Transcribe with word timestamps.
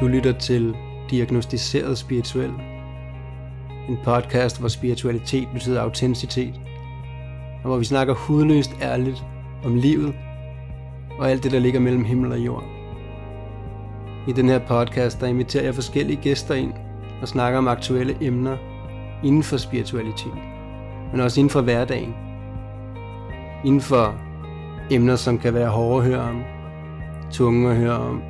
Du 0.00 0.06
lytter 0.06 0.32
til 0.32 0.76
Diagnostiseret 1.10 1.98
Spirituel. 1.98 2.50
En 3.88 3.98
podcast, 4.04 4.60
hvor 4.60 4.68
spiritualitet 4.68 5.48
betyder 5.52 5.80
autenticitet. 5.82 6.60
Og 7.62 7.64
hvor 7.64 7.76
vi 7.76 7.84
snakker 7.84 8.14
hudløst 8.14 8.70
ærligt 8.82 9.24
om 9.64 9.74
livet 9.74 10.14
og 11.18 11.30
alt 11.30 11.42
det, 11.42 11.52
der 11.52 11.58
ligger 11.58 11.80
mellem 11.80 12.04
himmel 12.04 12.32
og 12.32 12.38
jord. 12.38 12.64
I 14.28 14.32
den 14.32 14.48
her 14.48 14.58
podcast, 14.58 15.20
der 15.20 15.26
inviterer 15.26 15.64
jeg 15.64 15.74
forskellige 15.74 16.22
gæster 16.22 16.54
ind 16.54 16.72
og 17.22 17.28
snakker 17.28 17.58
om 17.58 17.68
aktuelle 17.68 18.16
emner 18.20 18.56
inden 19.24 19.42
for 19.42 19.56
spiritualitet, 19.56 20.38
men 21.12 21.20
også 21.20 21.40
inden 21.40 21.50
for 21.50 21.60
hverdagen. 21.60 22.14
Inden 23.64 23.80
for 23.80 24.14
emner, 24.90 25.16
som 25.16 25.38
kan 25.38 25.54
være 25.54 25.68
hårde 25.68 26.04
at 26.04 26.10
høre 26.10 26.20
om, 26.20 26.42
tunge 27.30 27.70
at 27.70 27.76
høre 27.76 27.98
om, 27.98 28.22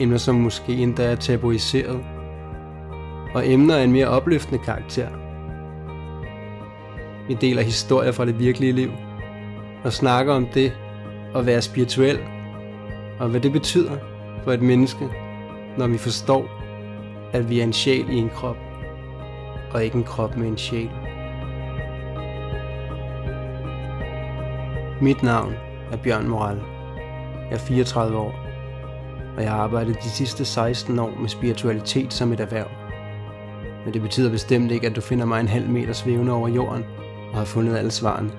emner, 0.00 0.16
som 0.16 0.34
måske 0.34 0.72
endda 0.72 1.04
er 1.04 1.14
tabuiseret, 1.14 2.00
og 3.34 3.48
emner 3.52 3.76
af 3.76 3.84
en 3.84 3.92
mere 3.92 4.06
opløftende 4.06 4.64
karakter. 4.64 5.08
Vi 7.28 7.34
deler 7.34 7.62
historier 7.62 8.12
fra 8.12 8.24
det 8.24 8.38
virkelige 8.38 8.72
liv, 8.72 8.90
og 9.84 9.92
snakker 9.92 10.32
om 10.34 10.46
det 10.46 10.72
at 11.34 11.46
være 11.46 11.62
spirituel, 11.62 12.18
og 13.18 13.28
hvad 13.28 13.40
det 13.40 13.52
betyder 13.52 13.96
for 14.44 14.52
et 14.52 14.62
menneske, 14.62 15.08
når 15.78 15.86
vi 15.86 15.98
forstår, 15.98 16.50
at 17.32 17.50
vi 17.50 17.60
er 17.60 17.64
en 17.64 17.72
sjæl 17.72 18.10
i 18.10 18.16
en 18.16 18.30
krop, 18.34 18.56
og 19.72 19.84
ikke 19.84 19.96
en 19.96 20.04
krop 20.04 20.36
med 20.36 20.48
en 20.48 20.58
sjæl. 20.58 20.90
Mit 25.00 25.22
navn 25.22 25.54
er 25.92 25.96
Bjørn 25.96 26.28
Moral. 26.28 26.60
Jeg 27.50 27.54
er 27.54 27.58
34 27.58 28.18
år 28.18 28.45
og 29.36 29.42
jeg 29.42 29.50
har 29.50 29.58
arbejdet 29.58 30.02
de 30.02 30.10
sidste 30.10 30.44
16 30.44 30.98
år 30.98 31.12
med 31.20 31.28
spiritualitet 31.28 32.12
som 32.12 32.32
et 32.32 32.40
erhverv. 32.40 32.68
Men 33.84 33.94
det 33.94 34.02
betyder 34.02 34.30
bestemt 34.30 34.70
ikke, 34.70 34.86
at 34.86 34.96
du 34.96 35.00
finder 35.00 35.24
mig 35.24 35.40
en 35.40 35.48
halv 35.48 35.68
meter 35.68 35.92
svævende 35.92 36.32
over 36.32 36.48
jorden 36.48 36.84
og 37.32 37.38
har 37.38 37.44
fundet 37.44 37.76
alle 37.76 37.90
svarene. 37.90 38.30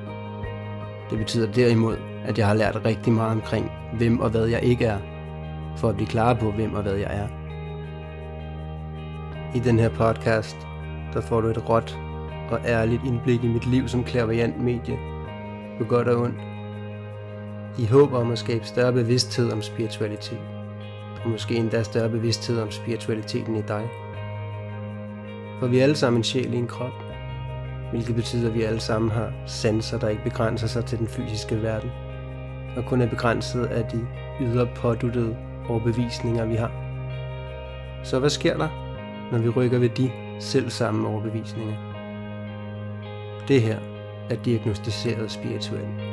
Det 1.09 1.17
betyder 1.17 1.51
derimod, 1.51 1.97
at 2.25 2.37
jeg 2.37 2.47
har 2.47 2.53
lært 2.53 2.85
rigtig 2.85 3.13
meget 3.13 3.31
omkring, 3.31 3.71
hvem 3.97 4.19
og 4.19 4.29
hvad 4.29 4.45
jeg 4.45 4.63
ikke 4.63 4.85
er, 4.85 4.99
for 5.77 5.89
at 5.89 5.95
blive 5.95 6.07
klar 6.07 6.33
på, 6.33 6.51
hvem 6.51 6.73
og 6.73 6.81
hvad 6.81 6.95
jeg 6.95 7.09
er. 7.09 7.27
I 9.55 9.59
den 9.59 9.79
her 9.79 9.89
podcast, 9.89 10.57
der 11.13 11.21
får 11.21 11.41
du 11.41 11.47
et 11.47 11.69
råt 11.69 11.97
og 12.51 12.59
ærligt 12.65 13.01
indblik 13.05 13.43
i 13.43 13.47
mit 13.47 13.65
liv 13.65 13.87
som 13.87 14.03
klaverjant 14.03 14.63
medie, 14.63 14.97
på 15.77 15.83
godt 15.83 16.07
og 16.07 16.21
ondt. 16.21 16.39
I 17.77 17.85
håb 17.85 18.13
om 18.13 18.31
at 18.31 18.39
skabe 18.39 18.65
større 18.65 18.93
bevidsthed 18.93 19.51
om 19.51 19.61
spiritualitet 19.61 20.56
måske 21.27 21.55
endda 21.55 21.83
større 21.83 22.09
bevidsthed 22.09 22.61
om 22.61 22.71
spiritualiteten 22.71 23.55
i 23.55 23.61
dig. 23.61 23.89
For 25.59 25.67
vi 25.67 25.79
er 25.79 25.83
alle 25.83 25.95
sammen 25.95 26.19
en 26.19 26.23
sjæl 26.23 26.53
i 26.53 26.57
en 26.57 26.67
krop, 26.67 26.93
hvilket 27.91 28.15
betyder, 28.15 28.47
at 28.49 28.55
vi 28.55 28.63
alle 28.63 28.79
sammen 28.79 29.11
har 29.11 29.33
sanser, 29.45 29.99
der 29.99 30.09
ikke 30.09 30.23
begrænser 30.23 30.67
sig 30.67 30.85
til 30.85 30.99
den 30.99 31.07
fysiske 31.07 31.61
verden, 31.61 31.89
og 32.77 32.85
kun 32.85 33.01
er 33.01 33.07
begrænset 33.07 33.65
af 33.65 33.85
de 33.85 34.07
ydre 34.41 34.67
påduttede 34.75 35.37
overbevisninger, 35.69 36.45
vi 36.45 36.55
har. 36.55 36.71
Så 38.03 38.19
hvad 38.19 38.29
sker 38.29 38.57
der, 38.57 38.69
når 39.31 39.39
vi 39.39 39.49
rykker 39.49 39.79
ved 39.79 39.89
de 39.89 40.11
selv 40.39 40.69
samme 40.69 41.07
overbevisninger? 41.07 41.73
Det 43.47 43.61
her 43.61 43.77
er 44.29 44.35
diagnostiseret 44.35 45.31
spirituelt. 45.31 46.06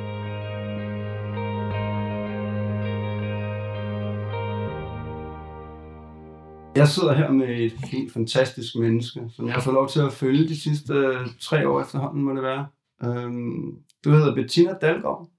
Jeg 6.77 6.89
sidder 6.89 7.13
her 7.15 7.31
med 7.33 7.49
et 7.49 7.73
helt 7.73 8.13
fantastisk 8.13 8.77
menneske, 8.77 9.21
som 9.31 9.47
jeg 9.47 9.55
har 9.55 9.61
fået 9.61 9.75
lov 9.75 9.89
til 9.89 10.01
at 10.01 10.13
følge 10.13 10.49
de 10.49 10.61
sidste 10.61 10.93
øh, 10.95 11.27
tre 11.41 11.69
år 11.69 11.81
efterhånden, 11.81 12.23
må 12.23 12.35
det 12.35 12.43
være. 12.43 12.67
Øhm, 13.05 13.79
du 14.05 14.11
hedder 14.11 14.35
Bettina 14.35 14.73
Dalgaard. 14.81 15.31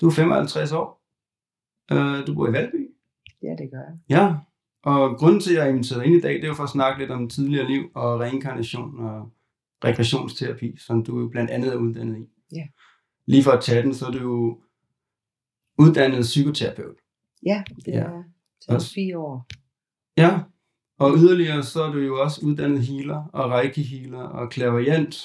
Du 0.00 0.06
er 0.06 0.10
55 0.10 0.72
år. 0.72 1.02
Øh, 1.92 2.26
du 2.26 2.34
bor 2.34 2.48
i 2.48 2.52
Valby. 2.52 2.88
Ja, 3.42 3.48
det 3.48 3.70
gør 3.70 3.78
jeg. 3.78 3.98
Ja, 4.08 4.34
og 4.82 5.16
grunden 5.18 5.40
til, 5.40 5.50
at 5.50 5.56
jeg 5.58 5.64
er 5.66 5.70
inviteret 5.70 6.04
ind 6.06 6.14
i 6.14 6.20
dag, 6.20 6.34
det 6.34 6.44
er 6.44 6.48
jo 6.48 6.54
for 6.54 6.62
at 6.62 6.68
snakke 6.70 6.98
lidt 7.00 7.10
om 7.10 7.28
tidligere 7.28 7.66
liv 7.66 7.90
og 7.94 8.20
reinkarnation 8.20 9.00
og 9.00 9.32
regressionsterapi, 9.84 10.76
som 10.78 11.04
du 11.04 11.20
jo 11.20 11.28
blandt 11.28 11.50
andet 11.50 11.72
er 11.72 11.76
uddannet 11.76 12.18
i. 12.18 12.26
Ja. 12.56 12.66
Lige 13.26 13.42
for 13.42 13.50
at 13.50 13.62
tage 13.64 13.82
den, 13.82 13.94
så 13.94 14.06
er 14.06 14.10
du 14.10 14.18
jo 14.18 14.60
uddannet 15.78 16.20
psykoterapeut. 16.22 16.96
Ja, 17.46 17.62
det 17.76 17.92
Ja. 17.92 17.92
er 17.98 18.10
jeg. 18.12 18.24
Så 18.60 18.92
fire 18.94 19.18
år. 19.18 19.46
Ja, 20.18 20.40
og 20.98 21.10
yderligere 21.18 21.62
så 21.62 21.82
er 21.82 21.92
du 21.92 21.98
jo 21.98 22.20
også 22.22 22.40
uddannet 22.46 22.82
healer 22.82 23.24
og 23.32 23.50
reiki 23.50 23.82
healer 23.82 24.22
og 24.22 24.50
klaverjant 24.50 25.16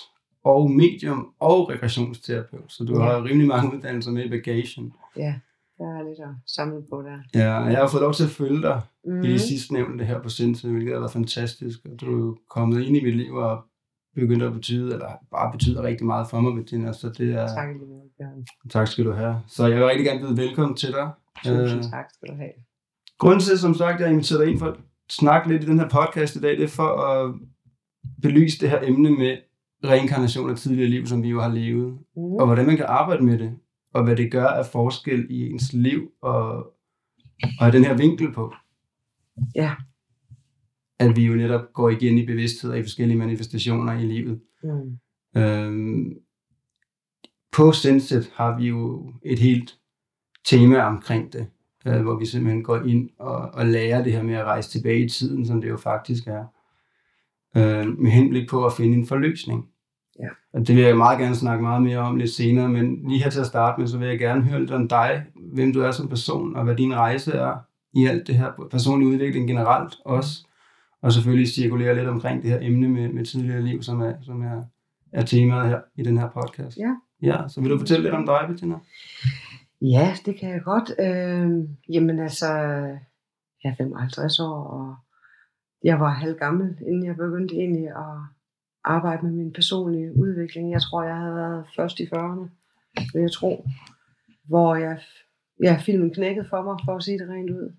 og 0.44 0.72
medium 0.72 1.34
og 1.40 1.70
regressionsterapeut. 1.70 2.72
Så 2.72 2.84
du 2.84 3.00
Ja. 3.00 3.04
har 3.06 3.24
rimelig 3.24 3.48
mange 3.48 3.76
uddannelser 3.78 4.12
med 4.12 4.26
i 4.26 4.30
bagagen. 4.30 4.94
Ja, 5.18 5.34
der 5.78 5.86
er 6.00 6.04
lidt 6.10 6.20
at 6.20 6.36
samle 6.48 6.82
på 6.90 7.02
der. 7.02 7.18
Ja, 7.42 7.64
og 7.64 7.72
jeg 7.72 7.78
har 7.80 7.88
fået 7.88 8.02
lov 8.02 8.14
til 8.14 8.24
at 8.24 8.30
følge 8.30 8.62
dig 8.62 8.82
Mm. 9.06 9.22
i 9.24 9.28
det 9.32 9.42
sidste 9.42 9.74
nævnte 9.74 10.06
her 10.06 10.22
på 10.22 10.30
Sinse, 10.30 10.70
hvilket 10.70 10.94
har 10.94 11.00
været 11.00 11.12
fantastisk. 11.12 11.80
Og 11.86 12.02
du 12.02 12.06
er 12.16 12.18
jo 12.26 12.38
kommet 12.50 12.82
ind 12.84 12.98
i 12.98 13.04
mit 13.04 13.16
liv 13.18 13.34
og 13.34 13.62
begyndt 14.16 14.44
at 14.44 14.54
betyde, 14.54 14.94
eller 14.94 15.12
bare 15.32 15.52
betyder 15.52 15.84
rigtig 15.84 16.06
meget 16.08 16.28
for 16.30 16.40
mig, 16.42 16.56
Bettina. 16.56 16.94
Så 16.94 17.10
det 17.18 17.34
er, 17.34 17.48
Tak 17.48 17.68
Bjørn. 18.18 18.46
tak 18.70 18.88
skal 18.88 19.06
du 19.06 19.12
have. 19.12 19.36
Så 19.48 19.68
jeg 19.68 19.78
vil 19.78 19.86
rigtig 19.86 20.06
gerne 20.06 20.20
byde 20.22 20.38
velkommen 20.38 20.76
til 20.78 20.92
dig. 20.92 21.12
Tusind 21.46 21.80
Øh, 21.86 21.92
tak 21.92 22.06
skal 22.14 22.30
du 22.30 22.36
have. 22.36 22.52
Grunden 23.24 23.40
til, 23.40 23.60
som 23.60 23.74
sagt, 23.74 24.00
jeg 24.00 24.08
har 24.08 24.12
inviteret 24.12 24.40
dig 24.42 24.50
ind 24.52 24.60
for 24.60 24.66
at 24.66 24.78
snakke 25.10 25.50
lidt 25.50 25.64
i 25.64 25.66
den 25.66 25.80
her 25.80 25.90
podcast 25.90 26.36
i 26.36 26.40
dag, 26.40 26.52
det 26.58 26.64
er 26.64 26.68
for 26.68 26.88
at 27.02 27.36
belyse 28.22 28.60
det 28.60 28.70
her 28.70 28.80
emne 28.84 29.10
med 29.10 29.38
reinkarnation 29.84 30.50
af 30.50 30.58
tidligere 30.58 30.90
liv, 30.90 31.06
som 31.06 31.24
vi 31.24 31.30
jo 31.30 31.42
har 31.42 31.50
levet, 31.50 31.98
Mm. 32.16 32.22
og 32.22 32.46
hvordan 32.46 32.66
man 32.66 32.78
kan 32.78 32.86
arbejde 32.86 33.24
med 33.24 33.40
det, 33.40 33.58
og 33.94 34.04
hvad 34.04 34.16
det 34.16 34.32
gør 34.32 34.46
af 34.46 34.66
forskel 34.66 35.28
i 35.30 35.50
ens 35.50 35.74
liv, 35.74 36.10
og, 36.22 36.74
og 37.60 37.74
den 37.74 37.84
her 37.86 37.98
vinkel 37.98 38.34
på. 38.34 38.54
Ja. 39.56 39.72
At 41.00 41.16
vi 41.16 41.26
jo 41.26 41.36
netop 41.36 41.62
går 41.74 41.90
igen 41.90 42.18
i 42.18 42.26
bevidsthed 42.26 42.72
og 42.72 42.80
i 42.80 42.82
forskellige 42.82 43.18
manifestationer 43.18 43.94
i 43.94 44.06
livet. 44.06 44.42
Mm. 44.64 44.98
Øhm, 45.42 46.14
på 47.52 47.72
Senset 47.72 48.32
har 48.36 48.58
vi 48.58 48.68
jo 48.68 49.12
et 49.26 49.40
helt 49.40 49.80
tema 50.46 50.80
omkring 50.82 51.34
det, 51.34 51.48
øh, 51.88 52.02
hvor 52.02 52.20
vi 52.20 52.26
simpelthen 52.26 52.64
går 52.64 52.78
ind 52.78 53.10
og, 53.20 53.38
og 53.54 53.66
lærer 53.66 54.04
det 54.04 54.14
her 54.14 54.24
med 54.24 54.36
at 54.36 54.46
rejse 54.46 54.70
tilbage 54.70 55.06
i 55.06 55.10
tiden, 55.10 55.46
som 55.46 55.62
det 55.62 55.70
jo 55.70 55.78
faktisk 55.78 56.28
er, 56.28 56.46
øh, 57.58 58.00
med 58.00 58.12
henblik 58.12 58.50
på 58.50 58.66
at 58.66 58.74
finde 58.74 58.98
en 58.98 59.08
forløsning. 59.08 59.66
Ja. 60.20 60.28
Og 60.54 60.68
det 60.68 60.76
vil 60.76 60.84
jeg 60.84 60.98
meget 60.98 61.20
gerne 61.20 61.36
snakke 61.36 61.64
meget 61.64 61.82
mere 61.82 61.98
om 61.98 62.16
lidt 62.16 62.32
senere, 62.32 62.70
men 62.70 63.10
lige 63.10 63.24
her 63.24 63.30
til 63.30 63.40
at 63.40 63.46
starte 63.46 63.82
med, 63.82 63.88
så 63.88 63.98
vil 63.98 64.08
jeg 64.08 64.20
gerne 64.20 64.42
høre 64.42 64.60
lidt 64.60 64.72
om 64.72 64.88
dig, 64.88 65.26
hvem 65.54 65.74
du 65.74 65.82
er 65.82 65.92
som 65.92 66.08
person, 66.08 66.56
og 66.56 66.64
hvad 66.64 66.76
din 66.76 66.96
rejse 66.96 67.32
er 67.32 67.58
i 67.94 68.06
alt 68.06 68.28
det 68.28 68.36
her, 68.36 68.68
personlig 68.72 69.08
udvikling 69.08 69.48
generelt 69.48 69.96
også, 70.06 70.48
og 71.02 71.14
selvfølgelig 71.14 71.48
cirkulere 71.48 71.96
lidt 71.96 72.08
omkring 72.08 72.42
det 72.42 72.50
her 72.50 72.60
emne 72.62 72.88
med, 72.88 73.10
med 73.10 73.26
tidligere 73.26 73.62
liv, 73.62 73.84
som 73.84 74.02
er, 74.02 74.14
som 74.22 74.42
er, 74.42 74.64
er 75.14 75.26
temaet 75.26 75.70
her 75.70 75.80
i 75.96 76.04
den 76.04 76.18
her 76.18 76.30
podcast. 76.30 76.78
Ja. 76.78 76.96
Ja, 77.22 77.48
så 77.48 77.62
vil 77.62 77.70
du 77.70 77.80
fortælle 77.80 78.04
lidt 78.04 78.16
om 78.16 78.26
dig, 78.26 78.46
Bettina? 78.48 78.76
Ja, 79.92 80.16
det 80.26 80.40
kan 80.40 80.50
jeg 80.50 80.62
godt. 80.62 80.90
Øh, 81.00 81.70
jamen 81.90 82.20
altså, 82.20 82.48
jeg 83.64 83.72
er 83.72 83.76
55 83.76 84.40
år, 84.40 84.64
og 84.64 84.96
jeg 85.84 86.00
var 86.00 86.10
halv 86.10 86.38
gammel, 86.38 86.78
inden 86.88 87.06
jeg 87.06 87.16
begyndte 87.16 87.56
egentlig 87.56 87.88
at 87.88 88.18
arbejde 88.84 89.26
med 89.26 89.32
min 89.32 89.54
personlige 89.54 90.18
udvikling. 90.18 90.72
Jeg 90.72 90.82
tror, 90.82 91.04
jeg 91.04 91.18
havde 91.18 91.36
været 91.36 91.66
først 91.76 92.00
i 92.00 92.04
40'erne, 92.04 92.48
vil 93.14 93.22
jeg 93.22 93.32
tro. 93.32 93.66
Hvor 94.48 94.76
jeg, 94.76 95.02
ja, 95.64 95.78
filmen 95.86 96.14
knækkede 96.14 96.50
for 96.50 96.62
mig, 96.62 96.78
for 96.86 96.96
at 96.96 97.04
sige 97.04 97.20
det 97.20 97.30
rent 97.30 97.50
ud. 97.50 97.76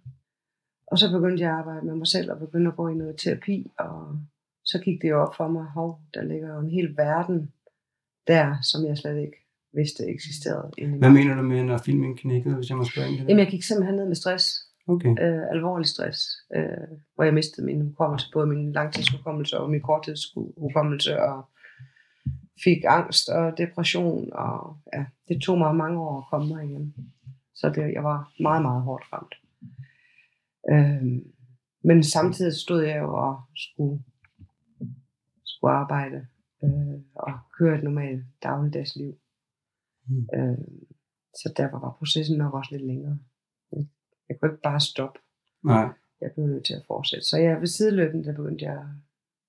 Og 0.87 0.99
så 0.99 1.13
begyndte 1.13 1.43
jeg 1.43 1.53
at 1.53 1.59
arbejde 1.59 1.87
med 1.87 1.95
mig 1.95 2.07
selv, 2.07 2.31
og 2.33 2.39
begyndte 2.39 2.69
at 2.71 2.77
gå 2.77 2.89
i 2.89 2.95
noget 2.95 3.17
terapi, 3.19 3.71
og 3.79 4.19
så 4.65 4.79
gik 4.79 5.03
det 5.03 5.11
jo 5.11 5.23
op 5.23 5.35
for 5.37 5.49
mig, 5.49 5.65
hov, 5.65 6.01
der 6.15 6.23
ligger 6.23 6.55
jo 6.55 6.61
en 6.61 6.71
hel 6.71 6.97
verden 6.97 7.53
der, 8.27 8.57
som 8.63 8.87
jeg 8.87 8.99
slet 8.99 9.19
ikke 9.19 9.44
vidste 9.75 10.03
eksisterede. 10.15 10.71
inde 10.79 10.97
i 10.97 10.99
Hvad 10.99 11.11
mener 11.11 11.35
du 11.35 11.43
med, 11.43 11.63
når 11.65 11.79
filmen 11.79 12.17
knækkede, 12.17 12.55
hvis 12.55 12.69
jeg 12.69 12.77
må 12.77 12.85
spørge 12.85 13.09
ind 13.09 13.19
det? 13.19 13.29
Jamen, 13.29 13.39
jeg 13.39 13.51
gik 13.55 13.63
simpelthen 13.63 13.97
ned 13.97 14.07
med 14.07 14.15
stress. 14.15 14.45
Okay. 14.89 15.09
Øh, 15.09 15.43
alvorlig 15.55 15.87
stress. 15.87 16.19
Øh, 16.57 16.89
hvor 17.15 17.25
jeg 17.25 17.35
mistede 17.35 17.67
min 17.67 17.81
hukommelse. 17.81 18.27
Både 18.33 18.47
min 18.47 18.73
langtidshukommelse 18.73 19.59
og 19.59 19.71
min 19.71 19.81
korttidshukommelse. 19.81 21.23
Og 21.23 21.49
fik 22.65 22.79
angst 22.89 23.29
og 23.29 23.59
depression. 23.59 24.33
Og 24.33 24.77
ja, 24.95 25.05
det 25.29 25.43
tog 25.43 25.59
mig 25.59 25.75
mange 25.75 26.01
år 26.01 26.19
at 26.19 26.25
komme 26.31 26.55
mig 26.55 26.65
igen. 26.65 26.95
Så 27.55 27.73
det, 27.75 27.93
jeg 27.93 28.05
var 28.05 28.33
meget, 28.41 28.63
meget 28.63 28.83
hårdt 28.83 29.05
ramt. 29.13 29.35
Øh, 30.73 31.05
men 31.85 32.03
samtidig 32.03 32.53
stod 32.53 32.83
jeg 32.83 32.99
jo 32.99 33.15
og 33.15 33.37
skulle, 33.57 34.03
skulle 35.45 35.75
arbejde. 35.75 36.27
Øh, 36.65 37.01
og 37.15 37.33
køre 37.59 37.79
et 37.79 37.85
normalt 37.85 38.25
dagligdagsliv. 38.43 39.15
Mm. 40.07 40.29
Øh, 40.35 40.59
så 41.35 41.53
derfor 41.57 41.79
var 41.79 41.97
processen 41.99 42.39
nok 42.39 42.55
også 42.55 42.69
lidt 42.73 42.87
længere. 42.87 43.19
Jeg 44.29 44.41
kunne 44.41 44.51
ikke 44.51 44.63
bare 44.63 44.81
stoppe. 44.81 45.19
Nej. 45.65 45.89
Jeg 46.21 46.31
blev 46.35 46.47
nødt 46.47 46.65
til 46.65 46.75
at 46.75 46.85
fortsætte. 46.87 47.27
Så 47.27 47.39
jeg 47.39 47.61
ved 47.61 47.67
sideløbende, 47.67 48.25
der 48.25 48.35
begyndte 48.35 48.65
jeg 48.65 48.79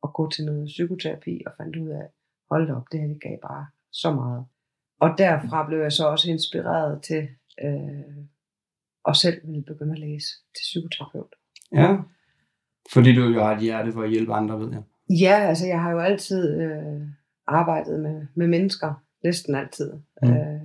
at 0.03 0.13
gå 0.13 0.29
til 0.29 0.45
noget 0.45 0.65
psykoterapi 0.65 1.41
og 1.45 1.51
fandt 1.57 1.75
ud 1.75 1.89
af, 1.89 2.07
hold 2.51 2.71
op, 2.71 2.85
det 2.91 2.99
her 2.99 3.07
det 3.07 3.21
gav 3.21 3.37
bare 3.41 3.67
så 3.91 4.13
meget. 4.13 4.45
Og 4.99 5.09
derfra 5.17 5.67
blev 5.67 5.79
jeg 5.79 5.91
så 5.91 6.07
også 6.07 6.31
inspireret 6.31 7.01
til 7.03 7.27
øh, 7.63 8.25
at 9.07 9.15
selv 9.15 9.47
ville 9.47 9.63
begynde 9.63 9.91
at 9.91 9.99
læse 9.99 10.27
til 10.27 10.63
psykoterapeut. 10.63 11.35
Ja, 11.71 11.97
fordi 12.93 13.15
du 13.15 13.21
jo 13.21 13.43
har 13.43 13.55
et 13.55 13.61
hjerte 13.61 13.91
for 13.91 14.03
at 14.03 14.09
hjælpe 14.09 14.33
andre, 14.33 14.59
ved 14.59 14.71
jeg. 14.71 14.83
Ja, 15.09 15.47
altså 15.49 15.67
jeg 15.67 15.81
har 15.81 15.91
jo 15.91 15.99
altid 15.99 16.61
øh, 16.61 17.01
arbejdet 17.47 17.99
med, 17.99 18.27
med 18.35 18.47
mennesker, 18.47 18.93
næsten 19.25 19.55
altid. 19.55 19.91
Mm. 20.21 20.29
Øh, 20.29 20.61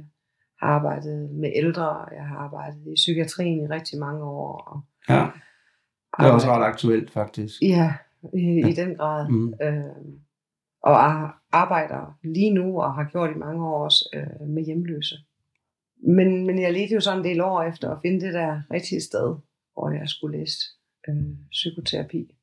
har 0.61 0.67
arbejdet 0.69 1.31
med 1.31 1.53
ældre, 1.55 1.87
jeg 2.13 2.27
har 2.27 2.37
arbejdet 2.37 2.87
i 2.87 2.95
psykiatrien 2.95 3.65
i 3.65 3.67
rigtig 3.67 3.99
mange 3.99 4.25
år. 4.25 4.57
Og 4.67 4.81
Ja, 5.09 5.31
det 6.19 6.29
er 6.29 6.33
også 6.33 6.49
ret 6.49 6.65
aktuelt, 6.65 7.11
faktisk. 7.11 7.63
Ja, 7.63 7.95
i, 8.35 8.69
i 8.71 8.73
den 8.73 8.97
grad. 8.97 9.29
Mm. 9.29 9.55
Øh, 9.63 9.85
og 10.83 11.05
ar- 11.05 11.43
arbejder 11.53 12.19
lige 12.25 12.55
nu, 12.55 12.81
og 12.83 12.95
har 12.95 13.05
gjort 13.13 13.31
i 13.37 13.39
mange 13.39 13.67
år 13.69 13.85
også, 13.85 14.09
øh, 14.15 14.49
med 14.49 14.65
hjemløse. 14.65 15.17
Men, 16.03 16.47
men 16.47 16.63
jeg 16.63 16.73
ledte 16.73 16.95
jo 16.95 17.01
sådan 17.01 17.19
en 17.19 17.25
del 17.25 17.41
år 17.41 17.63
efter 17.63 17.91
at 17.91 17.99
finde 18.03 18.21
det 18.27 18.35
der 18.35 18.63
rigtige 18.71 19.01
sted, 19.01 19.37
hvor 19.73 19.91
jeg 19.91 20.09
skulle 20.09 20.39
læse 20.39 20.59
øh, 21.09 21.25
psykoterapi. 21.51 22.37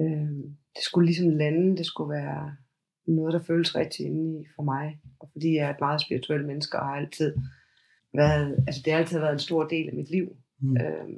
Øh, 0.00 0.30
det 0.74 0.82
skulle 0.82 1.06
ligesom 1.06 1.30
lande, 1.30 1.76
det 1.76 1.86
skulle 1.86 2.10
være 2.10 2.56
noget, 3.14 3.32
der 3.32 3.42
føles 3.42 3.76
rigtigt 3.76 4.06
inde 4.06 4.40
i 4.40 4.46
for 4.56 4.62
mig. 4.62 5.00
Og 5.20 5.28
fordi 5.32 5.54
jeg 5.54 5.66
er 5.66 5.70
et 5.74 5.80
meget 5.80 6.00
spirituelt 6.00 6.46
menneske, 6.46 6.78
og 6.78 6.86
har 6.86 6.96
altid 6.96 7.36
været, 8.14 8.64
altså 8.66 8.82
det 8.84 8.92
har 8.92 9.00
altid 9.00 9.18
været 9.18 9.32
en 9.32 9.38
stor 9.38 9.64
del 9.68 9.88
af 9.88 9.94
mit 9.94 10.10
liv. 10.10 10.36
Mm. 10.58 10.76
Øh, 10.76 11.08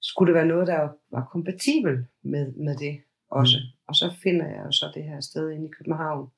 skulle 0.00 0.26
det 0.32 0.34
være 0.38 0.46
noget, 0.46 0.66
der 0.66 0.88
var 1.10 1.28
kompatibel 1.32 2.06
med, 2.22 2.52
med 2.52 2.76
det 2.76 3.00
også. 3.30 3.56
Mm. 3.58 3.78
Og 3.88 3.94
så 3.94 4.14
finder 4.22 4.46
jeg 4.46 4.62
jo 4.66 4.72
så 4.72 4.92
det 4.94 5.04
her 5.04 5.20
sted 5.20 5.50
inde 5.50 5.66
i 5.66 5.70
København, 5.70 6.28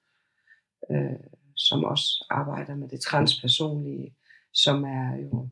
øh, 0.91 1.21
som 1.57 1.85
også 1.85 2.27
arbejder 2.31 2.75
med 2.77 2.89
det 2.89 3.01
transpersonlige, 3.01 4.15
som 4.53 4.85
er 4.85 5.17
jo 5.17 5.49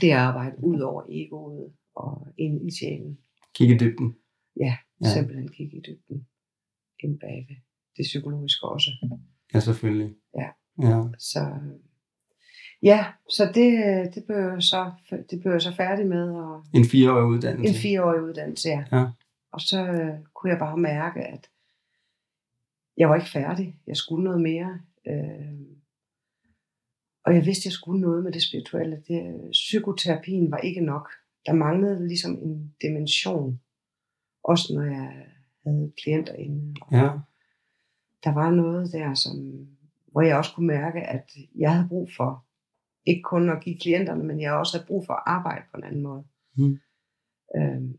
det 0.00 0.10
arbejde 0.10 0.64
ud 0.64 0.80
over 0.80 1.02
egoet 1.08 1.72
og 1.94 2.28
ind 2.38 2.66
i 2.68 2.70
sjælen. 2.80 3.18
Kig 3.54 3.70
i 3.70 3.78
dybden. 3.78 4.16
Ja, 4.60 4.76
Ja. 5.04 5.08
simpelthen 5.08 5.48
kigge 5.48 5.76
i 5.76 5.80
dybden 5.80 6.26
ind 7.00 7.20
bag 7.20 7.62
det. 7.96 8.02
Psykologiske 8.02 8.66
også. 8.66 8.90
Ja, 9.54 9.60
selvfølgelig. 9.60 10.14
Ja. 10.38 10.48
Ja. 10.82 11.02
Så 11.18 11.40
ja, 12.82 13.06
så 13.28 13.44
det, 13.54 13.70
det 14.14 14.24
blev 14.26 14.36
jeg 14.36 14.62
så, 14.62 14.92
det 15.30 15.40
blev 15.40 15.52
jeg 15.52 15.62
så 15.62 15.74
færdig 15.74 16.06
med, 16.06 16.30
og 16.30 16.64
En 16.74 16.84
fireårig 16.84 17.24
uddannelse. 17.26 17.74
en 17.74 17.80
fireårig 17.82 18.22
uddannelse, 18.22 18.68
ja. 18.68 18.84
Ja. 18.92 19.06
Og 19.52 19.60
så 19.60 19.86
øh, 19.86 20.18
kunne 20.34 20.50
jeg 20.50 20.58
bare 20.58 20.76
mærke, 20.76 21.20
at 21.20 21.50
jeg 22.96 23.08
var 23.08 23.14
ikke 23.14 23.30
færdig. 23.30 23.76
Jeg 23.86 23.96
skulle 23.96 24.24
noget 24.24 24.40
mere. 24.40 24.80
Øh, 25.08 25.60
og 27.24 27.34
jeg 27.34 27.46
vidste, 27.46 27.60
at 27.62 27.64
jeg 27.64 27.72
skulle 27.72 28.00
noget 28.00 28.24
med 28.24 28.32
det 28.32 28.42
spirituelle. 28.42 29.02
Det, 29.08 29.50
psykoterapien 29.52 30.50
var 30.50 30.58
ikke 30.58 30.80
nok. 30.80 31.10
Der 31.46 31.52
manglede 31.52 32.08
ligesom 32.08 32.32
en 32.32 32.74
dimension. 32.82 33.60
Også 34.44 34.74
når 34.74 34.82
jeg 34.82 35.26
havde 35.66 35.92
klienter 36.02 36.34
inde. 36.34 36.74
Og 36.82 36.92
Ja. 36.96 37.10
Der 38.24 38.34
var 38.34 38.50
noget 38.50 38.92
der, 38.92 39.14
som, 39.14 39.66
hvor 40.12 40.20
jeg 40.20 40.36
også 40.36 40.54
kunne 40.54 40.66
mærke, 40.66 41.00
at 41.00 41.30
jeg 41.58 41.74
havde 41.74 41.88
brug 41.88 42.10
for, 42.16 42.44
ikke 43.06 43.22
kun 43.22 43.50
at 43.50 43.62
give 43.64 43.78
klienterne, 43.78 44.24
men 44.24 44.40
jeg 44.40 44.52
også 44.52 44.76
havde 44.76 44.86
brug 44.86 45.06
for 45.06 45.12
at 45.12 45.22
arbejde 45.26 45.64
på 45.70 45.76
en 45.76 45.84
anden 45.84 46.02
måde. 46.02 46.24
Mm. 46.56 46.78
Øhm, 47.56 47.96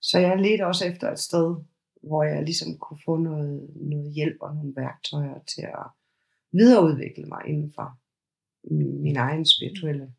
så 0.00 0.18
jeg 0.18 0.38
ledte 0.38 0.66
også 0.66 0.86
efter 0.86 1.10
et 1.10 1.18
sted, 1.18 1.56
hvor 2.02 2.22
jeg 2.22 2.42
ligesom 2.42 2.78
kunne 2.78 3.00
få 3.04 3.16
noget, 3.16 3.70
noget 3.76 4.12
hjælp 4.12 4.36
og 4.40 4.54
nogle 4.54 4.72
værktøjer 4.76 5.38
til 5.54 5.62
at 5.62 5.86
videreudvikle 6.52 7.24
mig 7.24 7.42
inden 7.46 7.72
for 7.74 7.98
min, 9.02 9.16
egen 9.16 9.46
spirituelle. 9.46 10.12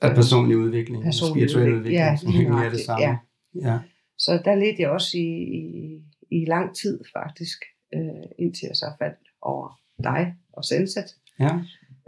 Af 0.00 0.14
personlig 0.14 0.56
udvikling. 0.56 1.02
Personlig 1.02 1.50
spirituel 1.50 1.74
udvikling. 1.74 1.78
udvikling. 1.78 1.98
Ja, 1.98 2.16
som 2.16 2.30
egentlig 2.30 2.66
er 2.66 2.70
det 2.70 2.80
samme. 2.80 3.04
Ja. 3.04 3.18
ja. 3.54 3.80
Så 4.18 4.42
der 4.44 4.54
ledte 4.54 4.82
jeg 4.82 4.90
også 4.90 5.18
i, 5.18 5.30
i, 5.60 6.02
i 6.30 6.44
lang 6.44 6.76
tid 6.76 7.04
faktisk, 7.16 7.58
øh, 7.94 8.24
indtil 8.38 8.66
jeg 8.66 8.76
så 8.76 8.86
faldt 8.98 9.28
over 9.42 9.80
dig 10.02 10.36
og 10.52 10.64
Senset. 10.64 11.16
Ja. 11.40 11.60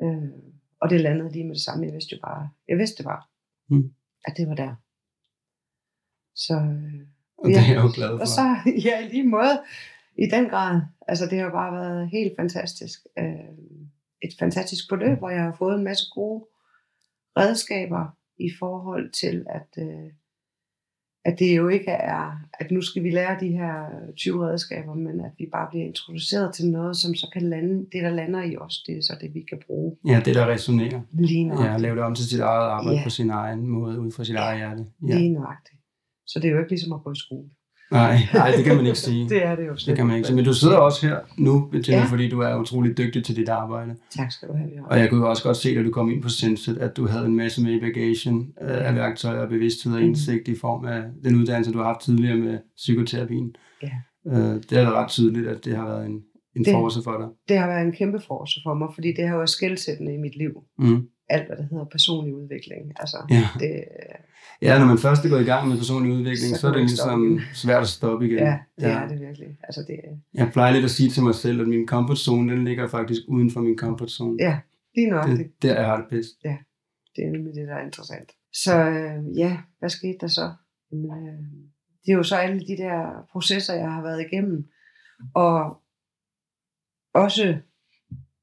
Øh, 0.02 0.28
og 0.80 0.90
det 0.90 1.00
landede 1.00 1.32
lige 1.32 1.44
med 1.44 1.54
det 1.54 1.62
samme. 1.62 1.84
Jeg 1.86 1.92
vidste 1.92 2.14
jo 2.16 2.20
bare, 2.22 2.50
jeg 2.68 2.78
vidste 2.78 3.02
bare, 3.02 3.22
Mm. 3.68 3.94
at 4.24 4.36
det 4.36 4.48
var 4.48 4.54
der. 4.54 4.74
Så, 6.34 6.54
øh, 6.54 7.00
Og 7.38 7.48
det 7.48 7.56
er 7.56 7.74
jeg 7.74 7.82
jo 7.84 7.90
glad 7.94 8.08
for. 8.08 8.20
Og 8.20 8.26
så, 8.28 8.56
ja, 8.88 9.06
i 9.06 9.08
lige 9.08 9.28
måde, 9.28 9.62
i 10.18 10.26
den 10.30 10.48
grad. 10.48 10.80
Altså, 11.08 11.26
det 11.26 11.38
har 11.38 11.50
bare 11.50 11.72
været 11.72 12.10
helt 12.10 12.32
fantastisk. 12.38 12.98
Øh, 13.18 13.34
et 14.22 14.32
fantastisk 14.38 14.84
forløb, 14.88 15.18
hvor 15.18 15.28
jeg 15.30 15.42
har 15.42 15.56
fået 15.58 15.78
en 15.78 15.84
masse 15.84 16.04
gode 16.14 16.46
redskaber 17.38 18.16
i 18.38 18.50
forhold 18.58 19.12
til, 19.12 19.46
at, 19.50 19.68
øh, 19.78 20.10
at 21.24 21.38
det 21.38 21.56
jo 21.56 21.68
ikke 21.68 21.90
er, 21.90 22.40
at 22.60 22.70
nu 22.70 22.82
skal 22.82 23.02
vi 23.02 23.10
lære 23.10 23.40
de 23.40 23.48
her 23.48 23.74
20 24.16 24.46
redskaber, 24.48 24.94
men 24.94 25.20
at 25.20 25.30
vi 25.38 25.46
bare 25.52 25.68
bliver 25.70 25.84
introduceret 25.84 26.54
til 26.54 26.70
noget, 26.70 26.96
som 26.96 27.14
så 27.14 27.30
kan 27.32 27.42
lande, 27.42 27.78
det 27.92 28.02
der 28.02 28.10
lander 28.10 28.42
i 28.42 28.56
os, 28.56 28.82
det 28.86 28.96
er 28.98 29.02
så 29.02 29.16
det, 29.20 29.34
vi 29.34 29.40
kan 29.48 29.58
bruge 29.66 29.96
Ja, 30.06 30.22
det 30.24 30.34
der 30.34 30.46
resonerer. 30.46 31.00
lige 31.12 31.42
Ja, 31.46 31.54
nøjagtigt. 31.54 31.80
lave 31.82 31.96
det 31.96 32.04
om 32.04 32.14
til 32.14 32.24
sit 32.28 32.40
eget 32.40 32.68
arbejde 32.70 32.98
Ja. 32.98 33.04
på 33.04 33.10
sin 33.10 33.30
egen 33.30 33.66
måde, 33.66 34.00
ud 34.00 34.10
fra 34.12 34.24
sit 34.24 34.36
eget 34.36 34.58
hjerte. 34.58 34.86
Ja. 35.08 35.18
Lige 35.18 35.32
nøjagtigt. 35.32 35.80
Så 36.26 36.38
det 36.40 36.48
er 36.48 36.52
jo 36.52 36.58
ikke 36.58 36.70
ligesom 36.70 36.92
at 36.92 37.02
gå 37.04 37.12
i 37.12 37.16
skole. 37.16 37.48
Nej, 37.92 38.18
nej, 38.34 38.50
det 38.56 38.64
kan 38.64 38.76
man 38.76 38.86
ikke 38.86 38.98
sige. 38.98 39.28
Det 39.34 39.44
er 39.46 39.56
det 39.56 39.66
jo 39.66 39.76
slet 39.76 39.86
Det 39.86 39.96
kan 39.96 40.06
man 40.06 40.16
ikke 40.16 40.26
sige. 40.26 40.36
Men 40.36 40.44
du 40.44 40.52
sidder 40.54 40.76
også 40.76 41.06
her 41.06 41.18
nu, 41.38 41.68
Bettina, 41.72 41.96
Ja. 41.96 42.04
fordi 42.04 42.28
du 42.28 42.40
er 42.40 42.56
utrolig 42.60 42.98
dygtig 42.98 43.24
til 43.24 43.36
dit 43.36 43.48
arbejde. 43.48 43.94
Tak 44.16 44.32
skal 44.32 44.48
du 44.48 44.52
have, 44.54 44.68
Bjørn. 44.70 44.84
Og 44.90 44.98
jeg 44.98 45.10
kunne 45.10 45.20
jo 45.24 45.30
også 45.30 45.42
godt 45.42 45.56
se, 45.56 45.74
da 45.74 45.82
du 45.82 45.90
kom 45.90 46.10
ind 46.10 46.22
på 46.22 46.28
Senset, 46.28 46.78
at 46.78 46.96
du 46.96 47.06
havde 47.06 47.26
en 47.26 47.36
masse 47.36 47.62
med 47.62 47.72
i 47.72 47.80
bagagen 47.80 48.52
øh, 48.62 48.86
af 48.88 48.94
værktøjer 48.94 49.40
og 49.40 49.48
bevidsthed 49.48 49.92
og 49.94 50.02
indsigt 50.02 50.48
i 50.48 50.56
form 50.60 50.84
af 50.84 51.02
den 51.24 51.34
uddannelse, 51.36 51.72
du 51.72 51.78
har 51.78 51.84
haft 51.84 52.00
tidligere 52.00 52.36
med 52.36 52.58
psykoterapien. 52.76 53.54
Ja. 53.82 53.90
Øh, 54.26 54.54
det 54.70 54.72
er 54.72 54.84
da 54.84 54.90
ret 54.90 55.10
tydeligt, 55.10 55.48
at 55.48 55.64
det 55.64 55.76
har 55.76 55.86
været 55.86 56.06
en, 56.06 56.20
en 56.56 56.64
Det- 56.64 56.72
force 56.72 57.00
for 57.04 57.16
dig. 57.18 57.28
Det 57.48 57.58
har 57.58 57.66
været 57.66 57.86
en 57.86 57.92
kæmpe 57.92 58.20
force 58.26 58.60
for 58.66 58.74
mig, 58.74 58.88
fordi 58.94 59.12
det 59.16 59.28
har 59.28 59.36
været 59.36 59.50
skældsættende 59.50 60.14
i 60.14 60.18
mit 60.18 60.36
liv. 60.38 60.50
Mm. 60.78 61.02
Alt, 61.28 61.46
hvad 61.46 61.56
der 61.56 61.62
hedder 61.62 61.84
personlig 61.84 62.34
udvikling. 62.34 62.92
Altså, 62.96 63.16
Ja. 63.30 63.48
det, 63.60 63.84
ja, 64.62 64.78
når 64.78 64.86
man 64.86 64.98
først 64.98 65.24
er 65.24 65.28
gået 65.28 65.40
i 65.42 65.44
gang 65.44 65.68
med 65.68 65.76
personlig 65.76 66.12
udvikling, 66.12 66.54
Så 66.54 66.60
så, 66.60 66.68
er 66.68 66.72
det 66.72 66.80
ligesom 66.80 67.24
igen. 67.24 67.40
svært 67.54 67.82
at 67.82 67.88
stoppe 67.88 68.26
igen. 68.26 68.38
ja, 68.38 68.58
det 68.80 68.84
er 68.88 69.08
det 69.08 69.20
virkelig. 69.20 69.58
Altså, 69.62 69.80
det, 69.88 69.96
Jeg 70.34 70.50
plejer 70.52 70.72
lidt 70.72 70.84
at 70.84 70.90
sige 70.90 71.10
til 71.10 71.22
mig 71.22 71.34
selv, 71.34 71.60
at 71.60 71.68
min 71.68 71.88
comfort 71.88 72.18
zone, 72.18 72.52
den 72.52 72.64
ligger 72.64 72.88
faktisk 72.88 73.20
uden 73.28 73.50
for 73.50 73.60
min 73.60 73.78
comfort 73.78 74.10
zone. 74.10 74.36
ja, 74.40 74.58
lige 74.94 75.10
nok. 75.10 75.26
Det, 75.26 75.38
Det, 75.38 75.52
der 75.62 75.74
jeg 75.74 75.86
har 75.86 75.96
det 75.96 76.06
bedst. 76.10 76.34
det 77.16 77.24
er 77.24 77.30
nemlig 77.30 77.54
det, 77.54 77.68
der 77.68 77.74
er 77.74 77.84
interessant. 77.84 78.30
Så 78.52 78.74
øh, 78.88 79.38
ja, 79.38 79.58
hvad 79.78 79.88
skete 79.88 80.18
der 80.20 80.26
så? 80.26 80.52
Jamen, 80.92 81.10
øh, 81.28 81.38
det 82.06 82.12
er 82.12 82.16
jo 82.16 82.22
så 82.22 82.36
alle 82.36 82.60
de 82.60 82.76
der 82.76 83.26
processer, 83.32 83.74
jeg 83.74 83.92
har 83.92 84.02
været 84.02 84.20
igennem. 84.32 84.64
Og 85.34 85.80
også 87.14 87.56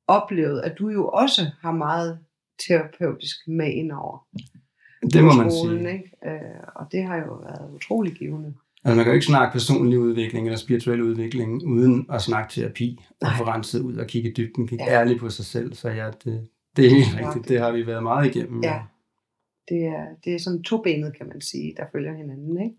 oplevet, 0.08 0.62
at 0.62 0.76
du 0.80 0.90
jo 0.90 1.08
også 1.08 1.42
har 1.62 1.72
meget 1.72 2.20
terapeutisk 2.68 3.36
med 3.48 3.72
indover. 3.74 4.28
Det 5.14 5.24
må 5.24 5.32
man 5.34 5.52
skolen, 5.52 5.80
sige. 5.86 5.94
Ikke? 5.94 6.12
Øh, 6.26 6.60
og 6.76 6.88
det 6.92 7.04
har 7.04 7.18
jo 7.18 7.34
været 7.34 7.72
utrolig 7.76 8.14
givende. 8.14 8.54
Altså, 8.84 8.96
man 8.96 9.06
kan 9.06 9.12
jo 9.12 9.14
ikke 9.14 9.26
snakke 9.26 9.52
personlig 9.54 10.00
udvikling 10.00 10.48
eller 10.48 10.58
spirituel 10.58 11.02
udvikling, 11.02 11.64
uden 11.68 12.06
at 12.12 12.22
snakke 12.22 12.52
terapi 12.54 13.00
og 13.22 13.28
få 13.38 13.44
renset 13.44 13.80
ud 13.82 13.96
og 13.98 14.08
kigge 14.08 14.30
i 14.30 14.34
dybden, 14.34 14.68
kigge 14.68 14.84
Ja. 14.86 15.00
ærligt 15.00 15.20
på 15.20 15.30
sig 15.30 15.46
selv. 15.46 15.74
Så 15.74 15.90
ja, 15.90 16.12
det, 16.24 16.48
det 16.76 16.86
er 16.86 16.90
helt 16.90 17.14
Ja, 17.14 17.28
rigtigt. 17.28 17.44
det- 17.44 17.50
Det 17.50 17.60
har 17.60 17.72
vi 17.72 17.88
været 17.88 18.04
meget 18.04 18.36
igennem. 18.36 18.64
Ja. 18.64 18.82
Det 19.70 19.86
er, 19.86 20.06
det 20.24 20.36
er 20.36 20.40
sådan 20.40 20.64
to 20.64 20.78
benet, 20.82 21.18
kan 21.18 21.28
man 21.28 21.42
sige, 21.42 21.74
der 21.78 21.86
følger 21.92 22.14
hinanden. 22.14 22.62
Ikke? 22.64 22.76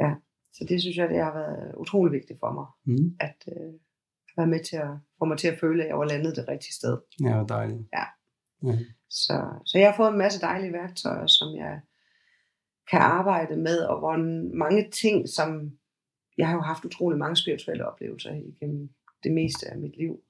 Ja, 0.00 0.14
så 0.54 0.64
det 0.68 0.80
synes 0.80 0.96
jeg, 0.96 1.08
det 1.08 1.18
har 1.18 1.32
været 1.32 1.74
utrolig 1.76 2.12
vigtigt 2.12 2.38
for 2.40 2.52
mig, 2.52 2.66
Mm. 2.96 3.16
at 3.20 3.36
øh, 3.48 3.72
være 4.36 4.46
med 4.46 4.60
til 4.64 4.76
at 4.76 4.90
få 5.18 5.24
mig 5.24 5.38
til 5.38 5.48
at 5.48 5.58
føle, 5.60 5.82
at 5.82 5.88
jeg 5.88 5.98
var 5.98 6.04
landet 6.04 6.36
det 6.36 6.44
rigtige 6.48 6.72
sted. 6.74 6.98
Ja, 7.24 7.34
hvor 7.36 7.46
dejligt. 7.46 7.80
Ja. 7.96 8.04
Ja. 8.62 8.78
Så, 9.10 9.44
så 9.66 9.78
jeg 9.78 9.90
har 9.90 9.96
fået 9.96 10.12
en 10.12 10.18
masse 10.18 10.40
dejlige 10.40 10.72
værktøjer, 10.72 11.26
som 11.26 11.56
jeg 11.56 11.80
kan 12.90 13.00
arbejde 13.00 13.56
med, 13.56 13.78
og 13.78 13.98
hvor 13.98 14.16
mange 14.56 14.90
ting, 14.90 15.28
som 15.28 15.78
jeg 16.38 16.48
har 16.48 16.54
jo 16.54 16.60
haft 16.60 16.84
utrolig 16.84 17.18
mange 17.18 17.36
spirituelle 17.36 17.86
oplevelser 17.86 18.32
igennem 18.34 18.90
det 19.22 19.32
meste 19.32 19.70
af 19.70 19.78
mit 19.78 19.96
liv. 19.96 20.20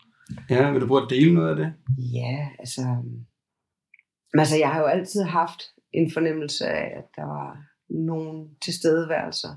Ja, 0.51 0.71
vil 0.71 0.81
du 0.81 0.87
prøve 0.87 1.03
at 1.03 1.11
dele 1.11 1.35
noget 1.35 1.51
af 1.51 1.57
det? 1.57 1.75
Ja, 1.99 2.49
altså, 2.59 2.83
altså 4.35 4.57
jeg 4.57 4.73
har 4.73 4.81
jo 4.81 4.87
altid 4.87 5.23
haft 5.23 5.63
en 5.93 6.11
fornemmelse 6.11 6.67
af, 6.67 6.99
at 6.99 7.05
der 7.17 7.25
var 7.25 7.65
nogle 7.89 8.49
tilstedeværelser, 8.63 9.55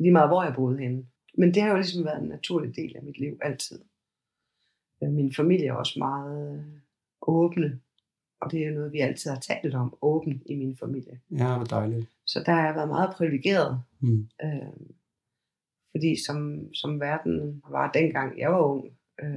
lige 0.00 0.12
meget 0.12 0.28
hvor 0.28 0.42
jeg 0.42 0.54
boede 0.54 0.78
henne. 0.78 1.06
Men 1.38 1.54
det 1.54 1.62
har 1.62 1.68
jo 1.70 1.76
ligesom 1.76 2.04
været 2.04 2.22
en 2.22 2.28
naturlig 2.28 2.76
del 2.76 2.96
af 2.96 3.02
mit 3.02 3.18
liv, 3.18 3.38
altid. 3.42 3.80
Øh, 5.02 5.10
Min 5.10 5.34
familie 5.34 5.68
er 5.68 5.72
også 5.72 5.98
meget 5.98 6.64
åbne 7.26 7.80
og 8.40 8.50
det 8.52 8.66
er 8.66 8.70
noget, 8.70 8.92
vi 8.92 8.98
altid 9.00 9.30
har 9.30 9.38
talt 9.38 9.74
om 9.74 9.94
åbent 10.02 10.42
i 10.46 10.54
min 10.56 10.76
familie. 10.76 11.20
Ja, 11.38 11.56
hvor 11.56 11.64
dejligt. 11.64 12.06
Så 12.26 12.42
der 12.46 12.52
har 12.52 12.66
jeg 12.66 12.74
været 12.74 12.88
meget 12.88 13.10
privilegeret. 13.16 13.82
Mm. 14.00 14.28
Øh, 14.44 14.72
fordi 15.90 16.24
som, 16.26 16.58
som 16.74 17.00
verden 17.00 17.62
var 17.70 17.90
dengang 17.92 18.38
jeg 18.38 18.50
var 18.52 18.58
ung, 18.58 18.84
øh, 19.22 19.28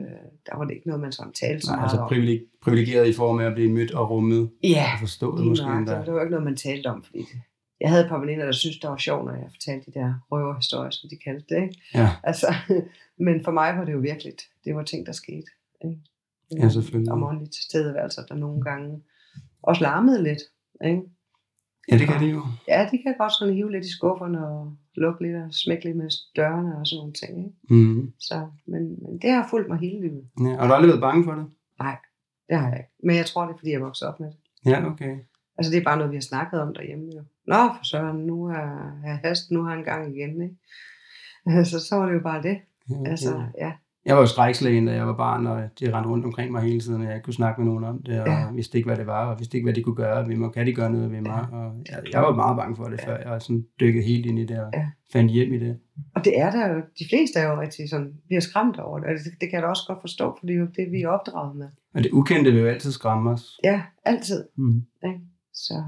der 0.45 0.57
var 0.57 0.65
det 0.65 0.73
ikke 0.75 0.87
noget, 0.87 1.01
man 1.01 1.11
sådan 1.11 1.33
talte 1.33 1.61
så 1.61 1.71
Nej, 1.71 1.75
meget 1.77 1.83
altså 1.89 2.01
om. 2.01 2.07
privileg- 2.13 2.59
privilegeret 2.61 3.07
i 3.07 3.13
form 3.13 3.39
af 3.39 3.45
at 3.45 3.53
blive 3.53 3.71
mødt 3.71 3.91
og 3.93 4.09
rummet 4.09 4.51
Ja, 4.63 4.85
og 4.93 4.99
forstået 4.99 5.47
måske 5.47 5.65
nøjagtigt. 5.65 5.89
endda. 5.89 6.05
Det 6.05 6.13
var 6.13 6.21
ikke 6.21 6.31
noget, 6.31 6.45
man 6.45 6.55
talte 6.55 6.87
om, 6.87 7.03
fordi 7.03 7.19
det, 7.19 7.41
jeg 7.81 7.89
havde 7.89 8.03
et 8.03 8.09
par 8.09 8.19
veninder, 8.19 8.45
der 8.45 8.51
syntes, 8.51 8.79
det 8.79 8.89
var 8.89 8.97
sjovt, 8.97 9.25
når 9.25 9.33
jeg 9.35 9.49
fortalte 9.51 9.91
de 9.91 9.99
der 9.99 10.13
røverhistorier, 10.31 10.89
som 10.89 11.09
de 11.09 11.17
kaldte 11.17 11.55
det. 11.55 11.61
Ikke? 11.61 11.81
Ja, 11.93 12.09
Altså, 12.23 12.47
men 13.25 13.43
for 13.43 13.51
mig 13.51 13.77
var 13.77 13.85
det 13.85 13.93
jo 13.93 13.99
virkelig, 13.99 14.33
det 14.65 14.75
var 14.75 14.83
ting, 14.83 15.05
der 15.05 15.11
skete. 15.11 15.47
Ikke? 15.85 15.97
Ja, 16.57 16.69
selvfølgelig. 16.69 17.11
Om 17.11 17.23
åndelig 17.23 17.51
tilstedeværelse, 17.51 18.21
der 18.29 18.35
nogle 18.35 18.61
gange 18.61 19.03
også 19.61 19.81
larmede 19.81 20.23
lidt. 20.23 20.41
Ikke? 20.85 21.01
ja 21.91 21.97
det 21.97 22.07
kan 22.07 22.19
det 22.19 22.31
jo. 22.31 22.41
Ja, 22.67 22.89
de 22.91 22.97
kan 23.03 23.15
godt 23.17 23.33
sådan 23.33 23.53
hive 23.53 23.71
lidt 23.71 23.85
i 23.85 23.91
skufferne 23.91 24.47
og 24.47 24.75
lukke 24.95 25.23
lidt 25.23 25.35
og 25.35 25.53
smække 25.53 25.85
lidt 25.85 25.97
med 25.97 26.09
dørene 26.35 26.77
og 26.77 26.87
sådan 26.87 26.99
nogle 26.99 27.13
ting. 27.13 27.37
Ikke? 27.37 27.75
Mm. 27.75 28.13
Så, 28.19 28.47
men, 28.65 28.81
men 29.03 29.19
det 29.21 29.31
har 29.31 29.47
fulgt 29.49 29.69
mig 29.69 29.79
hele 29.79 30.01
livet. 30.01 30.25
Ja, 30.39 30.57
og 30.57 30.63
du 30.63 30.67
har 30.67 30.75
aldrig 30.75 30.89
været 30.89 31.01
bange 31.01 31.23
for 31.23 31.35
det? 31.35 31.45
Det 32.49 32.57
har 32.57 32.69
jeg 32.69 32.77
ikke. 32.77 32.91
Men 33.03 33.15
jeg 33.15 33.25
tror, 33.25 33.45
det 33.45 33.53
er, 33.53 33.57
fordi 33.57 33.71
jeg 33.71 33.81
voksede 33.81 34.09
op 34.09 34.19
med 34.19 34.27
det. 34.27 34.37
Ja, 34.65 34.85
okay. 34.85 35.17
Altså, 35.57 35.71
det 35.71 35.79
er 35.79 35.83
bare 35.83 35.97
noget, 35.97 36.11
vi 36.11 36.15
har 36.15 36.21
snakket 36.21 36.61
om 36.61 36.73
derhjemme. 36.73 37.11
Jo. 37.15 37.23
Nå, 37.47 37.55
for 37.55 37.83
søren, 37.83 38.17
nu 38.17 38.45
er 38.45 39.01
jeg 39.05 39.19
hast, 39.23 39.51
nu 39.51 39.63
har 39.63 39.75
han 39.75 39.83
gang 39.83 40.17
igen. 40.17 40.41
Ikke? 40.41 40.55
Altså, 41.45 41.79
så 41.79 41.95
var 41.95 42.05
det 42.05 42.13
jo 42.13 42.19
bare 42.19 42.43
det. 42.43 42.57
Ja, 42.89 42.99
okay. 42.99 43.09
Altså, 43.11 43.43
ja. 43.57 43.71
Jeg 44.09 44.15
var 44.17 44.21
jo 44.21 44.27
strækslægen, 44.27 44.85
da 44.87 44.93
jeg 44.93 45.07
var 45.07 45.13
barn, 45.17 45.47
og 45.47 45.69
de 45.79 45.93
rendte 45.93 46.09
rundt 46.09 46.25
omkring 46.25 46.51
mig 46.51 46.61
hele 46.61 46.79
tiden, 46.79 47.01
og 47.01 47.07
jeg 47.07 47.15
ikke 47.15 47.23
kunne 47.25 47.33
snakke 47.33 47.61
med 47.61 47.65
nogen 47.71 47.83
om 47.83 48.03
det, 48.03 48.21
og 48.21 48.27
Ja. 48.27 48.33
ja. 48.33 48.51
vidste 48.51 48.77
ikke, 48.77 48.87
hvad 48.89 48.97
det 48.97 49.07
var, 49.07 49.25
og 49.31 49.39
vidste 49.39 49.57
ikke, 49.57 49.65
hvad 49.65 49.73
de 49.73 49.83
kunne 49.83 49.95
gøre 49.95 50.27
ved 50.27 50.35
mig. 50.35 50.51
Kan 50.53 50.65
de 50.67 50.73
gøre 50.73 50.91
noget 50.91 51.11
ved 51.11 51.21
mig? 51.21 51.45
Og 51.51 51.75
jeg, 51.89 52.03
jeg 52.13 52.21
var 52.21 52.35
meget 52.35 52.57
bange 52.57 52.75
for 52.75 52.83
det, 52.83 52.99
Ja. 53.01 53.07
før 53.07 53.31
jeg 53.31 53.41
sådan 53.41 53.65
dykkede 53.79 54.03
helt 54.05 54.25
ind 54.25 54.39
i 54.39 54.45
det, 54.45 54.59
og 54.59 54.69
Ja. 54.73 54.89
fandt 55.13 55.31
hjem 55.31 55.53
i 55.53 55.59
det. 55.59 55.79
Og 56.15 56.25
det 56.25 56.39
er 56.39 56.51
der 56.51 56.67
jo, 56.73 56.75
de 56.99 57.05
fleste 57.09 57.39
er 57.39 57.47
jo 57.51 57.61
rigtig 57.61 57.89
sådan, 57.89 58.13
bliver 58.27 58.41
skræmt 58.41 58.79
over 58.79 58.99
det. 58.99 59.07
Og 59.07 59.13
det, 59.13 59.21
det 59.41 59.49
kan 59.49 59.53
jeg 59.53 59.61
da 59.63 59.67
også 59.67 59.83
godt 59.87 60.01
forstå, 60.01 60.25
for 60.39 60.45
det 60.47 60.53
er 60.55 60.59
jo 60.59 60.65
det, 60.75 60.91
vi 60.91 61.01
er 61.01 61.09
opdraget 61.09 61.55
med. 61.55 61.67
Og 61.93 62.03
det 62.03 62.11
ukendte 62.11 62.51
vil 62.51 62.61
jo 62.61 62.67
altid 62.67 62.91
skræmme 62.91 63.29
os. 63.29 63.59
Ja, 63.63 63.81
altid. 64.05 64.43
Mm. 64.57 64.81
Ikke? 65.05 65.19
Så, 65.53 65.83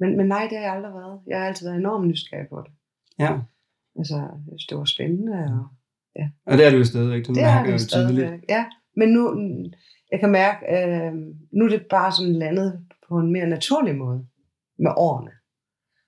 men, 0.00 0.16
men 0.16 0.26
nej, 0.26 0.46
det 0.50 0.58
har 0.58 0.64
jeg 0.64 0.74
aldrig 0.74 0.92
været. 0.94 1.20
Jeg 1.26 1.38
har 1.38 1.46
altid 1.46 1.66
været 1.66 1.78
enormt 1.78 2.08
nysgerrig 2.08 2.46
på 2.48 2.60
det. 2.64 2.72
Ja, 3.18 3.38
Altså, 3.98 4.16
jeg 4.16 4.30
synes, 4.48 4.66
det 4.66 4.78
var 4.78 4.84
spændende. 4.84 5.32
Og 5.32 5.66
og 6.46 6.58
det 6.58 6.66
er 6.66 6.70
det 6.70 6.78
jo 6.78 6.84
stadigvæk, 6.84 7.18
det, 7.18 7.26
det 7.26 7.36
mærker 7.36 7.50
er 7.50 7.54
jeg 7.58 7.66
det 7.66 7.72
jo 7.72 7.88
tydeligt. 7.88 8.44
Ja, 8.48 8.64
men 8.96 9.08
nu, 9.08 9.22
jeg 10.12 10.20
kan 10.20 10.30
mærke, 10.30 10.58
øh, 10.76 11.12
nu 11.52 11.64
er 11.64 11.68
det 11.68 11.86
bare 11.90 12.12
sådan 12.12 12.32
landet 12.32 12.86
på 13.08 13.18
en 13.18 13.32
mere 13.32 13.46
naturlig 13.46 13.96
måde 13.96 14.26
med 14.78 14.90
årene. 14.96 15.30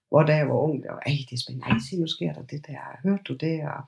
Hvor 0.09 0.23
da 0.23 0.37
jeg 0.37 0.49
var 0.49 0.55
ung, 0.55 0.83
der 0.83 0.93
var, 0.93 1.03
ej, 1.07 1.13
det 1.31 1.37
er 1.37 1.41
spændende, 1.47 1.67
ej, 1.71 1.79
se, 1.91 1.97
nu 2.01 2.07
sker 2.07 2.33
der 2.33 2.43
det 2.43 2.67
der, 2.67 2.79
hørte 3.09 3.23
du 3.29 3.35
det? 3.35 3.61
Og, 3.63 3.83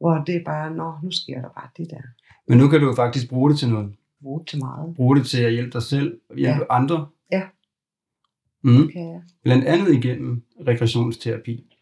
hvor 0.00 0.14
det 0.26 0.36
er 0.36 0.44
bare, 0.44 0.70
nå, 0.74 0.92
nu 1.02 1.10
sker 1.10 1.40
der 1.40 1.48
bare 1.48 1.68
det 1.76 1.90
der. 1.90 2.02
Men 2.48 2.58
nu 2.58 2.68
kan 2.68 2.80
du 2.80 2.86
jo 2.86 2.94
faktisk 2.94 3.28
bruge 3.28 3.50
det 3.50 3.58
til 3.58 3.68
noget. 3.68 3.94
Bruge 4.22 4.44
til 4.44 4.58
meget. 4.58 4.94
Bruge 4.94 5.16
det 5.16 5.26
til 5.26 5.42
at 5.42 5.52
hjælpe 5.52 5.70
dig 5.72 5.82
selv, 5.82 6.20
hjælpe 6.36 6.60
Ja. 6.70 6.76
andre. 6.76 7.06
Ja. 7.32 7.42
Mm. 8.64 8.72
Det 8.76 8.92
kan 8.92 9.08
jeg. 9.12 9.22
Blandt 9.42 9.64
andet 9.64 9.92
igennem 9.94 10.42
regressionsterapi. 10.66 11.76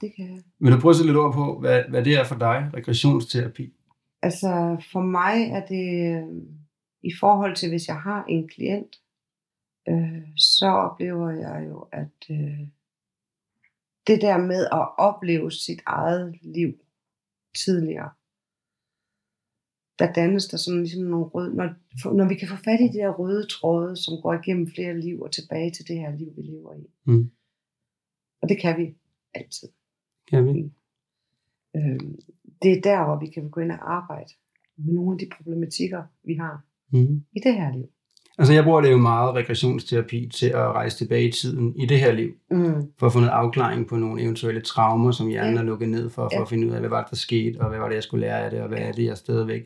Det 0.00 0.12
kan 0.16 0.24
jeg. 0.30 0.42
Vil 0.58 0.72
du 0.72 0.80
prøve 0.80 0.90
at 0.90 0.96
sætte 0.96 1.08
lidt 1.08 1.18
ord 1.18 1.34
på, 1.34 1.60
hvad, 1.60 1.82
hvad 1.88 2.04
det 2.04 2.14
er 2.14 2.24
for 2.24 2.38
dig, 2.38 2.70
regressionsterapi? 2.74 3.72
Altså, 4.22 4.76
for 4.92 5.00
mig 5.00 5.50
er 5.50 5.66
det, 5.66 6.16
øh, 6.16 6.42
i 7.02 7.12
forhold 7.20 7.56
til, 7.56 7.68
hvis 7.68 7.88
jeg 7.88 8.00
har 8.00 8.24
en 8.24 8.48
klient, 8.48 8.96
øh, 9.88 10.22
så 10.36 10.66
oplever 10.66 11.30
jeg 11.30 11.66
jo, 11.68 11.88
at 11.92 12.16
øh, 12.30 12.60
det 14.06 14.20
der 14.20 14.38
med 14.38 14.66
at 14.72 14.98
opleve 14.98 15.50
sit 15.50 15.82
eget 15.86 16.36
liv 16.42 16.72
tidligere, 17.64 18.10
der 19.98 20.12
dannes 20.12 20.46
der 20.46 20.56
sådan 20.56 20.80
ligesom 20.80 21.02
nogle 21.02 21.26
røde, 21.26 21.54
når, 21.54 21.68
når 22.12 22.28
vi 22.28 22.34
kan 22.34 22.48
få 22.48 22.56
fat 22.56 22.80
i 22.80 22.88
de 22.88 22.98
der 22.98 23.10
røde 23.10 23.46
tråde, 23.46 23.96
som 23.96 24.14
går 24.22 24.34
igennem 24.34 24.70
flere 24.74 25.00
liv 25.00 25.20
og 25.20 25.32
tilbage 25.32 25.70
til 25.70 25.88
det 25.88 25.98
her 25.98 26.16
liv, 26.16 26.32
vi 26.36 26.42
lever 26.42 26.74
i. 26.74 26.86
Mm. 27.04 27.30
Og 28.42 28.48
det 28.48 28.60
kan 28.60 28.78
vi 28.78 28.94
altid. 29.36 29.68
Kan 30.30 30.44
vi? 30.46 30.50
Øh, 31.76 32.00
det 32.62 32.72
er 32.72 32.80
der, 32.82 33.04
hvor 33.04 33.18
vi 33.20 33.26
kan 33.26 33.50
gå 33.50 33.60
ind 33.60 33.70
og 33.72 33.94
arbejde 33.94 34.30
med 34.76 34.94
nogle 34.94 35.12
af 35.12 35.18
de 35.18 35.28
problematikker, 35.36 36.02
vi 36.24 36.34
har 36.34 36.60
Mm. 36.92 37.22
i 37.32 37.40
det 37.44 37.54
her 37.54 37.72
liv. 37.72 37.86
Altså 38.38 38.52
jeg 38.54 38.64
bruger 38.64 38.80
det 38.80 38.90
jo 38.90 38.96
meget 38.96 39.34
regressionsterapi 39.34 40.28
til 40.34 40.46
at 40.46 40.56
rejse 40.72 40.96
tilbage 40.98 41.28
i 41.28 41.32
tiden 41.32 41.76
i 41.76 41.86
det 41.86 42.00
her 42.00 42.12
liv, 42.12 42.30
Mm. 42.50 42.92
for 42.98 43.06
at 43.06 43.12
få 43.12 43.18
noget 43.18 43.32
afklaring 43.32 43.86
på 43.88 43.96
nogle 43.96 44.22
eventuelle 44.22 44.60
traumer, 44.60 45.10
som 45.10 45.28
hjernen 45.28 45.54
Ja. 45.54 45.60
er 45.60 45.64
lukket 45.64 45.88
ned 45.88 46.10
for, 46.10 46.22
for 46.22 46.36
Ja. 46.36 46.42
at 46.42 46.48
finde 46.48 46.66
ud 46.66 46.72
af, 46.72 46.80
hvad 46.80 46.88
var 46.90 47.02
det, 47.02 47.10
der 47.10 47.16
skete, 47.16 47.60
og 47.60 47.68
hvad 47.68 47.78
var 47.78 47.88
det, 47.88 47.94
jeg 47.94 48.02
skulle 48.02 48.20
lære 48.26 48.44
af 48.44 48.50
det, 48.50 48.60
og 48.60 48.68
hvad 48.68 48.78
er 48.78 48.92
det, 48.92 49.04
jeg 49.04 49.16
stadigvæk 49.16 49.62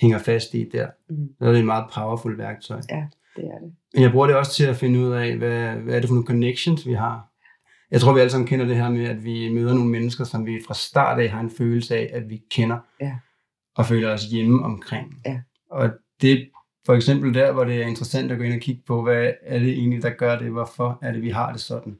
hænger 0.00 0.18
fast 0.18 0.54
i 0.54 0.68
der. 0.72 0.88
Mm. 1.10 1.28
Så 1.38 1.44
er 1.44 1.50
det 1.52 1.58
et 1.58 1.64
meget 1.64 1.84
powerful 1.94 2.38
værktøj. 2.38 2.80
Det 2.80 2.90
er 2.90 3.58
det. 3.58 3.72
Men 3.94 4.02
jeg 4.02 4.12
bruger 4.12 4.26
det 4.26 4.36
også 4.36 4.52
til 4.52 4.64
at 4.66 4.76
finde 4.76 5.00
ud 5.00 5.10
af, 5.12 5.36
hvad, 5.36 5.74
hvad 5.76 5.94
er 5.94 6.00
det 6.00 6.08
for 6.08 6.14
nogle 6.14 6.26
connections, 6.26 6.86
vi 6.86 6.92
har. 6.92 7.29
Jeg 7.90 8.00
tror, 8.00 8.14
vi 8.14 8.20
alle 8.20 8.30
sammen 8.30 8.46
kender 8.48 8.66
det 8.66 8.76
her 8.76 8.90
med, 8.90 9.04
at 9.04 9.24
vi 9.24 9.48
møder 9.52 9.74
nogle 9.74 9.90
mennesker, 9.90 10.24
som 10.24 10.46
vi 10.46 10.60
fra 10.66 10.74
start 10.74 11.20
af 11.20 11.28
har 11.28 11.40
en 11.40 11.50
følelse 11.50 11.96
af, 11.96 12.10
at 12.12 12.30
vi 12.30 12.42
kender, 12.50 12.78
Ja. 13.00 13.12
og 13.76 13.86
føler 13.86 14.12
os 14.12 14.24
hjemme 14.24 14.64
omkring. 14.64 15.14
Ja. 15.26 15.40
Og 15.70 15.90
det 16.22 16.32
er 16.32 16.44
for 16.86 16.94
eksempel 16.94 17.34
der, 17.34 17.52
hvor 17.52 17.64
det 17.64 17.82
er 17.82 17.86
interessant 17.86 18.32
at 18.32 18.38
gå 18.38 18.44
ind 18.44 18.54
og 18.54 18.60
kigge 18.60 18.82
på, 18.86 19.02
hvad 19.02 19.32
er 19.42 19.58
det 19.58 19.68
egentlig, 19.68 20.02
der 20.02 20.10
gør 20.10 20.38
det, 20.38 20.50
hvorfor 20.50 20.98
er 21.02 21.12
det, 21.12 21.22
vi 21.22 21.30
har 21.30 21.52
det 21.52 21.60
sådan. 21.60 21.98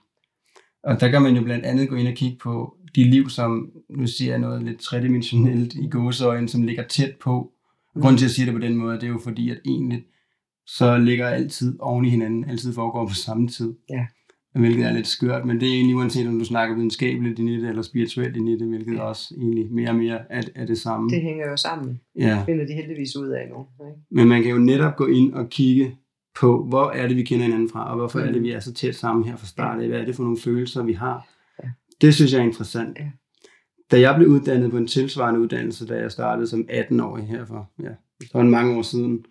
Og 0.85 1.01
der 1.01 1.09
kan 1.09 1.23
man 1.23 1.37
jo 1.37 1.43
blandt 1.43 1.65
andet 1.65 1.89
gå 1.89 1.95
ind 1.97 2.09
og 2.09 2.15
kigge 2.15 2.39
på 2.39 2.77
de 2.95 3.05
liv, 3.05 3.29
som, 3.31 3.71
nu 3.91 4.07
siger 4.07 4.31
jeg 4.33 4.39
noget 4.39 4.63
lidt 4.63 4.81
tredimensionelt 4.81 5.75
i 5.75 5.89
gåseøjne, 5.89 6.49
som 6.49 6.63
ligger 6.63 6.83
tæt 6.83 7.17
på. 7.21 7.53
Og 7.95 8.01
grunden 8.03 8.19
til, 8.19 8.25
at 8.25 8.29
jeg 8.29 8.35
siger 8.35 8.47
det 8.47 8.55
på 8.55 8.61
den 8.67 8.77
måde, 8.77 8.95
det 8.95 9.03
er 9.03 9.09
jo 9.09 9.21
fordi, 9.25 9.51
at 9.51 9.61
egentlig 9.65 10.05
så 10.67 10.99
ligger 10.99 11.29
altid 11.29 11.77
oven 11.81 12.05
i 12.05 12.09
hinanden, 12.11 12.51
altid 12.51 12.73
foregår 12.75 13.07
på 13.07 13.15
samme 13.15 13.49
tid. 13.49 13.75
Ja. 13.91 14.07
Hvilket 14.55 14.85
er 14.87 14.93
lidt 14.93 15.07
skørt, 15.07 15.47
men 15.47 15.61
det 15.61 15.69
er 15.69 15.73
egentlig 15.73 15.97
uanset 15.97 16.29
om 16.29 16.39
du 16.39 16.45
snakker 16.45 16.75
videnskabeligt 16.77 17.39
i 17.39 17.61
det, 17.61 17.69
eller 17.69 17.83
spirituelt 17.83 18.37
i 18.37 18.41
det, 18.41 18.69
hvilket 18.69 18.95
Ja. 18.95 19.03
også 19.03 19.35
egentlig 19.39 19.73
mere 19.73 19.89
og 19.89 19.95
mere 19.97 20.33
er, 20.33 20.43
er 20.55 20.67
det 20.67 20.79
samme. 20.79 21.11
Det 21.11 21.23
hænger 21.23 21.51
jo 21.51 21.57
sammen. 21.57 22.01
Ja. 22.19 22.43
finder 22.47 22.67
de 22.67 22.73
heldigvis 22.73 23.17
ud 23.17 23.29
af 23.29 23.49
nu. 23.49 23.67
Ikke? 23.89 24.01
Men 24.11 24.29
man 24.29 24.43
kan 24.43 24.51
jo 24.51 24.59
netop 24.59 24.97
gå 24.97 25.07
ind 25.07 25.35
og 25.35 25.49
kigge 25.49 25.97
på, 26.41 26.65
hvor 26.69 26.91
er 26.91 27.09
det, 27.09 27.17
vi 27.17 27.23
kender 27.23 27.45
hinanden 27.45 27.69
fra, 27.69 27.91
og 27.91 27.97
hvorfor 27.97 28.19
Mm. 28.19 28.25
er 28.29 28.33
det, 28.33 28.43
vi 28.43 28.51
er 28.51 28.61
så 28.61 28.73
tæt 28.75 28.95
sammen 28.95 29.25
her 29.25 29.37
fra 29.37 29.47
start 29.47 29.81
af. 29.81 29.89
Hvad 29.89 30.01
er 30.01 30.05
det 30.05 30.17
for 30.17 30.23
nogle 30.23 30.39
følelser, 30.39 30.83
vi 30.83 30.93
har? 30.93 31.29
Ja. 31.65 31.69
Det 32.01 32.15
synes 32.15 32.33
jeg 32.33 32.41
er 32.41 32.45
interessant. 32.45 32.99
Ja. 32.99 33.11
Da 33.91 34.01
jeg 34.01 34.15
blev 34.17 34.29
uddannet 34.29 34.71
på 34.71 34.77
en 34.77 34.87
tilsvarende 34.87 35.41
uddannelse, 35.41 35.87
da 35.87 35.95
jeg 35.95 36.11
startede 36.13 36.47
som 36.47 36.67
18-årig 36.71 37.25
her 37.27 37.45
for, 37.45 37.71
ja, 37.83 37.89
det 38.21 38.29
var 38.35 38.43
mange 38.43 38.77
år 38.79 38.83
siden, 38.83 39.25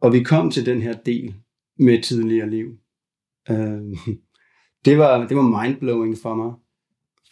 og 0.00 0.12
vi 0.12 0.22
kom 0.22 0.50
til 0.50 0.66
den 0.66 0.82
her 0.82 0.92
del 0.92 1.34
med 1.78 2.02
tidligere 2.02 2.50
liv. 2.50 2.66
Øh, 3.50 3.56
det, 4.86 4.98
var, 4.98 5.26
det 5.26 5.36
var 5.36 5.62
mindblowing 5.62 6.16
for 6.22 6.34
mig. 6.34 6.52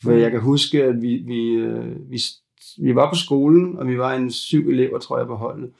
For 0.02 0.10
Mm. 0.12 0.18
jeg 0.18 0.30
kan 0.30 0.40
huske, 0.40 0.84
at 0.84 1.02
vi, 1.02 1.16
vi, 1.26 1.48
øh, 1.50 2.10
vi, 2.10 2.18
vi 2.82 2.94
var 2.94 3.10
på 3.10 3.14
skolen, 3.14 3.78
og 3.78 3.88
vi 3.88 3.98
var 3.98 4.12
en 4.14 4.30
syv 4.30 4.68
elever, 4.68 4.98
tror 4.98 5.18
jeg, 5.18 5.26
på 5.26 5.34
holdet. 5.36 5.70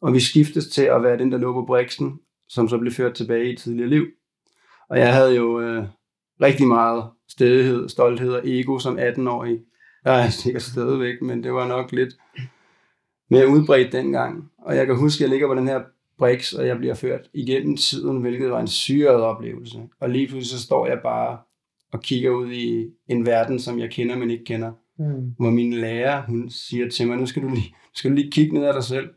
Og 0.00 0.12
vi 0.14 0.20
skiftes 0.20 0.66
til 0.66 0.82
at 0.82 1.02
være 1.02 1.18
den, 1.18 1.32
der 1.32 1.38
lå 1.38 1.52
på 1.52 1.64
briksen, 1.66 2.20
som 2.48 2.68
så 2.68 2.78
blev 2.78 2.92
ført 2.92 3.14
tilbage 3.14 3.52
i 3.52 3.56
tidligere 3.56 3.88
liv. 3.88 4.06
Og 4.88 4.98
jeg 4.98 5.14
havde 5.14 5.36
jo 5.36 5.60
øh, 5.60 5.84
rigtig 6.42 6.66
meget 6.68 7.04
stedighed, 7.28 7.88
stolthed 7.88 8.32
og 8.32 8.40
ego 8.44 8.78
som 8.78 8.98
18-årig. 8.98 9.60
Jeg 10.04 10.26
er 10.26 10.30
sikkert 10.30 10.62
stadigvæk, 10.62 11.22
men 11.22 11.44
det 11.44 11.52
var 11.52 11.68
nok 11.68 11.92
lidt 11.92 12.14
mere 13.30 13.48
udbredt 13.48 13.92
dengang. 13.92 14.50
Og 14.58 14.76
jeg 14.76 14.86
kan 14.86 14.96
huske, 14.96 15.16
at 15.18 15.20
jeg 15.20 15.28
ligger 15.30 15.46
på 15.46 15.54
den 15.54 15.68
her 15.68 15.80
briks, 16.18 16.52
og 16.52 16.66
jeg 16.66 16.78
bliver 16.78 16.94
ført 16.94 17.30
igennem 17.34 17.76
tiden, 17.76 18.20
hvilket 18.20 18.50
var 18.50 18.60
en 18.60 18.68
syret 18.68 19.22
oplevelse. 19.22 19.82
Og 20.00 20.10
lige 20.10 20.28
pludselig 20.28 20.58
så 20.60 20.66
står 20.66 20.86
jeg 20.86 21.00
bare 21.02 21.38
og 21.92 22.02
kigger 22.02 22.30
ud 22.30 22.52
i 22.52 22.86
en 23.08 23.26
verden, 23.26 23.58
som 23.58 23.78
jeg 23.78 23.90
kender, 23.90 24.16
men 24.18 24.30
ikke 24.30 24.44
kender 24.44 24.72
Mm. 24.98 25.34
hvor 25.38 25.50
min 25.50 25.72
lærer, 25.72 26.22
hun 26.26 26.50
siger 26.50 26.88
til 26.90 27.08
mig, 27.08 27.16
nu 27.16 27.26
skal 27.26 27.42
du 27.42 27.48
lige, 27.48 27.74
skal 27.94 28.10
du 28.10 28.16
lige 28.16 28.30
kigge 28.30 28.54
ned 28.54 28.66
ad 28.66 28.74
dig 28.74 28.84
selv, 28.84 29.10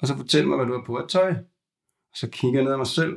og 0.00 0.08
så 0.08 0.16
fortæl 0.16 0.46
mig, 0.48 0.56
hvad 0.56 0.66
du 0.66 0.72
har 0.72 0.84
på 0.86 0.96
af 0.96 1.08
tøj. 1.08 1.30
Og 1.30 2.16
så 2.16 2.28
kigger 2.30 2.58
jeg 2.58 2.64
ned 2.64 2.72
ad 2.72 2.76
mig 2.76 2.86
selv, 2.86 3.16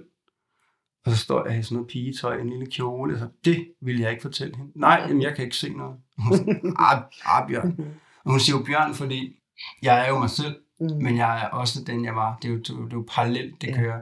og 1.05 1.11
så 1.11 1.17
står 1.17 1.47
jeg 1.47 1.59
i 1.59 1.63
sådan 1.63 1.75
noget 1.75 1.89
pigetøj, 1.89 2.39
en 2.39 2.49
lille 2.49 2.65
kjole, 2.65 3.13
og 3.13 3.19
så, 3.19 3.27
det 3.45 3.67
vil 3.81 3.99
jeg 3.99 4.11
ikke 4.11 4.21
fortælle 4.21 4.57
hende. 4.57 4.71
Nej, 4.75 5.05
jamen, 5.07 5.21
jeg 5.21 5.35
kan 5.35 5.45
ikke 5.45 5.55
se 5.57 5.73
noget. 5.73 5.95
Og 6.17 6.23
hun 6.23 6.37
siger, 6.37 6.73
ah, 6.79 7.03
ah, 7.25 7.47
Bjørn. 7.49 7.79
Og 8.25 8.31
hun 8.31 8.39
siger 8.39 8.57
jo 8.57 8.63
Bjørn, 8.65 8.93
fordi 8.93 9.39
jeg 9.81 10.05
er 10.05 10.09
jo 10.09 10.19
mig 10.19 10.29
selv, 10.29 10.55
Mm. 10.81 11.03
men 11.03 11.17
jeg 11.17 11.43
er 11.43 11.47
også 11.47 11.83
den, 11.87 12.05
jeg 12.05 12.15
var. 12.15 12.37
Det 12.41 12.47
er 12.47 12.51
jo, 12.53 12.57
det 12.59 12.69
er 12.69 12.87
jo, 12.93 13.05
parallelt, 13.15 13.61
det 13.61 13.67
Ja. 13.67 13.75
kører. 13.75 13.99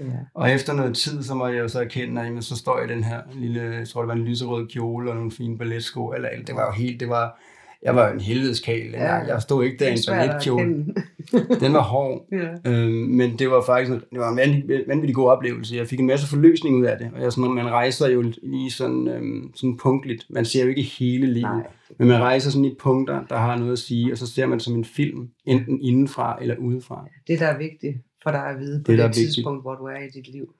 Ja. 0.00 0.04
Og 0.34 0.50
efter 0.50 0.72
noget 0.72 0.96
tid, 0.96 1.22
så 1.22 1.34
må 1.34 1.46
jeg 1.46 1.58
jo 1.58 1.68
så 1.68 1.80
erkende, 1.80 2.20
at 2.20 2.26
jamen, 2.26 2.42
så 2.42 2.56
står 2.56 2.78
jeg 2.78 2.90
i 2.90 2.92
den 2.92 3.04
her 3.04 3.20
lille, 3.32 3.62
jeg 3.62 3.88
tror 3.88 4.00
det 4.00 4.08
var 4.08 4.14
en 4.14 4.24
lyserød 4.24 4.68
kjole 4.68 5.10
og 5.10 5.16
nogle 5.16 5.30
fine 5.30 5.58
balletsko, 5.58 6.08
eller 6.12 6.28
eller 6.28 6.44
det 6.44 6.54
var 6.54 6.66
jo 6.66 6.72
helt, 6.72 7.00
det 7.00 7.08
var, 7.08 7.40
jeg 7.82 7.96
var 7.96 8.12
en 8.12 8.20
helvedeskal 8.20 8.90
ja, 8.90 9.14
jeg 9.14 9.42
stod 9.42 9.64
ikke 9.64 9.76
der 9.84 9.88
i 9.88 9.92
en 9.92 9.98
balletkjole. 10.08 10.86
Den 11.60 11.72
var 11.72 11.82
hård, 11.82 12.26
ja. 12.32 12.70
øhm, 12.70 12.92
men 12.92 13.38
det 13.38 13.50
var 13.50 13.62
faktisk 13.66 13.92
det 13.92 14.18
var 14.18 14.30
en 14.30 14.36
vanvittig, 14.36 14.84
vanvittig 14.88 15.14
god 15.14 15.28
oplevelse. 15.28 15.76
Jeg 15.76 15.86
fik 15.86 16.00
en 16.00 16.06
masse 16.06 16.28
forløsning 16.28 16.76
ud 16.76 16.84
af 16.84 16.98
det, 16.98 17.10
og 17.14 17.22
jeg, 17.22 17.32
sådan, 17.32 17.54
man 17.54 17.70
rejser 17.70 18.08
jo 18.08 18.32
lige 18.42 18.70
sådan, 18.70 19.08
øhm, 19.08 19.50
sådan 19.54 19.76
punktligt. 19.76 20.26
Man 20.30 20.44
ser 20.44 20.62
jo 20.62 20.68
ikke 20.68 20.82
hele 20.82 21.26
livet, 21.26 21.42
Nej. 21.42 21.66
men 21.98 22.08
man 22.08 22.20
rejser 22.20 22.50
sådan 22.50 22.64
i 22.64 22.74
punkter, 22.80 23.24
der 23.28 23.36
har 23.36 23.58
noget 23.58 23.72
at 23.72 23.78
sige, 23.78 24.12
og 24.12 24.18
så 24.18 24.26
ser 24.26 24.46
man 24.46 24.60
som 24.60 24.74
en 24.74 24.84
film, 24.84 25.28
enten 25.44 25.80
indenfra 25.80 26.38
eller 26.40 26.56
udefra. 26.56 27.06
Det, 27.26 27.40
der 27.40 27.46
er 27.46 27.58
vigtigt 27.58 27.96
for 28.22 28.30
dig 28.30 28.46
at 28.46 28.58
vide 28.58 28.82
på 28.84 28.92
det, 28.92 28.98
det 28.98 29.14
tidspunkt, 29.14 29.62
hvor 29.62 29.74
du 29.74 29.84
er 29.84 29.98
i 29.98 30.08
dit 30.14 30.32
liv 30.32 30.54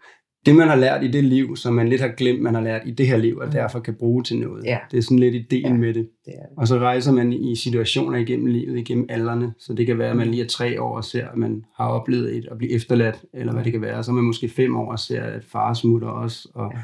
det, 0.46 0.56
man 0.56 0.68
har 0.68 0.76
lært 0.76 1.04
i 1.04 1.08
det 1.08 1.24
liv, 1.24 1.56
som 1.56 1.74
man 1.74 1.88
lidt 1.88 2.00
har 2.00 2.08
glemt, 2.08 2.42
man 2.42 2.54
har 2.54 2.60
lært 2.60 2.82
i 2.86 2.90
det 2.90 3.06
her 3.06 3.16
liv, 3.16 3.36
og 3.36 3.46
mm. 3.46 3.52
derfor 3.52 3.80
kan 3.80 3.94
bruge 3.94 4.22
til 4.22 4.38
noget. 4.38 4.64
Ja. 4.64 4.78
Det 4.90 4.98
er 4.98 5.02
sådan 5.02 5.18
lidt 5.18 5.34
ideen 5.34 5.66
ja, 5.66 5.72
med 5.72 5.88
det. 5.88 5.94
det, 5.94 6.08
det. 6.24 6.34
Og 6.56 6.68
så 6.68 6.78
rejser 6.78 7.12
man 7.12 7.32
i 7.32 7.56
situationer 7.56 8.18
igennem 8.18 8.46
livet, 8.46 8.78
igennem 8.78 9.06
alderne. 9.08 9.54
Så 9.58 9.74
det 9.74 9.86
kan 9.86 9.98
være, 9.98 10.10
at 10.10 10.16
man 10.16 10.28
lige 10.28 10.42
er 10.42 10.48
tre 10.48 10.82
år 10.82 10.96
og 10.96 11.04
ser, 11.04 11.28
at 11.28 11.36
man 11.36 11.64
har 11.76 11.88
oplevet 11.88 12.36
et 12.36 12.48
at 12.50 12.58
blive 12.58 12.72
efterladt, 12.72 13.24
eller 13.34 13.52
hvad 13.52 13.64
det 13.64 13.72
kan 13.72 13.80
være. 13.80 14.02
Så 14.02 14.10
er 14.10 14.14
man 14.14 14.24
måske 14.24 14.48
fem 14.48 14.76
år 14.76 14.92
og 14.92 14.98
ser, 14.98 15.22
at 15.22 15.44
far 15.44 15.74
smutter 15.74 16.08
også. 16.08 16.48
Og 16.54 16.72
ja. 16.74 16.80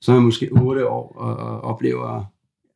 så 0.00 0.12
er 0.12 0.16
man 0.16 0.24
måske 0.24 0.48
otte 0.52 0.88
år 0.88 1.12
og, 1.16 1.36
og 1.36 1.60
oplever, 1.60 2.24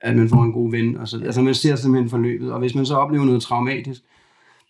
at 0.00 0.16
man 0.16 0.28
får 0.28 0.42
en 0.42 0.52
god 0.52 0.70
ven. 0.70 0.97
Og 0.97 1.09
så, 1.09 1.23
altså 1.25 1.42
man 1.42 1.54
ser 1.54 1.76
simpelthen 1.76 2.11
forløbet. 2.11 2.52
Og 2.52 2.59
hvis 2.59 2.75
man 2.75 2.87
så 2.87 2.94
oplever 2.94 3.25
noget 3.25 3.42
traumatisk, 3.42 4.02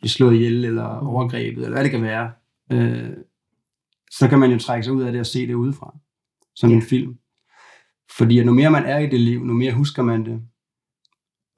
bliver 0.00 0.10
slået 0.10 0.34
ihjel 0.34 0.64
eller 0.64 1.00
mm. 1.00 1.06
overgrebet, 1.06 1.64
eller 1.64 1.76
hvad 1.76 1.84
det 1.84 1.90
kan 1.90 2.02
være, 2.02 2.30
øh, 2.72 3.10
så 4.10 4.28
kan 4.28 4.38
man 4.38 4.50
jo 4.50 4.58
trække 4.58 4.84
sig 4.84 4.92
ud 4.92 5.02
af 5.02 5.12
det 5.12 5.20
og 5.20 5.26
se 5.26 5.46
det 5.46 5.54
udefra, 5.54 5.94
som 6.54 6.70
ja. 6.70 6.76
en 6.76 6.82
film. 6.82 7.14
Fordi 8.16 8.38
at 8.38 8.46
nu 8.46 8.52
mere 8.52 8.70
man 8.70 8.84
er 8.84 8.98
i 8.98 9.06
det 9.06 9.20
liv, 9.20 9.44
nu 9.44 9.52
mere 9.52 9.72
husker 9.72 10.02
man 10.02 10.24
det. 10.24 10.42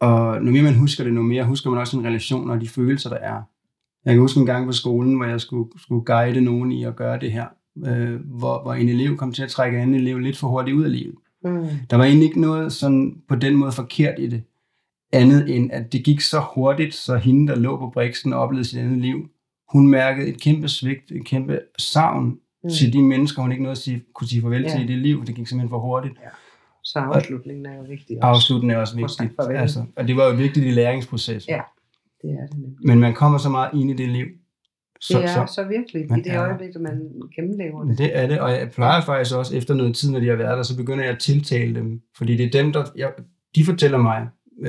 Og 0.00 0.42
nu 0.42 0.50
mere 0.50 0.62
man 0.62 0.78
husker 0.78 1.04
det, 1.04 1.12
nu 1.12 1.22
mere 1.22 1.44
husker 1.44 1.70
man 1.70 1.78
også 1.78 1.98
en 1.98 2.04
relation 2.06 2.50
og 2.50 2.60
de 2.60 2.68
følelser, 2.68 3.10
der 3.10 3.16
er. 3.16 3.42
Jeg 4.04 4.14
kan 4.14 4.20
huske 4.20 4.40
en 4.40 4.46
gang 4.46 4.66
på 4.66 4.72
skolen, 4.72 5.16
hvor 5.16 5.24
jeg 5.24 5.40
skulle, 5.40 5.70
skulle 5.76 6.04
guide 6.04 6.40
nogen 6.40 6.72
i 6.72 6.84
at 6.84 6.96
gøre 6.96 7.20
det 7.20 7.32
her, 7.32 7.46
øh, 7.86 8.20
hvor, 8.24 8.62
hvor 8.62 8.74
en 8.74 8.88
elev 8.88 9.16
kom 9.16 9.32
til 9.32 9.42
at 9.42 9.50
trække 9.50 9.76
en 9.76 9.82
anden 9.82 10.00
elev 10.00 10.18
lidt 10.18 10.36
for 10.36 10.48
hurtigt 10.48 10.76
ud 10.76 10.84
af 10.84 10.92
livet. 10.92 11.14
Mm. 11.44 11.66
Der 11.90 11.96
var 11.96 12.04
egentlig 12.04 12.26
ikke 12.26 12.40
noget 12.40 12.72
sådan 12.72 13.22
på 13.28 13.34
den 13.34 13.56
måde 13.56 13.72
forkert 13.72 14.14
i 14.18 14.26
det, 14.26 14.42
andet 15.12 15.56
end 15.56 15.72
at 15.72 15.92
det 15.92 16.04
gik 16.04 16.20
så 16.20 16.44
hurtigt, 16.54 16.94
så 16.94 17.16
hende, 17.16 17.52
der 17.52 17.58
lå 17.58 17.78
på 17.78 17.90
briksen 17.90 18.32
og 18.32 18.40
oplevede 18.40 18.68
sit 18.68 18.78
andet 18.78 18.98
liv, 18.98 19.28
hun 19.72 19.88
mærkede 19.88 20.28
et 20.28 20.40
kæmpe 20.40 20.68
svigt, 20.68 21.10
et 21.10 21.24
kæmpe 21.24 21.60
savn 21.78 22.38
mm. 22.64 22.70
til 22.70 22.92
de 22.92 23.02
mennesker, 23.02 23.42
hun 23.42 23.52
ikke 23.52 23.62
noget 23.62 23.76
at 23.76 23.82
sige, 23.82 24.04
kunne 24.14 24.28
sige 24.28 24.42
farvel 24.42 24.62
ja. 24.62 24.68
til 24.68 24.80
i 24.84 24.86
det 24.86 24.98
liv, 24.98 25.24
det 25.26 25.34
gik 25.34 25.46
simpelthen 25.46 25.68
for 25.68 25.78
hurtigt. 25.78 26.14
Ja. 26.22 26.28
Så 26.84 26.98
afslutningen 26.98 27.66
er 27.66 27.76
jo 27.76 27.82
vigtig. 27.88 28.16
Også. 28.16 28.28
Afslutningen 28.28 28.76
er 28.76 28.80
også 28.80 28.96
vigtig. 28.96 29.30
Altså, 29.38 29.84
og 29.96 30.08
det 30.08 30.16
var 30.16 30.24
jo 30.28 30.34
vigtigt 30.34 30.66
i 30.66 30.70
læringsprocessen. 30.70 31.50
Ja, 31.50 31.60
det 32.22 32.30
er 32.30 32.46
det 32.46 32.58
nemlig. 32.58 32.76
Men 32.84 33.00
man 33.00 33.14
kommer 33.14 33.38
så 33.38 33.48
meget 33.48 33.70
ind 33.74 33.90
i 33.90 33.94
det 33.94 34.08
liv. 34.08 34.26
Så, 35.00 35.18
det 35.18 35.24
er 35.24 35.46
så, 35.46 35.54
så 35.54 35.64
virkelig 35.64 36.02
i 36.02 36.20
det 36.22 36.38
øjeblik, 36.38 36.70
man 36.80 37.12
gennemlever 37.36 37.84
det. 37.84 37.98
Det 37.98 38.18
er 38.18 38.26
det, 38.26 38.40
og 38.40 38.50
jeg 38.50 38.70
plejer 38.70 39.02
faktisk 39.02 39.36
også 39.36 39.56
efter 39.56 39.74
noget 39.74 39.96
tid, 39.96 40.10
når 40.10 40.20
de 40.20 40.28
har 40.28 40.36
været 40.36 40.56
der, 40.56 40.62
så 40.62 40.76
begynder 40.76 41.04
jeg 41.04 41.12
at 41.12 41.18
tiltale 41.18 41.74
dem. 41.74 42.00
Fordi 42.16 42.36
det 42.36 42.46
er 42.46 42.62
dem, 42.62 42.72
der... 42.72 42.84
Jeg, 42.96 43.12
de 43.54 43.64
fortæller 43.64 43.98
mig, 43.98 44.28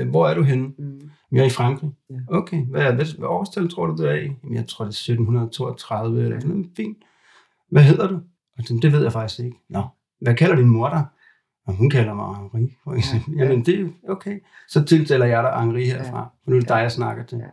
hvor 0.10 0.28
er 0.28 0.34
du 0.34 0.42
henne? 0.42 0.68
Mm. 0.78 1.02
Jeg 1.32 1.42
er 1.42 1.46
i 1.46 1.50
Frankrig. 1.50 1.90
Ja. 2.10 2.16
Okay, 2.28 2.66
hvad, 2.66 2.94
hvad, 2.94 3.18
hvad 3.18 3.28
årstal 3.28 3.70
tror 3.70 3.86
du, 3.86 3.96
du 3.96 4.04
er 4.04 4.14
i? 4.14 4.32
Jamen, 4.44 4.56
jeg 4.56 4.68
tror, 4.68 4.86
det 4.86 4.90
er 4.90 5.12
1732 5.12 6.24
eller 6.24 6.40
sådan 6.40 6.56
noget. 6.56 6.70
Fint. 6.78 6.98
Hvad 7.74 7.84
hedder 7.84 8.08
du? 8.08 8.20
Og 8.58 8.64
det 8.82 8.92
ved 8.92 9.04
jeg 9.04 9.12
faktisk 9.12 9.40
ikke. 9.40 9.58
Nå, 9.70 9.84
hvad 10.22 10.36
kalder 10.36 10.56
din 10.56 10.70
mor 10.70 10.90
dig? 10.90 11.06
Og 11.68 11.74
hun 11.74 11.90
kalder 11.90 12.14
mig 12.14 12.36
Henri, 12.36 12.74
for 12.84 12.94
eksempel. 12.94 13.38
Ja. 13.38 13.44
Jamen, 13.44 13.66
det 13.66 13.80
er 13.80 13.90
okay. 14.10 14.40
Så 14.70 14.84
tiltaler 14.84 15.26
jeg 15.26 15.44
dig 15.44 15.62
Henri 15.62 15.86
herfra, 15.86 16.18
ja. 16.18 16.24
for 16.24 16.50
nu 16.50 16.56
er 16.56 16.60
det 16.60 16.70
dig, 16.70 16.76
jeg 16.76 16.92
snakker 16.92 17.24
til. 17.24 17.38
Ja. 17.38 17.50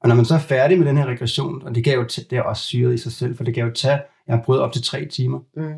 Og 0.00 0.08
når 0.08 0.14
man 0.14 0.24
så 0.24 0.34
er 0.34 0.38
færdig 0.38 0.78
med 0.78 0.86
den 0.86 0.96
her 0.96 1.06
regression, 1.06 1.62
og 1.62 1.74
det, 1.74 1.84
gav 1.84 1.98
jo 1.98 2.02
det 2.02 2.32
er 2.32 2.42
også 2.42 2.62
syret 2.62 2.94
i 2.94 2.98
sig 2.98 3.12
selv, 3.12 3.36
for 3.36 3.44
det 3.44 3.54
kan 3.54 3.64
jo 3.64 3.72
tage, 3.72 4.02
jeg 4.26 4.36
har 4.36 4.42
prøvet 4.42 4.62
op 4.62 4.72
til 4.72 4.82
tre 4.82 5.06
timer. 5.06 5.40
Mm. 5.56 5.74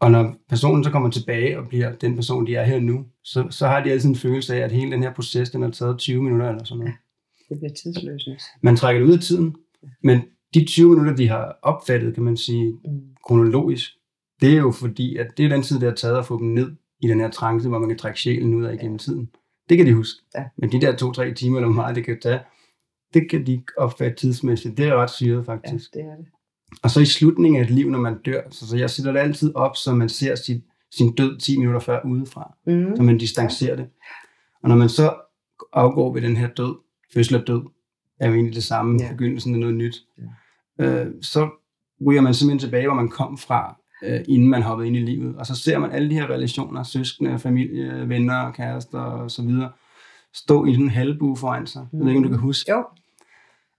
Og 0.00 0.10
når 0.10 0.34
personen 0.48 0.84
så 0.84 0.90
kommer 0.90 1.10
tilbage 1.10 1.58
og 1.58 1.68
bliver 1.68 1.92
den 1.92 2.14
person, 2.14 2.46
de 2.46 2.56
er 2.56 2.64
her 2.64 2.80
nu, 2.80 3.06
så, 3.22 3.46
så 3.50 3.66
har 3.66 3.84
de 3.84 3.92
altid 3.92 4.08
en 4.08 4.16
følelse 4.16 4.54
af, 4.54 4.60
at 4.60 4.72
hele 4.72 4.90
den 4.90 5.02
her 5.02 5.14
proces, 5.14 5.50
den 5.50 5.62
har 5.62 5.70
taget 5.70 5.98
20 5.98 6.22
minutter 6.22 6.48
eller 6.48 6.64
sådan 6.64 6.78
noget. 6.78 6.92
Ja, 7.50 7.54
det 7.54 7.60
bliver 7.60 7.74
tidsløst. 7.74 8.46
Man 8.62 8.76
trækker 8.76 9.00
det 9.00 9.08
ud 9.08 9.12
af 9.12 9.20
tiden, 9.20 9.56
men 10.02 10.22
de 10.54 10.64
20 10.64 10.88
minutter, 10.88 11.16
de 11.16 11.28
har 11.28 11.58
opfattet, 11.62 12.14
kan 12.14 12.22
man 12.22 12.36
sige, 12.36 12.72
mm. 12.84 13.00
kronologisk, 13.26 13.90
det 14.40 14.52
er 14.52 14.58
jo 14.58 14.70
fordi, 14.72 15.16
at 15.16 15.26
det 15.36 15.44
er 15.44 15.48
den 15.48 15.62
tid, 15.62 15.80
det 15.80 15.88
har 15.88 15.94
taget 15.94 16.18
at 16.18 16.26
få 16.26 16.38
dem 16.38 16.46
ned 16.46 16.72
i 17.00 17.08
den 17.08 17.20
her 17.20 17.30
trance, 17.30 17.68
hvor 17.68 17.78
man 17.78 17.88
kan 17.88 17.98
trække 17.98 18.20
sjælen 18.20 18.54
ud 18.54 18.64
af 18.64 18.74
igennem 18.74 18.94
ja. 18.94 18.98
tiden. 18.98 19.30
Det 19.68 19.76
kan 19.76 19.86
de 19.86 19.94
huske. 19.94 20.22
Ja. 20.36 20.44
Men 20.58 20.72
de 20.72 20.80
der 20.80 20.96
to-tre 20.96 21.34
timer, 21.34 21.58
eller 21.58 21.68
meget 21.68 21.96
det 21.96 22.04
kan 22.04 22.20
tage, 22.20 22.40
det 23.14 23.30
kan 23.30 23.46
de 23.46 23.62
opfatte 23.76 24.16
tidsmæssigt. 24.16 24.76
Det 24.76 24.86
er 24.86 24.94
ret 24.94 25.10
syret, 25.10 25.46
faktisk. 25.46 25.90
Ja, 25.94 26.00
det 26.00 26.06
er 26.06 26.16
det. 26.16 26.26
Og 26.82 26.90
så 26.90 27.00
i 27.00 27.04
slutningen 27.04 27.60
af 27.60 27.64
et 27.64 27.70
liv, 27.70 27.90
når 27.90 27.98
man 27.98 28.18
dør, 28.24 28.42
så, 28.50 28.68
så 28.68 28.76
jeg 28.76 28.90
sætter 28.90 29.12
det 29.12 29.20
altid 29.20 29.54
op, 29.54 29.76
så 29.76 29.94
man 29.94 30.08
ser 30.08 30.34
sit, 30.34 30.64
sin 30.92 31.14
død 31.14 31.38
10 31.38 31.58
minutter 31.58 31.80
før 31.80 32.00
udefra, 32.04 32.54
mm. 32.66 32.96
så 32.96 33.02
man 33.02 33.18
distancerer 33.18 33.76
det. 33.76 33.86
Og 34.62 34.68
når 34.68 34.76
man 34.76 34.88
så 34.88 35.14
afgår 35.72 36.12
ved 36.12 36.22
den 36.22 36.36
her 36.36 36.48
død, 36.48 36.74
fødsel 37.14 37.36
og 37.36 37.46
død, 37.46 37.62
er 38.20 38.28
jo 38.28 38.34
egentlig 38.34 38.54
det 38.54 38.64
samme, 38.64 39.02
ja. 39.02 39.10
begyndelsen 39.10 39.54
af 39.54 39.60
noget 39.60 39.74
nyt, 39.74 39.96
ja. 40.18 40.22
Øh, 40.80 41.06
så 41.22 41.50
ryger 42.06 42.20
man 42.20 42.34
simpelthen 42.34 42.58
tilbage, 42.58 42.86
hvor 42.86 42.94
man 42.94 43.08
kom 43.08 43.38
fra, 43.38 43.80
øh, 44.04 44.20
inden 44.28 44.48
man 44.48 44.62
hoppede 44.62 44.88
ind 44.88 44.96
i 44.96 45.00
livet. 45.00 45.36
Og 45.36 45.46
så 45.46 45.54
ser 45.54 45.78
man 45.78 45.90
alle 45.90 46.10
de 46.10 46.14
her 46.14 46.30
relationer, 46.30 46.82
søskende, 46.82 47.38
familie, 47.38 48.08
venner, 48.08 48.52
kærester 48.52 49.00
og 49.00 49.30
så 49.30 49.42
videre, 49.42 49.72
stå 50.34 50.64
i 50.64 50.72
den 50.72 50.90
halvbue 50.90 51.36
foran 51.36 51.66
sig. 51.66 51.86
Mm. 51.92 51.98
Jeg 51.98 52.04
ved 52.04 52.12
ikke, 52.12 52.18
om 52.18 52.22
du 52.22 52.28
kan 52.28 52.38
huske. 52.38 52.72
Jo. 52.72 52.84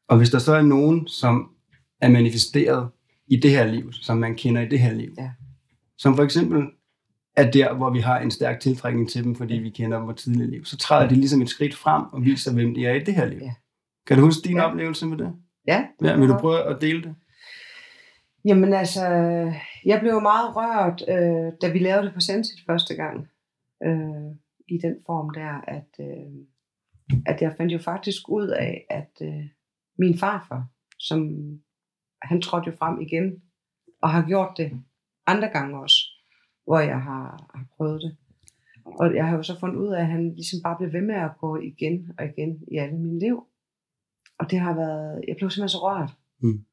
Og 0.08 0.18
hvis 0.18 0.30
der 0.30 0.40
så 0.40 0.54
er 0.54 0.62
nogen, 0.62 1.08
som 1.08 1.50
er 2.02 2.10
manifesteret 2.10 2.90
i 3.28 3.36
det 3.36 3.52
her 3.52 3.66
liv, 3.68 3.94
som 3.94 4.18
man 4.18 4.36
kender 4.36 4.62
i 4.62 4.68
det 4.68 4.80
her 4.80 4.94
liv. 4.94 5.12
Ja. 5.18 5.32
Som 5.98 6.16
for 6.16 6.24
eksempel 6.24 6.64
er 7.36 7.52
der, 7.52 7.74
hvor 7.74 7.90
vi 7.90 8.00
har 8.00 8.20
en 8.20 8.32
stærk 8.32 8.60
tiltrækning 8.60 9.10
til 9.10 9.24
dem, 9.24 9.36
fordi 9.36 9.54
vi 9.54 9.70
kender 9.70 9.98
dem 9.98 10.08
på 10.08 10.14
tidligere 10.14 10.50
liv. 10.50 10.66
Så 10.66 10.78
træder 10.78 11.10
de 11.10 11.16
ligesom 11.16 11.42
et 11.42 11.50
skridt 11.50 11.76
frem 11.76 12.04
og 12.12 12.26
viser, 12.26 12.54
hvem 12.54 12.74
de 12.74 12.86
er 12.86 12.94
i 12.94 13.00
det 13.00 13.14
her 13.14 13.26
liv. 13.26 13.40
Ja. 13.42 13.54
Kan 14.08 14.18
du 14.18 14.24
huske 14.24 14.48
din 14.48 14.58
ja. 14.58 14.70
oplevelse 14.70 15.06
med 15.06 15.18
det? 15.18 15.34
Ja. 15.68 15.88
ja 16.02 16.18
vil 16.18 16.30
du 16.30 16.38
prøve 16.38 16.64
at 16.64 16.82
dele 16.82 17.04
det? 17.04 17.16
Jamen 18.46 18.74
altså, 18.74 19.06
jeg 19.86 20.00
blev 20.00 20.22
meget 20.22 20.56
rørt, 20.56 21.04
øh, 21.08 21.54
da 21.62 21.74
vi 21.74 21.80
lavede 21.80 22.06
det 22.06 22.14
på 22.14 22.20
Sensit 22.20 22.66
første 22.66 22.96
gang. 22.96 23.28
Øh, 23.84 24.36
I 24.68 24.78
den 24.78 24.96
form 25.06 25.30
der, 25.30 25.62
at, 25.68 25.90
øh, 26.00 26.34
at 27.26 27.42
jeg 27.42 27.54
fandt 27.58 27.74
jo 27.74 27.80
faktisk 27.80 28.30
ud 28.30 28.48
af, 28.48 28.86
at 28.90 29.12
øh, 29.22 29.46
min 29.98 30.18
farfar, 30.18 30.68
som 31.00 31.20
han 32.22 32.42
trådte 32.42 32.70
jo 32.72 32.76
frem 32.80 33.02
igen, 33.02 33.42
og 34.02 34.10
har 34.10 34.26
gjort 34.28 34.54
det 34.58 34.72
andre 35.28 35.48
gange 35.48 35.80
også, 35.80 35.98
hvor 36.66 36.80
jeg 36.80 37.02
har, 37.02 37.52
har 37.56 37.66
prøvet 37.78 38.02
det. 38.02 38.18
Og 38.86 39.16
jeg 39.16 39.28
har 39.28 39.36
jo 39.38 39.44
så 39.44 39.60
fundet 39.60 39.78
ud 39.78 39.94
af, 39.94 40.00
at 40.00 40.08
han 40.08 40.34
ligesom 40.36 40.60
bare 40.64 40.78
blev 40.78 40.94
ved 40.94 41.02
med 41.02 41.16
at 41.16 41.38
gå 41.40 41.58
igen 41.58 42.12
og 42.18 42.26
igen 42.26 42.64
i 42.72 42.78
alle 42.78 42.98
mine 42.98 43.20
liv. 43.20 43.48
Og 44.40 44.52
det 44.52 44.60
har 44.60 44.76
været, 44.76 45.24
jeg 45.28 45.36
blev 45.38 45.50
simpelthen 45.50 45.70
så 45.70 45.82
rørt. 45.88 46.12
Mm. 46.42 46.66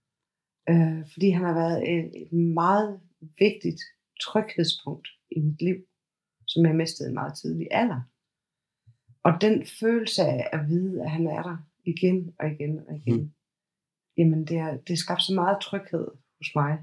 Øh, 0.70 1.03
fordi 1.12 1.31
han 1.31 1.44
har 1.44 1.55
været 1.55 1.79
et, 1.92 2.22
et 2.22 2.33
meget 2.33 3.01
vigtigt 3.38 3.81
tryghedspunkt 4.20 5.09
i 5.37 5.40
mit 5.40 5.62
liv, 5.62 5.77
som 6.46 6.66
jeg 6.66 6.75
mistede 6.75 7.09
en 7.09 7.14
meget 7.14 7.35
tidlig 7.35 7.68
alder. 7.70 8.01
Og 9.25 9.33
den 9.40 9.66
følelse 9.81 10.22
af 10.22 10.48
at 10.53 10.68
vide, 10.68 11.03
at 11.03 11.11
han 11.11 11.27
er 11.27 11.42
der 11.42 11.57
igen 11.85 12.35
og 12.38 12.46
igen 12.51 12.79
og 12.88 12.96
igen, 12.96 13.20
mm 13.22 13.33
jamen 14.18 14.44
det 14.44 14.61
har, 14.61 14.77
det 14.88 14.98
skabt 14.98 15.22
så 15.22 15.35
meget 15.35 15.57
tryghed 15.61 16.07
hos 16.38 16.51
mig. 16.55 16.79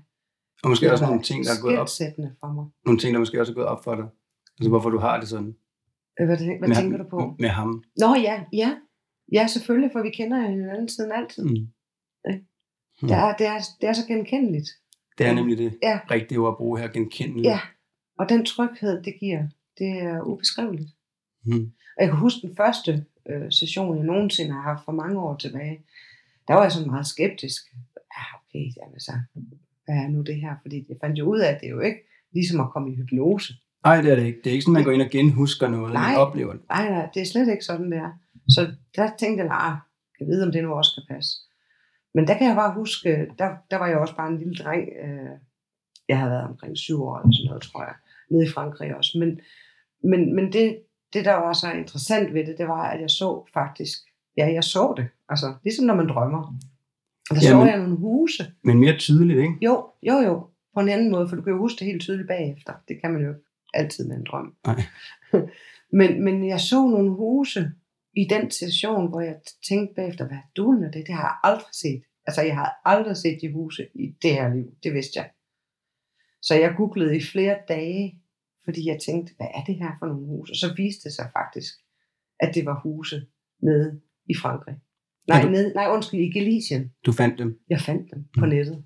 Og 0.63 0.69
måske 0.69 0.91
også 0.91 1.05
nogle 1.05 1.21
ting, 1.21 1.45
der 1.45 1.51
er 1.51 1.61
gået 1.61 1.79
op. 1.79 1.87
for 2.39 2.53
mig. 2.53 2.65
Nogle 2.85 2.99
ting, 2.99 3.13
der 3.13 3.19
måske 3.19 3.39
også 3.39 3.51
er 3.51 3.55
gået 3.55 3.67
op 3.67 3.83
for 3.83 3.95
dig. 3.95 4.07
Altså 4.59 4.69
hvorfor 4.69 4.89
du 4.89 4.99
har 4.99 5.19
det 5.19 5.29
sådan. 5.29 5.55
Øh, 6.19 6.25
hvad, 6.27 6.37
hvad 6.37 6.67
med, 6.67 6.75
tænker 6.75 6.97
du 6.97 7.09
på? 7.09 7.35
Med 7.39 7.49
ham. 7.49 7.83
Nå 7.97 8.15
ja, 8.15 8.43
ja. 8.53 8.77
Ja, 9.31 9.47
selvfølgelig, 9.47 9.91
for 9.91 10.01
vi 10.01 10.09
kender 10.09 10.49
hinanden 10.49 10.89
siden 10.89 11.11
altid. 11.11 11.43
Mm. 11.43 11.67
Ja. 12.27 12.33
Hmm. 13.01 13.09
Det, 13.09 13.17
er, 13.17 13.35
det, 13.35 13.47
er, 13.47 13.59
det 13.81 13.89
er 13.89 13.93
så 13.93 14.07
genkendeligt. 14.07 14.69
Det 15.17 15.25
er 15.25 15.33
nemlig 15.33 15.57
det 15.57 15.77
ja. 15.83 15.99
rigtige 16.11 16.39
ord 16.39 16.53
at 16.53 16.57
bruge 16.57 16.79
her, 16.79 16.87
genkendeligt. 16.87 17.45
Ja, 17.45 17.59
og 18.19 18.29
den 18.29 18.45
tryghed, 18.45 19.03
det 19.03 19.13
giver, 19.19 19.47
det 19.77 20.01
er 20.01 20.21
ubeskriveligt. 20.21 20.89
Mm. 21.45 21.71
Og 21.97 22.03
jeg 22.03 22.09
kan 22.09 22.17
huske 22.19 22.47
den 22.47 22.55
første 22.55 23.05
øh, 23.29 23.51
session, 23.51 23.97
jeg 23.97 24.05
nogensinde 24.05 24.51
har 24.51 24.61
haft 24.61 24.85
for 24.85 24.91
mange 24.91 25.19
år 25.19 25.35
tilbage 25.35 25.83
der 26.49 26.55
var 26.55 26.63
jeg 26.63 26.71
sådan 26.71 26.91
meget 26.91 27.07
skeptisk. 27.07 27.61
Ja, 28.15 28.23
okay, 28.37 28.65
jamen 28.77 28.99
så, 28.99 29.11
hvad 29.85 29.95
er 29.95 30.07
nu 30.07 30.21
det 30.21 30.35
her? 30.35 30.53
Fordi 30.61 30.85
jeg 30.89 30.97
fandt 31.01 31.19
jo 31.19 31.25
ud 31.25 31.39
af, 31.39 31.49
at 31.53 31.61
det 31.61 31.67
er 31.67 31.71
jo 31.71 31.79
ikke 31.79 31.99
ligesom 32.33 32.59
at 32.59 32.69
komme 32.73 32.91
i 32.91 32.95
hypnose. 32.95 33.53
Nej, 33.83 34.01
det 34.01 34.11
er 34.11 34.15
det 34.15 34.25
ikke. 34.25 34.39
Det 34.43 34.49
er 34.49 34.53
ikke 34.53 34.63
sådan, 34.63 34.73
man 34.73 34.83
går 34.83 34.91
ind 34.91 35.01
og 35.01 35.09
genhusker 35.09 35.67
noget, 35.67 35.93
nej, 35.93 36.11
man 36.11 36.19
oplever 36.19 36.53
det. 36.53 36.61
Nej, 36.69 36.89
nej, 36.89 37.09
det 37.13 37.21
er 37.21 37.25
slet 37.25 37.51
ikke 37.51 37.65
sådan, 37.65 37.91
der. 37.91 38.09
Så 38.49 38.73
der 38.95 39.09
tænkte 39.19 39.43
jeg, 39.43 39.47
nej, 39.47 39.73
kan 40.17 40.27
vide, 40.27 40.45
om 40.45 40.51
det 40.51 40.63
nu 40.63 40.73
også 40.73 40.91
kan 40.95 41.15
passe. 41.15 41.31
Men 42.15 42.27
der 42.27 42.37
kan 42.37 42.47
jeg 42.47 42.55
bare 42.55 42.73
huske, 42.73 43.27
der, 43.39 43.49
der 43.71 43.77
var 43.77 43.87
jeg 43.87 43.97
også 43.97 44.15
bare 44.15 44.31
en 44.31 44.37
lille 44.37 44.55
dreng. 44.55 44.89
Øh, 45.03 45.35
jeg 46.09 46.17
havde 46.17 46.31
været 46.31 46.47
omkring 46.47 46.77
syv 46.77 47.03
år 47.03 47.17
eller 47.17 47.33
sådan 47.33 47.47
noget, 47.47 47.63
tror 47.63 47.83
jeg, 47.83 47.95
nede 48.31 48.45
i 48.45 48.49
Frankrig 48.49 48.95
også. 48.95 49.17
Men, 49.19 49.39
men, 50.03 50.35
men 50.35 50.53
det, 50.53 50.79
det, 51.13 51.25
der 51.25 51.33
var 51.33 51.53
så 51.53 51.71
interessant 51.71 52.33
ved 52.33 52.45
det, 52.45 52.57
det 52.57 52.67
var, 52.67 52.83
at 52.83 53.01
jeg 53.01 53.09
så 53.09 53.45
faktisk, 53.53 53.97
ja, 54.37 54.53
jeg 54.53 54.63
så 54.63 54.93
det. 54.97 55.07
Altså, 55.29 55.53
ligesom 55.63 55.85
når 55.85 55.95
man 55.95 56.09
drømmer. 56.09 56.55
Og 57.29 57.35
der 57.35 57.41
ja, 57.41 57.49
så 57.49 57.57
men, 57.57 57.67
jeg 57.67 57.77
nogle 57.77 57.97
huse. 57.97 58.51
Men 58.63 58.79
mere 58.79 58.97
tydeligt, 58.97 59.39
ikke? 59.39 59.53
Jo, 59.61 59.85
jo, 60.03 60.17
jo. 60.17 60.47
På 60.73 60.79
en 60.79 60.89
anden 60.89 61.11
måde, 61.11 61.29
for 61.29 61.35
du 61.35 61.41
kan 61.41 61.53
jo 61.53 61.59
huske 61.59 61.79
det 61.79 61.87
helt 61.87 62.01
tydeligt 62.01 62.27
bagefter. 62.27 62.73
Det 62.87 63.01
kan 63.01 63.11
man 63.11 63.21
jo 63.21 63.33
altid 63.73 64.07
med 64.07 64.15
en 64.15 64.23
drøm. 64.23 64.55
Nej. 64.65 64.83
men, 65.99 66.23
men 66.23 66.47
jeg 66.47 66.59
så 66.59 66.87
nogle 66.87 67.09
huse 67.09 67.71
i 68.21 68.23
den 68.33 68.51
situation, 68.51 69.09
hvor 69.09 69.21
jeg 69.21 69.35
tænkte 69.69 69.95
bagefter, 69.95 70.27
hvad 70.27 70.43
du 70.57 70.71
er 70.71 70.91
det? 70.91 71.07
Det 71.07 71.15
har 71.15 71.23
jeg 71.29 71.37
aldrig 71.43 71.73
set. 71.83 72.03
Altså, 72.27 72.41
jeg 72.41 72.55
har 72.55 72.69
aldrig 72.85 73.17
set 73.17 73.37
de 73.41 73.53
huse 73.53 73.83
i 73.95 74.05
det 74.21 74.33
her 74.33 74.53
liv. 74.55 74.67
Det 74.83 74.93
vidste 74.93 75.19
jeg. 75.19 75.29
Så 76.41 76.53
jeg 76.55 76.73
googlede 76.77 77.17
i 77.17 77.21
flere 77.33 77.57
dage, 77.67 78.21
fordi 78.65 78.87
jeg 78.87 78.99
tænkte, 79.05 79.33
hvad 79.37 79.47
er 79.57 79.63
det 79.63 79.75
her 79.75 79.91
for 79.99 80.05
nogle 80.05 80.25
huse? 80.25 80.51
Og 80.53 80.55
så 80.55 80.73
viste 80.77 81.03
det 81.03 81.13
sig 81.15 81.29
faktisk, 81.39 81.73
at 82.39 82.55
det 82.55 82.65
var 82.65 82.79
huse 82.83 83.27
nede 83.61 84.01
i 84.29 84.35
Frankrig. 84.41 84.75
Nej, 85.27 85.41
du, 85.41 85.49
nede, 85.49 85.73
nej 85.73 85.87
undskyld, 85.95 86.19
i 86.19 86.31
Galicien. 86.31 86.91
Du 87.05 87.11
fandt 87.11 87.39
dem? 87.39 87.59
Jeg 87.69 87.79
fandt 87.79 88.11
dem 88.11 88.23
på 88.39 88.45
mm. 88.45 88.51
nettet. 88.51 88.83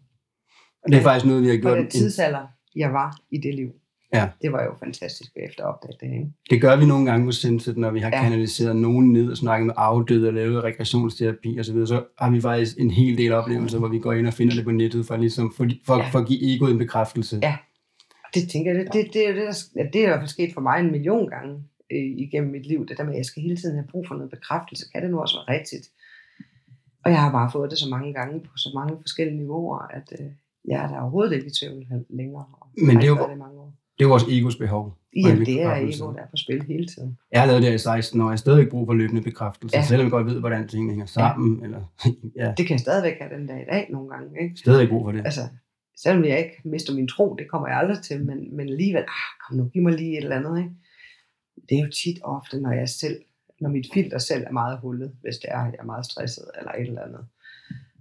Og 0.83 0.91
det 0.91 0.97
er 0.97 1.01
faktisk 1.01 1.25
noget, 1.25 1.43
vi 1.43 1.47
har 1.47 1.57
gjort. 1.57 1.77
På 1.77 1.81
den 1.81 1.89
tidsalder, 1.89 2.47
jeg 2.75 2.93
var 2.93 3.09
i 3.31 3.37
det 3.37 3.55
liv. 3.55 3.71
Ja. 4.13 4.29
Det 4.41 4.51
var 4.51 4.63
jo 4.63 4.71
fantastisk 4.79 5.31
efter 5.35 5.63
at 5.63 5.69
opdage 5.69 5.97
det. 6.01 6.13
Ikke? 6.13 6.31
Det 6.49 6.61
gør 6.61 6.75
vi 6.75 6.85
nogle 6.85 7.05
gange 7.11 7.25
på 7.25 7.31
Sinset, 7.31 7.77
når 7.77 7.91
vi 7.91 7.99
har 7.99 8.09
ja. 8.09 8.23
kanaliseret 8.23 8.75
nogen 8.75 9.13
ned 9.13 9.31
og 9.31 9.37
snakket 9.37 9.65
med 9.65 9.73
afdøde 9.77 10.27
og 10.27 10.33
lavet 10.33 10.63
rekreationsterapi 10.63 11.59
osv., 11.59 11.63
så, 11.63 11.73
videre, 11.73 11.87
så 11.87 12.03
har 12.19 12.31
vi 12.31 12.41
faktisk 12.41 12.79
en 12.79 12.91
hel 12.91 13.17
del 13.17 13.31
oplevelser, 13.31 13.79
hvor 13.79 13.87
vi 13.87 13.99
går 13.99 14.13
ind 14.13 14.27
og 14.27 14.33
finder 14.33 14.55
det 14.55 14.63
på 14.63 14.71
nettet 14.71 15.05
for, 15.05 15.17
ligesom, 15.17 15.53
for, 15.57 15.67
for, 15.85 15.97
ja. 15.97 16.09
for 16.09 16.19
at 16.19 16.27
give 16.27 16.55
egoet 16.55 16.71
en 16.71 16.77
bekræftelse. 16.77 17.39
Ja, 17.41 17.57
det 18.33 18.49
tænker 18.49 18.71
jeg, 18.71 18.85
det, 18.85 18.93
det, 18.93 19.13
det, 19.13 19.29
er 19.29 19.33
det, 19.33 19.43
der, 19.75 19.83
det 19.83 19.95
er 19.95 20.03
i 20.03 20.07
hvert 20.07 20.19
fald 20.19 20.29
sket 20.29 20.53
for 20.53 20.61
mig 20.61 20.79
en 20.79 20.91
million 20.91 21.29
gange 21.29 21.53
øh, 21.91 22.11
igennem 22.25 22.51
mit 22.51 22.65
liv, 22.65 22.85
det 22.87 22.97
der 22.97 23.03
med, 23.03 23.13
at 23.13 23.17
jeg 23.17 23.25
skal 23.25 23.43
hele 23.43 23.57
tiden 23.57 23.75
have 23.75 23.87
brug 23.91 24.07
for 24.07 24.15
noget 24.15 24.29
bekræftelse. 24.29 24.85
Kan 24.91 25.01
det 25.03 25.11
nu 25.11 25.19
også 25.21 25.35
være 25.37 25.57
rigtigt? 25.57 25.85
Og 27.05 27.11
jeg 27.11 27.21
har 27.21 27.31
bare 27.31 27.51
fået 27.51 27.71
det 27.71 27.79
så 27.79 27.89
mange 27.89 28.13
gange 28.13 28.39
på 28.39 28.51
så 28.57 28.69
mange 28.75 28.97
forskellige 29.01 29.37
niveauer, 29.37 29.79
at 29.97 30.07
øh, 30.19 30.25
jeg 30.71 30.83
er 30.83 30.87
der 30.87 30.99
overhovedet 30.99 31.33
ikke 31.35 31.47
i 31.47 31.55
tvivl 31.59 31.85
længere. 32.09 32.45
Men 32.87 32.95
det 32.97 33.03
er 33.03 33.07
jo, 33.07 33.27
det 33.29 33.37
mange 33.37 33.59
år. 33.59 33.62
Det 33.97 34.03
er 34.05 34.09
vores 34.09 34.23
egos 34.29 34.55
behov. 34.55 34.97
Jamen, 35.15 35.45
det 35.45 35.61
er 35.61 35.75
ego, 35.75 36.13
der 36.13 36.19
er 36.19 36.29
på 36.31 36.37
spil 36.37 36.63
hele 36.63 36.87
tiden. 36.87 37.17
Jeg 37.31 37.41
har 37.41 37.47
lavet 37.47 37.63
det 37.63 37.73
i 37.73 37.77
16 37.77 38.21
år, 38.21 38.25
jeg 38.25 38.31
har 38.31 38.35
stadig 38.35 38.69
brug 38.69 38.87
for 38.87 38.93
løbende 38.93 39.21
bekræftelse, 39.21 39.77
ja. 39.77 39.83
selvom 39.83 40.05
jeg 40.05 40.11
godt 40.11 40.27
ved, 40.27 40.39
hvordan 40.39 40.67
tingene 40.67 40.91
hænger 40.91 41.05
sammen. 41.05 41.59
Ja. 41.59 41.65
Eller, 41.65 41.81
ja. 42.41 42.53
Det 42.57 42.67
kan 42.67 42.73
jeg 42.73 42.79
stadigvæk 42.79 43.17
have 43.21 43.37
den 43.37 43.47
dag 43.47 43.61
i 43.61 43.65
dag 43.71 43.87
nogle 43.91 44.09
gange. 44.09 44.41
Ikke? 44.43 44.55
Stadig 44.57 44.89
brug 44.89 45.05
for 45.05 45.11
det. 45.11 45.21
Altså, 45.25 45.41
selvom 45.97 46.25
jeg 46.25 46.37
ikke 46.39 46.61
mister 46.65 46.93
min 46.93 47.07
tro, 47.07 47.35
det 47.39 47.49
kommer 47.49 47.67
jeg 47.67 47.77
aldrig 47.77 48.03
til, 48.03 48.25
men, 48.25 48.55
men 48.55 48.69
alligevel, 48.69 49.01
ah, 49.01 49.31
kom 49.47 49.57
nu, 49.57 49.65
giv 49.65 49.81
mig 49.81 49.93
lige 49.93 50.17
et 50.17 50.23
eller 50.23 50.35
andet. 50.35 50.57
Ikke? 50.57 50.71
Det 51.69 51.77
er 51.77 51.81
jo 51.81 51.91
tit 52.03 52.19
ofte, 52.23 52.59
når 52.61 52.71
jeg 52.71 52.89
selv, 52.89 53.21
når 53.61 53.69
mit 53.69 53.87
filter 53.93 54.17
selv 54.17 54.43
er 54.47 54.51
meget 54.51 54.79
hullet, 54.79 55.11
hvis 55.21 55.37
det 55.37 55.49
er, 55.51 55.65
jeg 55.65 55.75
er 55.79 55.85
meget 55.85 56.05
stresset 56.05 56.45
eller 56.59 56.71
et 56.71 56.87
eller 56.87 57.01
andet. 57.01 57.25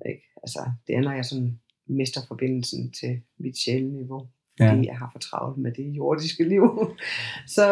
Ikke? 0.07 0.22
Altså, 0.42 0.70
det 0.87 0.96
er, 0.96 1.00
når 1.00 1.12
jeg 1.12 1.24
sådan 1.24 1.61
mister 1.87 2.20
forbindelsen 2.28 2.92
til 2.92 3.20
mit 3.38 3.57
sjæleniveau 3.59 4.28
fordi 4.68 4.83
ja. 4.83 4.90
jeg 4.90 4.98
har 4.98 5.09
for 5.12 5.18
travlt 5.18 5.59
med 5.59 5.72
det 5.72 5.85
jordiske 5.85 6.44
liv. 6.48 6.62
så, 7.57 7.66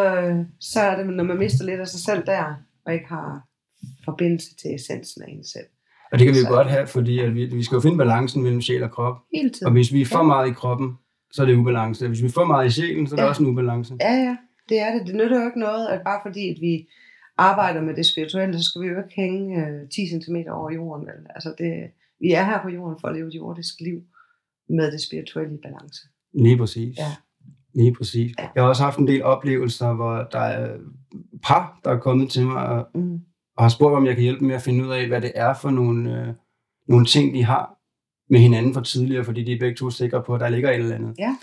så 0.60 0.80
er 0.80 0.96
det, 0.96 1.06
når 1.06 1.24
man 1.24 1.38
mister 1.38 1.64
lidt 1.64 1.80
af 1.80 1.88
sig 1.88 2.00
selv 2.00 2.26
der, 2.26 2.54
og 2.86 2.94
ikke 2.94 3.06
har 3.08 3.42
forbindelse 4.04 4.56
til 4.56 4.74
essensen 4.74 5.22
af 5.22 5.26
en 5.28 5.44
selv. 5.44 5.66
Og 6.12 6.18
det 6.18 6.26
kan 6.26 6.34
vi 6.34 6.40
jo 6.40 6.48
godt 6.48 6.70
have, 6.70 6.86
fordi 6.86 7.18
at 7.18 7.34
vi, 7.34 7.44
vi 7.44 7.62
skal 7.64 7.76
jo 7.76 7.80
finde 7.80 7.98
balancen 7.98 8.42
mellem 8.42 8.60
sjæl 8.60 8.82
og 8.82 8.90
krop. 8.90 9.16
Hele 9.34 9.50
tiden. 9.50 9.66
Og 9.66 9.72
hvis 9.72 9.92
vi 9.92 10.00
er 10.00 10.06
for 10.06 10.18
ja. 10.18 10.22
meget 10.22 10.48
i 10.48 10.52
kroppen, 10.52 10.98
så 11.32 11.42
er 11.42 11.46
det 11.46 11.56
ubalance. 11.56 12.08
Hvis 12.08 12.22
vi 12.22 12.26
er 12.26 12.32
for 12.32 12.44
meget 12.44 12.66
i 12.66 12.70
sjælen, 12.70 13.06
så 13.06 13.14
er 13.14 13.16
det 13.16 13.22
ja. 13.22 13.28
også 13.28 13.42
en 13.42 13.48
ubalance. 13.48 13.96
Ja, 14.00 14.12
ja, 14.12 14.36
det 14.68 14.80
er 14.80 14.92
det. 14.92 15.06
Det 15.06 15.14
nytter 15.14 15.40
jo 15.40 15.46
ikke 15.46 15.60
noget, 15.60 15.88
at 15.88 16.00
bare 16.04 16.20
fordi 16.26 16.50
at 16.50 16.56
vi 16.60 16.88
arbejder 17.36 17.80
med 17.80 17.94
det 17.94 18.06
spirituelle, 18.06 18.58
så 18.58 18.64
skal 18.64 18.82
vi 18.82 18.86
jo 18.86 18.96
ikke 19.02 19.14
hænge 19.16 19.66
øh, 19.66 19.88
10 19.88 20.06
cm 20.08 20.36
over 20.50 20.70
jorden. 20.70 21.06
Altså 21.34 21.54
det, 21.58 21.90
vi 22.20 22.32
er 22.32 22.44
her 22.44 22.62
på 22.62 22.68
jorden 22.68 22.96
for 23.00 23.08
at 23.08 23.14
leve 23.16 23.28
et 23.28 23.34
jordisk 23.34 23.74
liv 23.80 23.98
med 24.68 24.92
det 24.92 25.00
spirituelle 25.00 25.54
i 25.54 25.58
balance. 25.62 26.00
Lige 26.34 26.56
præcis. 26.56 26.98
Ja. 26.98 27.12
Lige 27.74 27.94
præcis. 27.94 28.34
Jeg 28.38 28.62
har 28.62 28.68
også 28.68 28.82
haft 28.82 28.98
en 28.98 29.06
del 29.06 29.22
oplevelser, 29.22 29.92
hvor 29.92 30.28
der 30.32 30.38
er 30.38 30.76
par, 31.42 31.80
der 31.84 31.90
er 31.90 31.98
kommet 31.98 32.30
til 32.30 32.46
mig 32.46 32.66
og, 32.66 32.86
mm. 32.94 33.20
og 33.56 33.64
har 33.64 33.68
spurgt, 33.68 33.94
om 33.94 34.06
jeg 34.06 34.14
kan 34.14 34.22
hjælpe 34.22 34.40
dem 34.40 34.46
med 34.48 34.56
at 34.56 34.62
finde 34.62 34.84
ud 34.84 34.90
af, 34.90 35.08
hvad 35.08 35.20
det 35.20 35.32
er 35.34 35.54
for 35.54 35.70
nogle, 35.70 36.20
øh, 36.20 36.34
nogle 36.88 37.06
ting, 37.06 37.34
de 37.34 37.44
har 37.44 37.76
med 38.30 38.40
hinanden 38.40 38.74
fra 38.74 38.84
tidligere, 38.84 39.24
fordi 39.24 39.44
de 39.44 39.52
er 39.52 39.58
begge 39.58 39.76
to 39.76 39.90
sikre 39.90 40.22
på, 40.22 40.34
at 40.34 40.40
der 40.40 40.48
ligger 40.48 40.70
et 40.70 40.76
eller 40.76 40.94
andet. 40.94 41.14
Ja. 41.18 41.36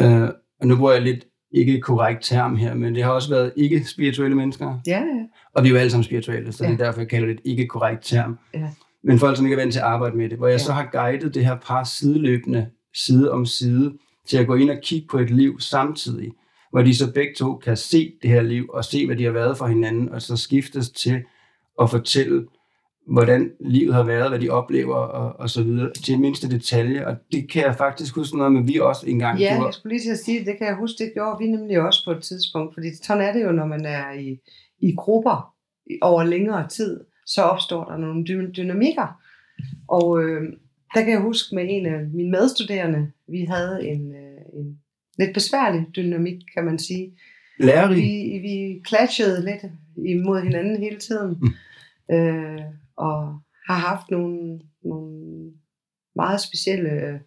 Øh, 0.00 0.30
og 0.60 0.66
nu 0.66 0.76
bruger 0.76 0.92
jeg 0.92 1.02
lidt 1.02 1.24
ikke 1.50 1.80
korrekt 1.80 2.22
term 2.22 2.56
her, 2.56 2.74
men 2.74 2.94
det 2.94 3.02
har 3.02 3.10
også 3.10 3.30
været 3.30 3.52
ikke 3.56 3.84
spirituelle 3.84 4.36
mennesker. 4.36 4.80
Ja, 4.86 4.98
ja. 4.98 5.24
Og 5.54 5.62
vi 5.62 5.68
er 5.68 5.72
jo 5.72 5.78
alle 5.78 5.90
sammen 5.90 6.04
spirituelle, 6.04 6.52
så 6.52 6.64
ja. 6.64 6.70
det 6.70 6.80
er 6.80 6.84
derfor, 6.84 7.00
jeg 7.00 7.08
kalder 7.08 7.26
det 7.26 7.34
et 7.34 7.40
ikke 7.44 7.66
korrekt 7.66 8.04
term. 8.04 8.38
Ja. 8.54 8.70
Men 9.02 9.18
folk, 9.18 9.36
som 9.36 9.46
ikke 9.46 9.54
er 9.54 9.60
vant 9.60 9.72
til 9.72 9.80
at 9.80 9.86
arbejde 9.86 10.16
med 10.16 10.28
det, 10.28 10.38
hvor 10.38 10.46
jeg 10.46 10.58
ja. 10.58 10.64
så 10.64 10.72
har 10.72 10.88
guidet 10.92 11.34
det 11.34 11.44
her 11.44 11.56
par 11.56 11.84
sideløbende 11.84 12.66
side 12.94 13.30
om 13.32 13.46
side 13.46 13.92
til 14.28 14.36
at 14.38 14.46
gå 14.46 14.54
ind 14.54 14.70
og 14.70 14.78
kigge 14.82 15.06
på 15.10 15.18
et 15.18 15.30
liv 15.30 15.60
samtidig, 15.60 16.32
hvor 16.70 16.82
de 16.82 16.96
så 16.96 17.12
begge 17.12 17.34
to 17.36 17.56
kan 17.56 17.76
se 17.76 18.12
det 18.22 18.30
her 18.30 18.42
liv 18.42 18.66
og 18.72 18.84
se, 18.84 19.06
hvad 19.06 19.16
de 19.16 19.24
har 19.24 19.30
været 19.32 19.58
for 19.58 19.66
hinanden, 19.66 20.08
og 20.08 20.22
så 20.22 20.36
skiftes 20.36 20.90
til 20.90 21.22
at 21.82 21.90
fortælle, 21.90 22.46
hvordan 23.06 23.50
livet 23.60 23.94
har 23.94 24.02
været, 24.02 24.28
hvad 24.30 24.38
de 24.40 24.48
oplever 24.50 24.94
og, 24.94 25.40
og 25.40 25.50
så 25.50 25.62
videre, 25.62 25.92
til 26.04 26.20
mindste 26.20 26.50
detalje, 26.50 27.06
og 27.06 27.16
det 27.32 27.50
kan 27.50 27.62
jeg 27.62 27.74
faktisk 27.76 28.14
huske 28.14 28.36
noget 28.36 28.52
med, 28.52 28.62
vi 28.66 28.78
også 28.78 29.06
engang 29.06 29.38
Ja, 29.40 29.48
gjorde. 29.54 29.64
jeg 29.66 29.74
skulle 29.74 29.96
lige 29.96 30.04
til 30.04 30.10
at 30.12 30.18
sige, 30.18 30.38
det 30.44 30.58
kan 30.58 30.66
jeg 30.66 30.76
huske, 30.76 31.04
det 31.04 31.12
gjorde 31.14 31.36
vi 31.38 31.46
nemlig 31.46 31.80
også 31.80 32.04
på 32.04 32.10
et 32.10 32.22
tidspunkt, 32.22 32.74
fordi 32.74 32.86
sådan 33.02 33.22
er 33.22 33.32
det 33.32 33.44
jo, 33.44 33.52
når 33.52 33.66
man 33.66 33.84
er 33.84 34.12
i, 34.12 34.38
i 34.80 34.94
grupper 34.96 35.54
over 36.02 36.24
længere 36.24 36.68
tid, 36.68 37.00
så 37.26 37.42
opstår 37.42 37.84
der 37.84 37.96
nogle 37.96 38.24
dy- 38.24 38.56
dynamikker, 38.56 39.20
og 39.88 40.22
øh, 40.22 40.42
der 40.94 41.02
kan 41.02 41.12
jeg 41.12 41.20
huske 41.20 41.54
med 41.54 41.66
en 41.68 41.86
af 41.86 42.06
mine 42.06 42.30
medstuderende, 42.30 43.12
vi 43.28 43.44
havde 43.44 43.88
en, 43.88 44.14
øh, 44.14 44.60
en 44.60 44.80
lidt 45.18 45.34
besværlig 45.34 45.86
dynamik, 45.96 46.40
kan 46.54 46.64
man 46.64 46.78
sige. 46.78 47.18
Lærerig? 47.58 47.96
Vi, 47.96 48.38
vi 48.38 48.82
clashede 48.88 49.44
lidt 49.44 49.72
imod 50.06 50.42
hinanden 50.42 50.82
hele 50.82 50.98
tiden, 50.98 51.36
mm. 51.40 52.14
øh, 52.14 52.60
og 52.96 53.40
har 53.68 53.78
haft 53.78 54.10
nogle, 54.10 54.60
nogle 54.84 55.52
meget 56.16 56.40
specielle, 56.40 57.20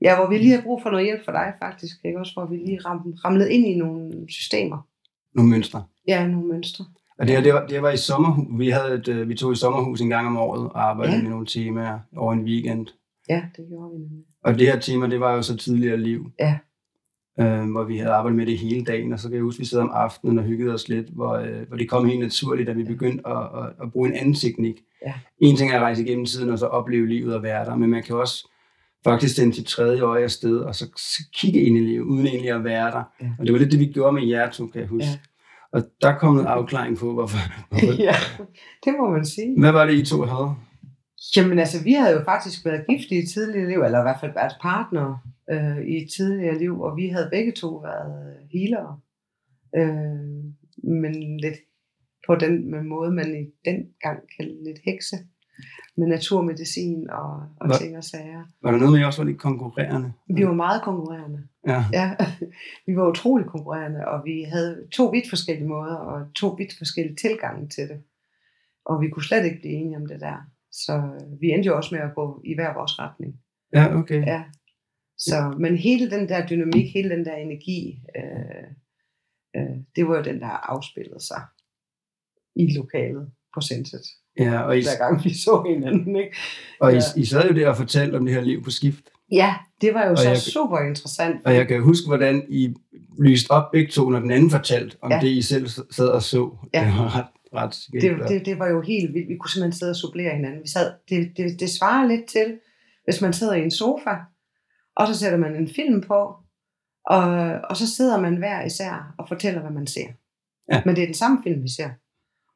ja, 0.00 0.16
hvor 0.16 0.28
vi 0.28 0.38
lige 0.38 0.54
har 0.54 0.62
brug 0.62 0.82
for 0.82 0.90
noget 0.90 1.06
hjælp 1.06 1.24
for 1.24 1.32
dig 1.32 1.54
faktisk, 1.62 1.96
ikke? 2.04 2.18
også 2.18 2.32
hvor 2.32 2.46
vi 2.46 2.56
lige 2.56 2.78
ram, 2.78 3.14
ramlede 3.24 3.52
ind 3.52 3.66
i 3.66 3.74
nogle 3.74 4.26
systemer. 4.28 4.88
Nogle 5.34 5.50
mønstre? 5.50 5.84
Ja, 6.08 6.26
nogle 6.26 6.48
mønstre. 6.48 6.84
Og 7.18 7.28
det, 7.28 7.44
det, 7.44 7.54
var, 7.54 7.66
det 7.66 7.82
var 7.82 7.90
i 7.90 7.96
sommerhus. 7.96 8.46
Vi, 8.58 8.68
havde 8.68 8.94
et, 8.94 9.08
øh, 9.08 9.28
vi 9.28 9.34
tog 9.34 9.52
i 9.52 9.56
sommerhus 9.56 10.00
en 10.00 10.08
gang 10.08 10.26
om 10.26 10.36
året 10.36 10.70
og 10.70 10.88
arbejdede 10.88 11.16
ja. 11.16 11.22
med 11.22 11.30
nogle 11.30 11.46
temaer 11.46 11.98
over 12.16 12.32
en 12.32 12.44
weekend. 12.44 12.86
Ja, 13.28 13.42
det 13.56 13.64
gjorde 13.68 13.90
vi 13.98 14.24
Og 14.42 14.58
det 14.58 14.66
her 14.66 14.78
tema, 14.78 15.06
det 15.06 15.20
var 15.20 15.34
jo 15.34 15.42
så 15.42 15.56
tidligere 15.56 15.96
liv. 15.96 16.30
Ja. 16.40 16.58
Øh, 17.40 17.70
hvor 17.70 17.84
vi 17.84 17.98
havde 17.98 18.12
arbejdet 18.12 18.36
med 18.36 18.46
det 18.46 18.58
hele 18.58 18.84
dagen, 18.84 19.12
og 19.12 19.18
så 19.18 19.28
kan 19.28 19.34
jeg 19.34 19.42
huske, 19.42 19.58
at 19.58 19.60
vi 19.60 19.66
sad 19.66 19.80
om 19.80 19.90
aftenen 19.94 20.38
og 20.38 20.44
hyggede 20.44 20.74
os 20.74 20.88
lidt, 20.88 21.06
hvor, 21.08 21.32
øh, 21.32 21.68
hvor 21.68 21.76
det 21.76 21.88
kom 21.88 22.08
helt 22.08 22.20
naturligt, 22.20 22.66
da 22.66 22.72
vi 22.72 22.84
begyndte 22.84 23.28
at, 23.28 23.36
at, 23.36 23.72
at 23.82 23.92
bruge 23.92 24.08
en 24.08 24.14
anden 24.14 24.34
teknik. 24.34 24.80
Ja. 25.06 25.12
En 25.40 25.56
ting 25.56 25.70
er 25.70 25.76
at 25.76 25.82
rejse 25.82 26.02
igennem 26.02 26.26
tiden 26.26 26.50
og 26.50 26.58
så 26.58 26.66
opleve 26.66 27.08
livet 27.08 27.34
og 27.34 27.42
være 27.42 27.64
der, 27.64 27.76
men 27.76 27.90
man 27.90 28.02
kan 28.02 28.16
også 28.16 28.48
faktisk 29.04 29.34
sende 29.34 29.54
til 29.54 29.64
tredje 29.64 30.00
øje 30.00 30.24
afsted, 30.24 30.58
og 30.58 30.74
så 30.74 30.86
kigge 31.34 31.60
ind 31.60 31.76
i 31.76 31.80
livet, 31.80 32.02
uden 32.02 32.26
egentlig 32.26 32.50
at 32.50 32.64
være 32.64 32.90
der. 32.90 33.02
Ja. 33.20 33.30
Og 33.38 33.46
det 33.46 33.52
var 33.52 33.58
lidt 33.58 33.72
det, 33.72 33.80
vi 33.80 33.86
gjorde 33.86 34.12
med 34.12 34.26
jer 34.26 34.50
to, 34.50 34.66
kan 34.66 34.80
jeg 34.80 34.88
huske. 34.88 35.08
Ja. 35.08 35.18
Og 35.72 35.82
der 36.02 36.18
kom 36.18 36.34
noget 36.34 36.46
afklaring 36.46 36.98
på, 36.98 37.12
hvorfor. 37.12 37.38
hvorfor. 37.68 38.02
ja, 38.08 38.14
det 38.84 38.94
må 39.00 39.10
man 39.10 39.24
sige. 39.24 39.60
Hvad 39.60 39.72
var 39.72 39.86
det, 39.86 39.94
I 39.94 40.04
to 40.04 40.22
havde? 40.22 40.54
Jamen 41.36 41.58
altså, 41.58 41.84
vi 41.84 41.92
havde 41.92 42.16
jo 42.18 42.24
faktisk 42.24 42.64
været 42.64 42.86
gift 42.88 43.10
i 43.10 43.18
et 43.18 43.28
tidligere 43.34 43.68
liv, 43.68 43.82
eller 43.82 43.98
i 43.98 44.02
hvert 44.02 44.20
fald 44.20 44.34
været 44.34 44.52
partner 44.62 45.18
øh, 45.50 45.86
i 45.86 45.96
et 46.02 46.10
tidligere 46.16 46.58
liv, 46.58 46.80
og 46.80 46.96
vi 46.96 47.08
havde 47.08 47.28
begge 47.32 47.52
to 47.52 47.68
været 47.76 48.36
healere. 48.52 48.98
Øh, 49.76 50.44
men 50.84 51.40
lidt 51.40 51.58
på 52.26 52.34
den 52.34 52.88
måde, 52.88 53.10
man 53.10 53.36
i 53.42 53.70
den 53.70 53.78
gang 54.00 54.20
kaldte 54.36 54.64
lidt 54.64 54.78
hekse 54.84 55.16
med 55.96 56.06
naturmedicin 56.06 57.10
og, 57.10 57.32
og 57.60 57.68
var, 57.68 57.78
ting 57.78 57.96
og 57.96 58.04
sager. 58.04 58.44
Var 58.62 58.70
der 58.70 58.78
noget 58.78 58.92
med, 58.92 59.00
at 59.00 59.04
I 59.04 59.06
også 59.06 59.22
var 59.22 59.26
lidt 59.26 59.40
konkurrerende? 59.40 60.12
Vi 60.28 60.46
var 60.46 60.52
meget 60.52 60.82
konkurrerende. 60.82 61.48
Ja. 61.66 61.84
ja. 61.92 62.16
Vi 62.86 62.96
var 62.96 63.08
utrolig 63.10 63.46
konkurrerende, 63.46 64.08
og 64.08 64.24
vi 64.24 64.42
havde 64.42 64.86
to 64.92 65.06
vidt 65.06 65.28
forskellige 65.28 65.68
måder 65.68 65.94
og 65.94 66.34
to 66.34 66.48
vidt 66.48 66.78
forskellige 66.78 67.16
tilgange 67.16 67.68
til 67.68 67.88
det. 67.88 68.02
Og 68.84 69.00
vi 69.00 69.08
kunne 69.08 69.24
slet 69.24 69.44
ikke 69.44 69.58
blive 69.60 69.74
enige 69.74 69.96
om 69.96 70.06
det 70.06 70.20
der. 70.20 70.36
Så 70.72 70.92
øh, 70.92 71.40
vi 71.40 71.46
endte 71.50 71.66
jo 71.66 71.76
også 71.76 71.94
med 71.94 72.02
at 72.02 72.14
gå 72.14 72.42
i 72.44 72.54
hver 72.54 72.74
vores 72.74 72.98
retning. 72.98 73.40
Ja, 73.74 73.96
okay. 73.96 74.26
Ja. 74.26 74.42
Så, 75.18 75.54
men 75.58 75.76
hele 75.76 76.10
den 76.10 76.28
der 76.28 76.46
dynamik, 76.46 76.92
hele 76.94 77.10
den 77.10 77.24
der 77.24 77.34
energi, 77.34 78.00
øh, 78.16 78.66
øh, 79.56 79.76
det 79.96 80.08
var 80.08 80.16
jo 80.16 80.22
den, 80.22 80.40
der 80.40 80.46
afspillede 80.46 81.20
sig 81.20 81.42
i 82.56 82.76
lokalet 82.76 83.32
på 83.54 83.60
Senset. 83.60 84.06
Ja, 84.38 84.60
og 84.60 84.78
I, 84.78 84.82
hver 84.82 84.98
gang 84.98 85.24
vi 85.24 85.34
så 85.34 85.64
hinanden. 85.68 86.16
Ikke? 86.16 86.36
Og 86.80 86.92
ja. 86.92 87.00
I, 87.16 87.20
I 87.20 87.24
sad 87.24 87.48
jo 87.48 87.54
der 87.54 87.68
og 87.68 87.76
fortalte 87.76 88.16
om 88.16 88.24
det 88.24 88.34
her 88.34 88.40
liv 88.40 88.64
på 88.64 88.70
skift. 88.70 89.04
Ja, 89.32 89.54
det 89.80 89.94
var 89.94 90.04
jo 90.04 90.10
og 90.10 90.18
så 90.18 90.28
jeg, 90.28 90.38
super 90.38 90.78
interessant. 90.78 91.36
Og 91.44 91.54
jeg 91.54 91.68
kan 91.68 91.82
huske, 91.82 92.06
hvordan 92.06 92.42
I 92.48 92.74
lyste 93.18 93.50
op 93.50 93.70
begge 93.72 93.90
to, 93.90 94.10
når 94.10 94.20
den 94.20 94.30
anden 94.30 94.50
fortalte 94.50 94.96
om 95.02 95.10
ja. 95.10 95.18
det, 95.20 95.28
I 95.28 95.42
selv 95.42 95.66
sad 95.68 96.08
og 96.08 96.22
så. 96.22 96.50
Ja. 96.74 96.80
Det 96.80 96.98
var 96.98 97.18
ret, 97.18 97.26
ret 97.54 97.76
det, 97.92 98.28
det, 98.28 98.46
det 98.46 98.58
var 98.58 98.68
jo 98.68 98.80
helt 98.80 99.14
vildt. 99.14 99.28
Vi 99.28 99.36
kunne 99.36 99.50
simpelthen 99.50 99.78
sidde 99.78 99.90
og 99.90 99.96
supplere 99.96 100.34
hinanden. 100.34 100.62
Vi 100.62 100.68
sad, 100.68 100.92
det, 101.08 101.32
det, 101.36 101.60
det 101.60 101.70
svarer 101.70 102.06
lidt 102.06 102.26
til, 102.26 102.58
hvis 103.04 103.20
man 103.20 103.32
sidder 103.32 103.54
i 103.54 103.62
en 103.62 103.70
sofa, 103.70 104.14
og 104.96 105.06
så 105.06 105.14
sætter 105.14 105.38
man 105.38 105.56
en 105.56 105.68
film 105.76 106.00
på, 106.00 106.34
og, 107.06 107.24
og 107.70 107.76
så 107.76 107.94
sidder 107.96 108.20
man 108.20 108.36
hver 108.36 108.64
især 108.64 109.14
og 109.18 109.28
fortæller, 109.28 109.60
hvad 109.60 109.70
man 109.70 109.86
ser. 109.86 110.06
Ja. 110.72 110.82
Men 110.86 110.96
det 110.96 111.02
er 111.02 111.06
den 111.06 111.14
samme 111.14 111.38
film, 111.42 111.62
vi 111.62 111.68
ser. 111.68 111.88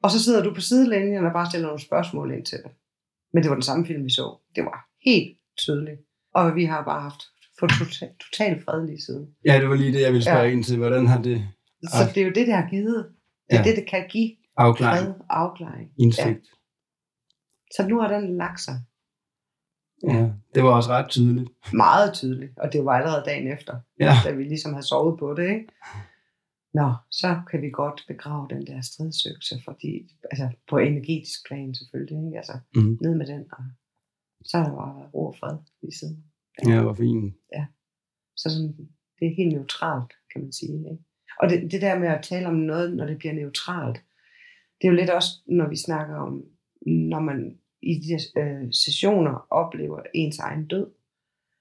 Og 0.02 0.10
så 0.10 0.24
sidder 0.24 0.42
du 0.42 0.54
på 0.54 0.60
sidelinjen 0.60 1.26
og 1.26 1.32
bare 1.32 1.50
stiller 1.50 1.66
nogle 1.66 1.82
spørgsmål 1.82 2.32
ind 2.32 2.46
til 2.46 2.58
det. 2.58 2.70
Men 3.32 3.42
det 3.42 3.50
var 3.50 3.56
den 3.56 3.62
samme 3.62 3.86
film, 3.86 4.04
vi 4.04 4.10
så. 4.10 4.38
Det 4.56 4.64
var 4.64 4.88
helt 5.04 5.38
tydeligt. 5.58 6.00
Og 6.34 6.54
vi 6.54 6.64
har 6.64 6.84
bare 6.84 7.00
haft 7.00 7.22
fået 7.58 7.72
total, 7.78 8.10
total 8.24 8.62
fred 8.64 8.86
lige 8.86 9.02
siden. 9.02 9.26
Ja, 9.44 9.60
det 9.60 9.68
var 9.68 9.74
lige 9.74 9.92
det, 9.92 10.00
jeg 10.00 10.12
ville 10.12 10.24
spørge 10.24 10.40
ja. 10.40 10.50
ind 10.50 10.64
til. 10.64 10.76
Hvordan 10.78 11.06
har 11.06 11.22
det... 11.22 11.48
Så 11.82 12.10
det 12.14 12.20
er 12.20 12.24
jo 12.24 12.32
det, 12.32 12.46
det 12.46 12.54
har 12.54 12.68
givet. 12.70 13.06
Det 13.50 13.56
er 13.56 13.58
ja. 13.58 13.64
det, 13.64 13.76
det 13.76 13.86
kan 13.90 14.04
give. 14.08 14.30
Afklaring. 14.56 15.06
Fred, 15.06 15.14
afklaring. 15.30 15.90
Indsigt. 15.98 16.26
Ja. 16.26 16.34
Så 17.76 17.88
nu 17.88 18.00
har 18.00 18.08
den 18.08 18.36
lagt 18.36 18.60
sig. 18.60 18.74
Ja, 20.08 20.30
det 20.54 20.62
var 20.62 20.70
også 20.70 20.90
ret 20.90 21.08
tydeligt. 21.08 21.50
Meget 21.72 22.12
tydeligt, 22.14 22.52
og 22.58 22.72
det 22.72 22.84
var 22.84 22.92
allerede 22.92 23.22
dagen 23.26 23.52
efter, 23.52 23.74
ja. 24.00 24.12
da 24.24 24.30
vi 24.30 24.42
ligesom 24.42 24.72
havde 24.72 24.86
sovet 24.86 25.18
på 25.18 25.34
det, 25.34 25.48
ikke? 25.50 25.66
Nå, 26.78 26.88
så 27.10 27.40
kan 27.50 27.62
vi 27.62 27.70
godt 27.70 28.04
begrave 28.08 28.48
den 28.50 28.66
der 28.66 28.80
stridsøgelse, 28.80 29.54
fordi, 29.64 29.90
altså 30.30 30.46
på 30.70 30.78
energetisk 30.78 31.46
plan 31.46 31.74
selvfølgelig, 31.74 32.26
ikke? 32.26 32.36
Altså, 32.36 32.58
mm. 32.74 32.98
ned 33.00 33.14
med 33.14 33.26
den, 33.26 33.44
og 33.52 33.64
så 34.44 34.58
er 34.58 34.62
der 34.62 34.76
bare 34.76 35.08
ro 35.14 35.26
og 35.26 35.36
fred 35.40 35.56
lige 35.82 35.98
siden. 35.98 36.24
Ja, 36.64 36.70
ja 36.74 36.82
hvor 36.82 36.94
fint. 36.94 37.34
Ja, 37.52 37.66
så 38.36 38.50
sådan, 38.50 38.76
det 39.18 39.26
er 39.26 39.34
helt 39.36 39.52
neutralt, 39.52 40.12
kan 40.32 40.42
man 40.42 40.52
sige, 40.52 40.78
ikke? 40.92 41.04
Og 41.40 41.48
det, 41.50 41.72
det 41.72 41.82
der 41.82 41.98
med 41.98 42.08
at 42.08 42.22
tale 42.22 42.46
om 42.46 42.54
noget, 42.54 42.96
når 42.96 43.06
det 43.06 43.18
bliver 43.18 43.34
neutralt, 43.34 43.98
det 44.78 44.88
er 44.88 44.92
jo 44.92 44.96
lidt 44.96 45.10
også, 45.10 45.30
når 45.46 45.68
vi 45.68 45.76
snakker 45.76 46.16
om, 46.16 46.44
når 46.86 47.20
man 47.20 47.58
i 47.82 47.94
de 47.94 48.40
øh, 48.40 48.72
sessioner 48.72 49.46
oplever 49.50 50.02
ens 50.14 50.38
egen 50.38 50.66
død. 50.66 50.86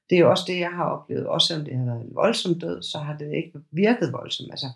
Det 0.10 0.16
er 0.16 0.20
jo 0.20 0.30
også 0.30 0.44
det, 0.48 0.60
jeg 0.60 0.72
har 0.72 0.86
oplevet. 0.86 1.28
Også 1.28 1.48
selvom 1.48 1.66
det 1.66 1.78
har 1.78 1.86
været 1.86 2.02
en 2.02 2.16
voldsom 2.16 2.60
død, 2.60 2.82
så 2.82 2.98
har 2.98 3.18
det 3.18 3.34
ikke 3.36 3.60
virket 3.72 4.14
voldsomt. 4.14 4.52
Altså, 4.52 4.68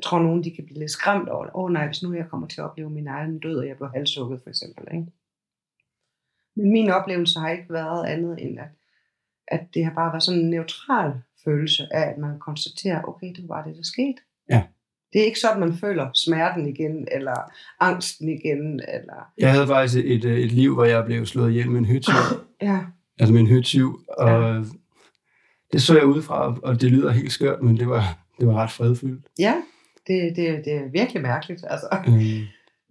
jeg 0.00 0.04
tror, 0.04 0.18
nogen 0.18 0.44
de 0.44 0.50
kan 0.50 0.64
blive 0.64 0.78
lidt 0.78 0.90
skræmt 0.90 1.28
over. 1.28 1.44
Åh 1.44 1.64
oh, 1.64 1.72
nej, 1.72 1.86
hvis 1.86 2.02
nu 2.02 2.14
jeg 2.14 2.28
kommer 2.30 2.46
til 2.46 2.60
at 2.60 2.64
opleve 2.64 2.90
min 2.90 3.06
egen 3.06 3.38
død, 3.38 3.58
og 3.58 3.66
jeg 3.66 3.76
bliver 3.76 3.90
halshugget 3.90 4.40
for 4.42 4.50
eksempel. 4.50 4.84
Ikke? 4.94 5.06
Men 6.56 6.72
min 6.72 6.90
oplevelse 6.90 7.38
har 7.38 7.50
ikke 7.50 7.72
været 7.72 8.06
andet 8.06 8.42
end, 8.42 8.58
at, 8.58 8.68
at 9.48 9.60
det 9.74 9.84
har 9.84 9.94
bare 9.94 10.12
været 10.12 10.22
sådan 10.22 10.40
en 10.40 10.50
neutral 10.50 11.12
følelse 11.44 11.88
af, 11.90 12.10
at 12.10 12.18
man 12.18 12.38
konstaterer, 12.38 13.02
okay, 13.02 13.32
det 13.36 13.48
var 13.48 13.64
det, 13.64 13.76
der 13.76 13.82
skete. 13.82 14.22
Ja. 14.50 14.62
Det 15.12 15.20
er 15.20 15.24
ikke 15.24 15.40
sådan, 15.40 15.60
man 15.60 15.72
føler 15.72 16.10
smerten 16.14 16.68
igen, 16.68 17.08
eller 17.12 17.52
angsten 17.80 18.28
igen. 18.28 18.80
Eller... 18.88 19.32
Jeg 19.38 19.52
havde 19.52 19.66
faktisk 19.66 20.04
et, 20.04 20.24
et, 20.24 20.44
et 20.44 20.52
liv, 20.52 20.74
hvor 20.74 20.84
jeg 20.84 21.04
blev 21.04 21.26
slået 21.26 21.50
ihjel 21.50 21.70
med 21.70 21.78
en 21.78 21.84
hyttyv. 21.84 22.12
ja. 22.62 22.80
Altså 23.18 23.32
med 23.32 23.40
en 23.40 23.48
hyttyv. 23.48 24.00
Og 24.18 24.28
ja. 24.28 24.62
det 25.72 25.82
så 25.82 25.94
jeg 25.94 26.06
udefra, 26.06 26.58
og 26.62 26.80
det 26.80 26.90
lyder 26.90 27.10
helt 27.10 27.32
skørt, 27.32 27.62
men 27.62 27.76
det 27.76 27.88
var, 27.88 28.18
det 28.38 28.46
var 28.46 28.54
ret 28.54 28.70
fredfyldt. 28.70 29.26
Ja, 29.38 29.54
det, 30.10 30.36
det, 30.36 30.64
det 30.64 30.72
er 30.72 30.88
virkelig 30.92 31.22
mærkeligt. 31.22 31.64
Altså. 31.70 31.86
Mm. 32.06 32.46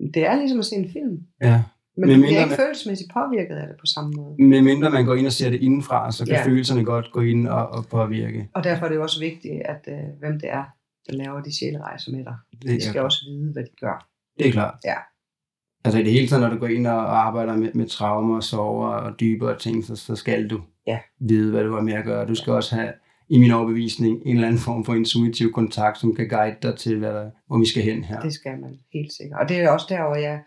Det 0.13 0.25
er 0.25 0.35
ligesom 0.35 0.59
at 0.59 0.65
se 0.65 0.75
en 0.75 0.91
film. 0.91 1.17
Ja. 1.41 1.63
Men 1.97 2.09
du 2.09 2.15
bliver 2.15 2.27
ikke 2.27 2.49
man, 2.49 2.57
følelsesmæssigt 2.57 3.11
påvirket 3.13 3.55
af 3.55 3.67
det 3.67 3.75
på 3.79 3.85
samme 3.85 4.11
måde. 4.17 4.35
Med 4.43 4.61
mindre 4.61 4.89
man 4.89 5.05
går 5.05 5.15
ind 5.15 5.25
og 5.25 5.31
ser 5.31 5.49
det 5.49 5.61
indenfra, 5.61 6.11
så 6.11 6.25
kan 6.25 6.33
ja. 6.33 6.45
følelserne 6.45 6.85
godt 6.85 7.11
gå 7.11 7.21
ind 7.21 7.47
og, 7.47 7.69
og 7.69 7.85
påvirke. 7.85 8.49
Og 8.53 8.63
derfor 8.63 8.85
er 8.85 8.89
det 8.89 8.99
også 8.99 9.19
vigtigt, 9.19 9.61
at 9.65 9.81
uh, 9.87 10.19
hvem 10.19 10.39
det 10.39 10.49
er, 10.49 10.63
der 11.07 11.13
laver 11.13 11.41
de 11.41 11.57
sjælerejser 11.59 12.11
med 12.11 12.25
dig. 12.25 12.35
Det, 12.61 12.69
de 12.69 12.81
skal 12.81 12.99
ja. 12.99 13.03
også 13.03 13.25
vide, 13.29 13.51
hvad 13.53 13.63
de 13.63 13.69
gør. 13.81 14.07
Det 14.39 14.47
er 14.47 14.51
klart. 14.51 14.75
Ja. 14.85 14.95
Altså 15.85 15.99
i 15.99 16.03
det 16.03 16.11
hele 16.11 16.27
taget, 16.27 16.41
når 16.41 16.49
du 16.49 16.57
går 16.57 16.67
ind 16.67 16.87
og 16.87 17.25
arbejder 17.27 17.55
med, 17.55 17.71
med 17.73 17.87
traumer 17.87 18.35
og 18.35 18.43
sover 18.43 18.87
og 18.87 19.19
dybere 19.19 19.57
ting, 19.57 19.83
så, 19.83 19.95
så 19.95 20.15
skal 20.15 20.49
du 20.49 20.61
ja. 20.87 20.99
vide, 21.19 21.51
hvad 21.51 21.63
du 21.63 21.73
har 21.73 21.81
med 21.81 21.93
at 21.93 22.05
gøre. 22.05 22.27
Du 22.27 22.35
skal 22.35 22.53
også 22.53 22.75
have, 22.75 22.93
i 23.29 23.39
min 23.39 23.51
overbevisning, 23.51 24.21
en 24.25 24.35
eller 24.35 24.47
anden 24.47 24.61
form 24.61 24.85
for 24.85 24.93
intuitiv 24.93 25.51
kontakt, 25.51 25.97
som 25.97 26.15
kan 26.15 26.29
guide 26.29 26.57
dig 26.61 26.77
til, 26.77 26.97
hvad 26.99 27.13
der, 27.13 27.31
hvor 27.47 27.59
vi 27.59 27.65
skal 27.65 27.83
hen 27.83 28.03
her. 28.03 28.19
Det 28.19 28.33
skal 28.33 28.59
man, 28.59 28.79
helt 28.93 29.13
sikkert. 29.13 29.39
Og 29.39 29.49
det 29.49 29.57
er 29.57 29.69
også 29.69 29.85
der, 29.89 30.03
hvor 30.03 30.15
jeg 30.15 30.43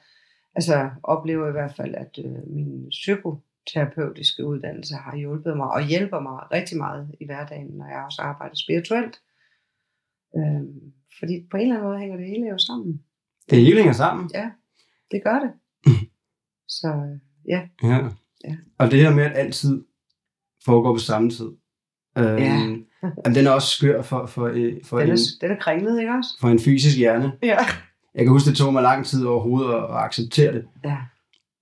altså, 0.55 0.91
oplever 1.03 1.49
i 1.49 1.53
hvert 1.53 1.75
fald, 1.77 1.95
at 1.95 2.19
øh, 2.25 2.55
min 2.57 2.89
psykoterapeutiske 2.91 4.47
uddannelse 4.47 4.95
har 4.95 5.17
hjulpet 5.17 5.57
mig 5.57 5.69
og 5.71 5.87
hjælper 5.87 6.21
mig 6.21 6.53
rigtig 6.53 6.79
meget 6.79 7.15
i 7.21 7.27
hverdagen, 7.27 7.67
når 7.67 7.87
jeg 7.87 8.05
også 8.05 8.23
arbejder 8.23 8.55
spirituelt. 8.55 9.21
Øhm, 10.37 10.93
fordi 11.19 11.47
på 11.51 11.57
en 11.57 11.63
eller 11.63 11.75
anden 11.75 11.89
måde 11.89 12.01
hænger 12.01 12.17
det 12.17 12.27
hele 12.27 12.49
jo 12.49 12.59
sammen. 12.59 13.03
Det 13.51 13.61
hele 13.61 13.77
hænger 13.77 13.93
sammen? 13.93 14.31
Ja, 14.35 14.51
det 15.11 15.23
gør 15.25 15.39
det. 15.39 15.53
Så 16.79 17.19
ja. 17.49 17.69
ja. 17.83 18.09
ja. 18.45 18.57
Og 18.79 18.91
det 18.91 19.01
her 19.01 19.15
med, 19.15 19.25
at 19.25 19.37
altid 19.37 19.85
foregår 20.65 20.95
på 20.95 20.99
samme 20.99 21.31
tid. 21.31 21.51
Øhm, 22.19 22.37
ja. 22.37 23.31
den 23.35 23.47
er 23.47 23.51
også 23.51 23.69
skør 23.69 24.03
for, 24.03 24.27
for, 24.27 24.47
øh, 24.47 24.73
for 24.85 24.99
den 25.01 25.09
er, 25.09 25.13
en, 25.13 25.19
den 25.41 25.51
er 25.51 25.57
kringlet, 25.61 26.01
ikke 26.01 26.13
også? 26.13 26.31
For 26.41 26.49
en 26.49 26.59
fysisk 26.59 26.99
hjerne. 26.99 27.33
Ja. 27.43 27.57
Jeg 28.15 28.25
kan 28.25 28.29
huske, 28.29 28.49
det 28.51 28.57
tog 28.57 28.73
mig 28.73 28.83
lang 28.83 29.07
tid 29.07 29.25
overhovedet 29.25 29.75
at, 29.75 29.85
at 29.85 29.97
acceptere 29.97 30.53
det. 30.53 30.65
Ja. 30.85 30.97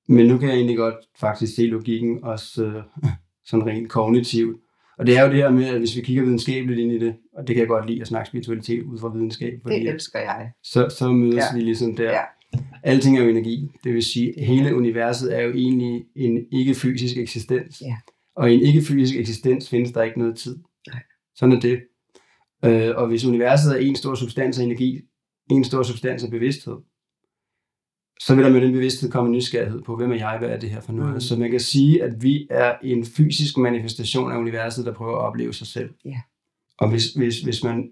Men 0.08 0.26
nu 0.26 0.38
kan 0.38 0.48
jeg 0.48 0.56
egentlig 0.56 0.76
godt 0.76 0.94
faktisk 1.20 1.56
se 1.56 1.62
logikken, 1.62 2.24
også 2.24 2.64
øh, 2.64 2.82
sådan 3.48 3.66
rent 3.66 3.88
kognitivt. 3.88 4.56
Og 4.98 5.06
det 5.06 5.18
er 5.18 5.24
jo 5.24 5.28
det 5.28 5.36
her 5.36 5.50
med, 5.50 5.64
at 5.64 5.78
hvis 5.78 5.96
vi 5.96 6.00
kigger 6.00 6.22
videnskabeligt 6.22 6.80
ind 6.80 6.92
i 6.92 6.98
det, 6.98 7.16
og 7.36 7.46
det 7.46 7.54
kan 7.54 7.60
jeg 7.60 7.68
godt 7.68 7.86
lide 7.86 8.00
at 8.00 8.06
snakke 8.06 8.28
spiritualitet 8.28 8.82
ud 8.82 8.98
fra 8.98 9.08
videnskab. 9.08 9.52
Fordi, 9.62 9.74
det 9.74 9.88
elsker 9.88 10.18
jeg. 10.18 10.50
Så, 10.62 10.88
så 10.98 11.08
mødes 11.08 11.36
ja. 11.36 11.54
vi 11.54 11.60
ligesom 11.60 11.96
der. 11.96 12.10
Ja. 12.10 12.20
Alting 12.82 13.18
er 13.18 13.22
jo 13.22 13.28
energi. 13.28 13.70
Det 13.84 13.94
vil 13.94 14.04
sige, 14.04 14.40
at 14.40 14.46
hele 14.46 14.76
universet 14.76 15.36
er 15.38 15.40
jo 15.40 15.52
egentlig 15.52 16.04
en 16.16 16.46
ikke-fysisk 16.52 17.16
eksistens. 17.16 17.80
Ja. 17.80 17.96
Og 18.36 18.52
i 18.52 18.54
en 18.54 18.62
ikke-fysisk 18.62 19.16
eksistens 19.16 19.70
findes 19.70 19.92
der 19.92 20.02
ikke 20.02 20.18
noget 20.18 20.36
tid. 20.36 20.58
Nej. 20.88 21.02
Sådan 21.34 21.56
er 21.56 21.60
det. 21.60 21.80
Øh, 22.64 22.96
og 22.96 23.06
hvis 23.06 23.24
universet 23.24 23.72
er 23.72 23.76
en 23.76 23.96
stor 23.96 24.14
substans 24.14 24.58
af 24.58 24.64
energi, 24.64 25.00
en 25.50 25.64
stor 25.64 25.82
substans 25.82 26.24
af 26.24 26.30
bevidsthed, 26.30 26.76
så 28.20 28.34
vil 28.34 28.44
der 28.44 28.50
med 28.50 28.60
den 28.60 28.72
bevidsthed 28.72 29.10
komme 29.10 29.28
en 29.28 29.36
nysgerrighed 29.36 29.82
på, 29.82 29.96
hvem 29.96 30.12
er 30.12 30.16
jeg, 30.16 30.36
hvad 30.38 30.48
er 30.48 30.58
det 30.58 30.70
her 30.70 30.80
for 30.80 30.92
noget. 30.92 31.14
Mm. 31.14 31.20
Så 31.20 31.36
man 31.36 31.50
kan 31.50 31.60
sige, 31.60 32.02
at 32.02 32.22
vi 32.22 32.46
er 32.50 32.74
en 32.82 33.04
fysisk 33.04 33.56
manifestation 33.56 34.32
af 34.32 34.36
universet, 34.36 34.86
der 34.86 34.94
prøver 34.94 35.16
at 35.16 35.22
opleve 35.22 35.54
sig 35.54 35.66
selv. 35.66 35.90
Yeah. 36.06 36.16
Og 36.78 36.90
hvis, 36.90 37.12
hvis, 37.12 37.40
hvis 37.40 37.64
man 37.64 37.90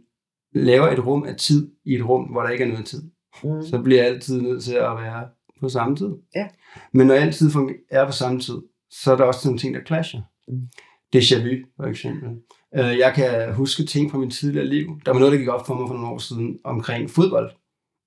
laver 0.54 0.88
et 0.88 1.06
rum 1.06 1.24
af 1.24 1.36
tid 1.36 1.70
i 1.84 1.94
et 1.94 2.08
rum, 2.08 2.24
hvor 2.24 2.42
der 2.42 2.48
ikke 2.48 2.64
er 2.64 2.68
noget 2.68 2.86
tid, 2.86 3.02
mm. 3.44 3.62
så 3.62 3.82
bliver 3.82 4.02
altid 4.02 4.40
nødt 4.40 4.64
til 4.64 4.74
at 4.74 4.96
være 4.96 5.28
på 5.60 5.68
samme 5.68 5.96
tid. 5.96 6.10
Yeah. 6.36 6.50
Men 6.92 7.06
når 7.06 7.14
altid 7.14 7.50
er 7.90 8.06
på 8.06 8.12
samme 8.12 8.40
tid, 8.40 8.58
så 8.90 9.12
er 9.12 9.16
der 9.16 9.24
også 9.24 9.48
nogle 9.48 9.58
ting, 9.58 9.74
der 9.74 9.80
clasher. 9.86 10.20
Mm. 10.48 10.68
Déjà 11.16 11.42
vu, 11.42 11.54
for 11.76 11.86
eksempel. 11.86 12.28
Øh, 12.74 12.98
jeg 12.98 13.12
kan 13.14 13.54
huske 13.54 13.84
ting 13.84 14.10
fra 14.10 14.18
mit 14.18 14.32
tidligere 14.32 14.66
liv. 14.66 15.00
Der 15.06 15.12
var 15.12 15.18
noget, 15.18 15.32
der 15.32 15.38
gik 15.38 15.48
op 15.48 15.66
for 15.66 15.74
mig 15.74 15.88
for 15.88 15.94
nogle 15.94 16.08
år 16.08 16.18
siden 16.18 16.58
omkring 16.64 17.10
fodbold. 17.10 17.50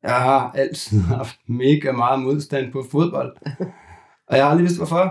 Jeg 0.04 0.22
har 0.22 0.52
altid 0.52 1.02
haft 1.18 1.36
mega 1.48 1.92
meget 1.92 2.22
modstand 2.22 2.72
på 2.72 2.86
fodbold. 2.92 3.38
Og 4.28 4.38
jeg 4.38 4.46
har 4.46 4.50
aldrig 4.52 4.64
vidst, 4.64 4.78
hvorfor. 4.78 5.04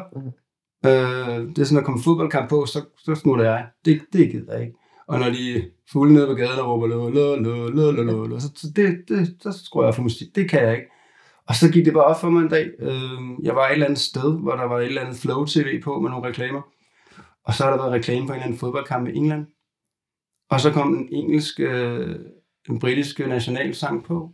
Øh, 0.87 1.48
det 1.48 1.59
er 1.59 1.64
sådan, 1.64 1.78
at 1.78 1.85
komme 1.85 2.02
fodboldkamp 2.02 2.50
på, 2.50 2.66
så, 2.66 2.85
så 2.98 3.14
smutter 3.14 3.44
jeg. 3.44 3.66
Det, 3.85 4.00
det 4.12 4.30
gider 4.30 4.52
jeg 4.52 4.62
ikke. 4.62 4.76
Og 5.09 5.18
når 5.18 5.26
de 5.26 5.70
fulde 5.92 6.12
nede 6.14 6.26
på 6.26 6.35
gaden 6.35 6.59
og 6.59 6.68
råber, 6.68 6.87
lo, 6.87 7.09
lo, 7.09 7.37
lo, 7.37 7.90
lo, 7.90 8.26
lo, 8.26 8.40
så, 8.40 8.50
så, 8.56 8.66
det, 8.76 8.98
det, 9.09 9.37
så 9.40 9.64
skruer 9.64 9.85
jeg 9.85 9.94
for 9.94 10.02
musik. 10.02 10.35
Det 10.35 10.50
kan 10.50 10.62
jeg 10.62 10.76
ikke. 10.76 10.88
Og 11.50 11.56
så 11.56 11.70
gik 11.72 11.84
det 11.84 11.92
bare 11.92 12.04
op 12.04 12.20
for 12.20 12.30
mig 12.30 12.42
en 12.42 12.48
dag. 12.48 12.70
Øh, 12.78 13.20
jeg 13.42 13.54
var 13.54 13.66
et 13.66 13.72
eller 13.72 13.86
andet 13.86 13.98
sted, 13.98 14.38
hvor 14.40 14.56
der 14.56 14.64
var 14.64 14.78
et 14.78 14.86
eller 14.86 15.00
andet 15.00 15.16
Flow 15.16 15.44
TV 15.44 15.82
på 15.82 16.00
med 16.00 16.10
nogle 16.10 16.28
reklamer. 16.28 16.62
Og 17.44 17.54
så 17.54 17.64
har 17.64 17.70
der 17.70 17.76
været 17.76 17.92
reklame 17.92 18.26
for 18.26 18.32
en 18.32 18.38
eller 18.38 18.46
anden 18.46 18.58
fodboldkamp 18.58 19.08
i 19.08 19.16
England. 19.16 19.46
Og 20.50 20.60
så 20.60 20.72
kom 20.72 20.94
en 20.94 21.08
engelsk, 21.12 21.60
øh, 21.60 22.16
en 22.68 22.78
britisk 22.78 23.18
nationalsang 23.18 24.04
på 24.04 24.30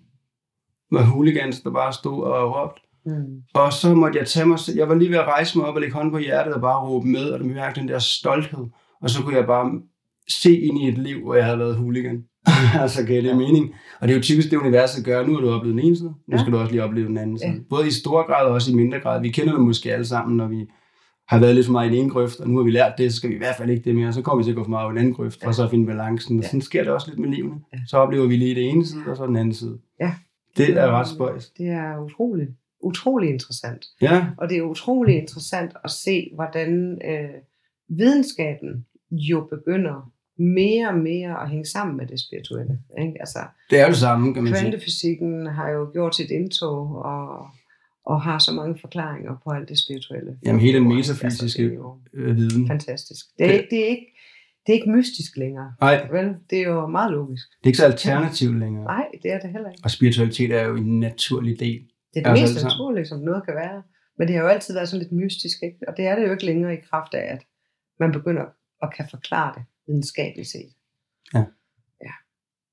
med 0.90 1.00
hooligans, 1.00 1.61
der 1.61 1.70
bare 1.70 1.92
stod 1.92 2.24
og 2.24 2.55
råbte. 2.55 2.83
Mm. 3.07 3.42
Og 3.55 3.72
så 3.72 3.94
måtte 3.94 4.18
jeg 4.18 4.26
tage 4.26 4.46
mig, 4.46 4.59
jeg 4.74 4.88
var 4.88 4.94
lige 4.94 5.11
ved 5.11 5.18
at 5.18 5.26
rejse 5.26 5.59
mig 5.59 5.66
op 5.66 5.74
og 5.74 5.81
lægge 5.81 5.94
hånden 5.94 6.12
på 6.12 6.18
hjertet 6.18 6.55
og 6.55 6.61
bare 6.61 6.88
råbe 6.88 7.09
med, 7.09 7.31
og 7.31 7.38
det 7.38 7.46
mærke 7.46 7.81
den 7.81 7.88
der 7.88 7.98
stolthed. 7.98 8.66
Og 9.02 9.11
så 9.11 9.22
kunne 9.22 9.37
jeg 9.37 9.46
bare 9.46 9.83
se 10.29 10.61
ind 10.61 10.79
i 10.79 10.88
et 10.88 10.98
liv, 10.98 11.24
hvor 11.24 11.35
jeg 11.35 11.44
havde 11.44 11.59
været 11.59 11.76
hooligan. 11.76 12.24
altså 12.83 13.07
gav 13.07 13.17
det 13.17 13.25
ja. 13.25 13.35
mening. 13.35 13.75
Og 14.01 14.09
det 14.09 14.15
er 14.15 14.19
jo 14.19 14.23
typisk 14.23 14.51
det, 14.51 14.57
universet 14.57 15.05
gør. 15.05 15.27
Nu 15.27 15.35
har 15.35 15.41
du 15.41 15.51
oplevet 15.51 15.77
den 15.77 15.87
ene 15.87 15.97
side, 15.97 16.15
nu 16.29 16.39
skal 16.39 16.53
du 16.53 16.59
også 16.59 16.73
lige 16.73 16.85
opleve 16.85 17.09
den 17.09 17.19
anden 17.19 17.39
side. 17.39 17.51
Ja. 17.51 17.59
Både 17.71 17.87
i 17.87 17.91
stor 17.91 18.27
grad 18.27 18.47
og 18.47 18.53
også 18.53 18.73
i 18.73 18.75
mindre 18.75 19.01
grad. 19.01 19.21
Vi 19.21 19.29
kender 19.29 19.53
det 19.53 19.63
måske 19.63 19.93
alle 19.93 20.07
sammen, 20.07 20.37
når 20.37 20.49
vi 20.49 20.67
har 21.29 21.39
været 21.39 21.55
lidt 21.55 21.67
for 21.67 21.73
meget 21.73 21.91
i 21.91 21.95
den 21.95 22.03
ene 22.03 22.11
grøft, 22.11 22.41
og 22.41 22.49
nu 22.49 22.57
har 22.57 22.65
vi 22.65 22.71
lært 22.71 22.93
det, 22.99 23.13
så 23.13 23.17
skal 23.17 23.31
vi 23.31 23.35
i 23.35 23.39
hvert 23.39 23.57
fald 23.57 23.71
ikke 23.71 23.85
det 23.85 23.95
mere. 23.95 24.13
Så 24.13 24.23
kommer 24.23 24.39
vi 24.39 24.45
til 24.45 24.51
at 24.51 24.57
gå 24.57 24.65
for 24.65 24.71
meget 24.71 24.89
i 24.89 24.91
den 24.91 24.99
anden 24.99 25.15
grøft, 25.15 25.43
ja. 25.43 25.49
og 25.49 25.55
så 25.55 25.69
finde 25.69 25.87
balancen. 25.87 26.39
Og 26.39 26.45
sådan 26.45 26.61
sker 26.61 26.83
det 26.83 26.93
også 26.93 27.11
lidt 27.11 27.19
med 27.19 27.29
livet. 27.29 27.53
Ja. 27.73 27.79
Så 27.87 27.97
oplever 27.97 28.27
vi 28.27 28.37
lige 28.37 28.55
det 28.55 28.69
ene 28.69 28.87
side, 28.87 29.03
og 29.07 29.17
så 29.17 29.27
den 29.27 29.37
anden 29.37 29.55
side. 29.55 29.79
Ja. 30.01 30.15
Det 30.57 30.79
er 30.79 30.91
ret 30.91 31.09
spøjs. 31.09 31.51
Det 31.51 31.67
er 31.67 31.99
utroligt, 32.05 32.51
utrolig 32.83 33.31
interessant. 33.31 33.85
Ja. 34.03 34.27
Og 34.39 34.49
det 34.49 34.59
er 34.59 34.63
utrolig 34.63 35.17
interessant 35.17 35.73
at 35.85 35.91
se, 35.91 36.31
hvordan 36.35 36.99
øh, 37.11 37.29
videnskaben 37.89 38.87
jo 39.11 39.47
begynder 39.51 40.13
mere 40.38 40.88
og 40.88 40.99
mere 40.99 41.42
at 41.42 41.51
hænge 41.51 41.64
sammen 41.64 41.96
med 41.96 42.07
det 42.07 42.20
spirituelle. 42.20 42.79
Ikke? 42.99 43.16
Altså, 43.20 43.38
det 43.70 43.81
er 43.81 43.87
det 43.87 43.96
samme, 43.96 44.35
kan 44.35 44.42
man 44.42 44.55
sige. 44.55 44.62
Kvantefysikken 44.62 45.46
har 45.46 45.70
jo 45.70 45.90
gjort 45.92 46.16
sit 46.16 46.31
indtog, 46.31 47.03
og, 47.05 47.49
og 48.07 48.22
har 48.22 48.38
så 48.38 48.53
mange 48.53 48.79
forklaringer 48.81 49.37
på 49.44 49.51
alt 49.51 49.68
det 49.68 49.79
spirituelle. 49.79 50.38
Jamen 50.46 50.61
hele 50.61 50.79
den 50.79 50.88
metafysiske 50.88 51.62
altså, 51.62 51.96
øh, 52.14 52.37
viden. 52.37 52.66
Fantastisk. 52.66 53.27
Det 53.38 53.46
er, 53.46 53.53
det, 53.53 53.66
det, 53.70 53.81
er 53.85 53.88
ikke, 53.88 54.07
det 54.66 54.72
er 54.72 54.77
ikke 54.79 54.90
mystisk 54.90 55.37
længere. 55.37 55.72
Nej. 55.81 56.09
Vel? 56.11 56.35
Det 56.51 56.59
er 56.59 56.62
jo 56.62 56.87
meget 56.87 57.12
logisk. 57.12 57.46
Det 57.59 57.64
er 57.64 57.68
ikke 57.68 57.79
så 57.79 57.85
alternativt 57.85 58.59
længere. 58.59 58.85
Nej, 58.85 59.07
det 59.22 59.33
er 59.33 59.38
det 59.38 59.51
heller 59.51 59.70
ikke. 59.70 59.81
Og 59.85 59.90
spiritualitet 59.90 60.53
er 60.53 60.62
jo 60.62 60.77
en 60.77 61.01
naturlig 61.01 61.61
del. 61.61 61.81
Det 62.14 62.27
er 62.27 62.35
det 62.35 62.42
mest 62.42 62.64
naturlige, 62.64 63.07
som 63.07 63.20
noget 63.20 63.44
kan 63.44 63.55
være. 63.55 63.83
Men 64.18 64.29
det 64.29 64.37
har 64.37 64.42
jo 64.42 64.49
altid 64.49 64.75
været 64.75 64.88
sådan 64.88 65.03
lidt 65.03 65.12
mystisk, 65.12 65.62
ikke? 65.62 65.79
og 65.88 65.96
det 65.96 66.07
er 66.07 66.16
det 66.16 66.27
jo 66.27 66.33
ikke 66.33 66.46
længere 66.46 66.75
i 66.75 66.81
kraft 66.90 67.14
af, 67.14 67.33
at 67.33 67.42
man 68.01 68.12
begynder 68.12 68.44
at 68.83 68.94
kan 68.96 69.07
forklare 69.11 69.53
det 69.57 69.62
videnskabeligt 69.87 70.49
set. 70.49 70.72
Ja. 71.35 71.44
Ja. 72.03 72.12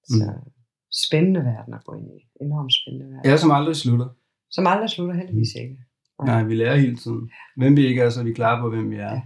Så 0.04 0.34
mm. 0.46 0.52
spændende 0.92 1.40
verden 1.40 1.74
at 1.74 1.84
gå 1.84 1.94
ind 1.94 2.08
i. 2.08 2.28
Enormt 2.42 2.74
spændende 2.74 3.06
verden. 3.06 3.32
Ja, 3.32 3.38
som 3.38 3.52
aldrig 3.52 3.76
slutter. 3.76 4.10
Som 4.52 4.68
aldrig 4.68 4.90
slutter 4.90 5.16
heldigvis 5.16 5.56
ikke. 5.56 5.78
Nej, 6.20 6.26
Nej 6.26 6.44
vi 6.44 6.56
lærer 6.56 6.76
hele 6.76 6.98
tiden. 6.98 7.32
Hvem 7.58 7.76
vi 7.76 7.86
ikke 7.86 8.02
er, 8.02 8.10
så 8.10 8.20
er 8.20 8.24
vi 8.24 8.34
klar 8.34 8.62
på, 8.62 8.70
hvem 8.70 8.92
vi 8.92 8.96
er. 8.96 9.14
Ja. 9.14 9.22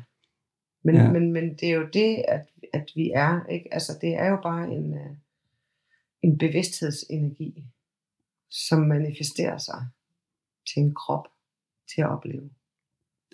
Men, 0.84 0.96
ja. 0.96 1.12
men, 1.12 1.34
men 1.34 1.50
det 1.50 1.64
er 1.64 1.76
jo 1.76 1.88
det, 1.94 2.26
at, 2.28 2.46
at 2.74 2.86
vi 2.96 3.12
er. 3.16 3.46
Ikke? 3.46 3.74
Altså, 3.74 3.98
det 4.02 4.14
er 4.14 4.30
jo 4.30 4.40
bare 4.44 4.72
en, 4.72 4.94
øh, 4.94 5.16
en 6.22 6.38
bevidsthedsenergi, 6.38 7.64
som 8.50 8.80
manifesterer 8.80 9.58
sig 9.58 9.88
til 10.74 10.82
en 10.84 10.96
krop 10.96 11.28
til 11.96 12.02
at 12.02 12.10
opleve. 12.10 12.50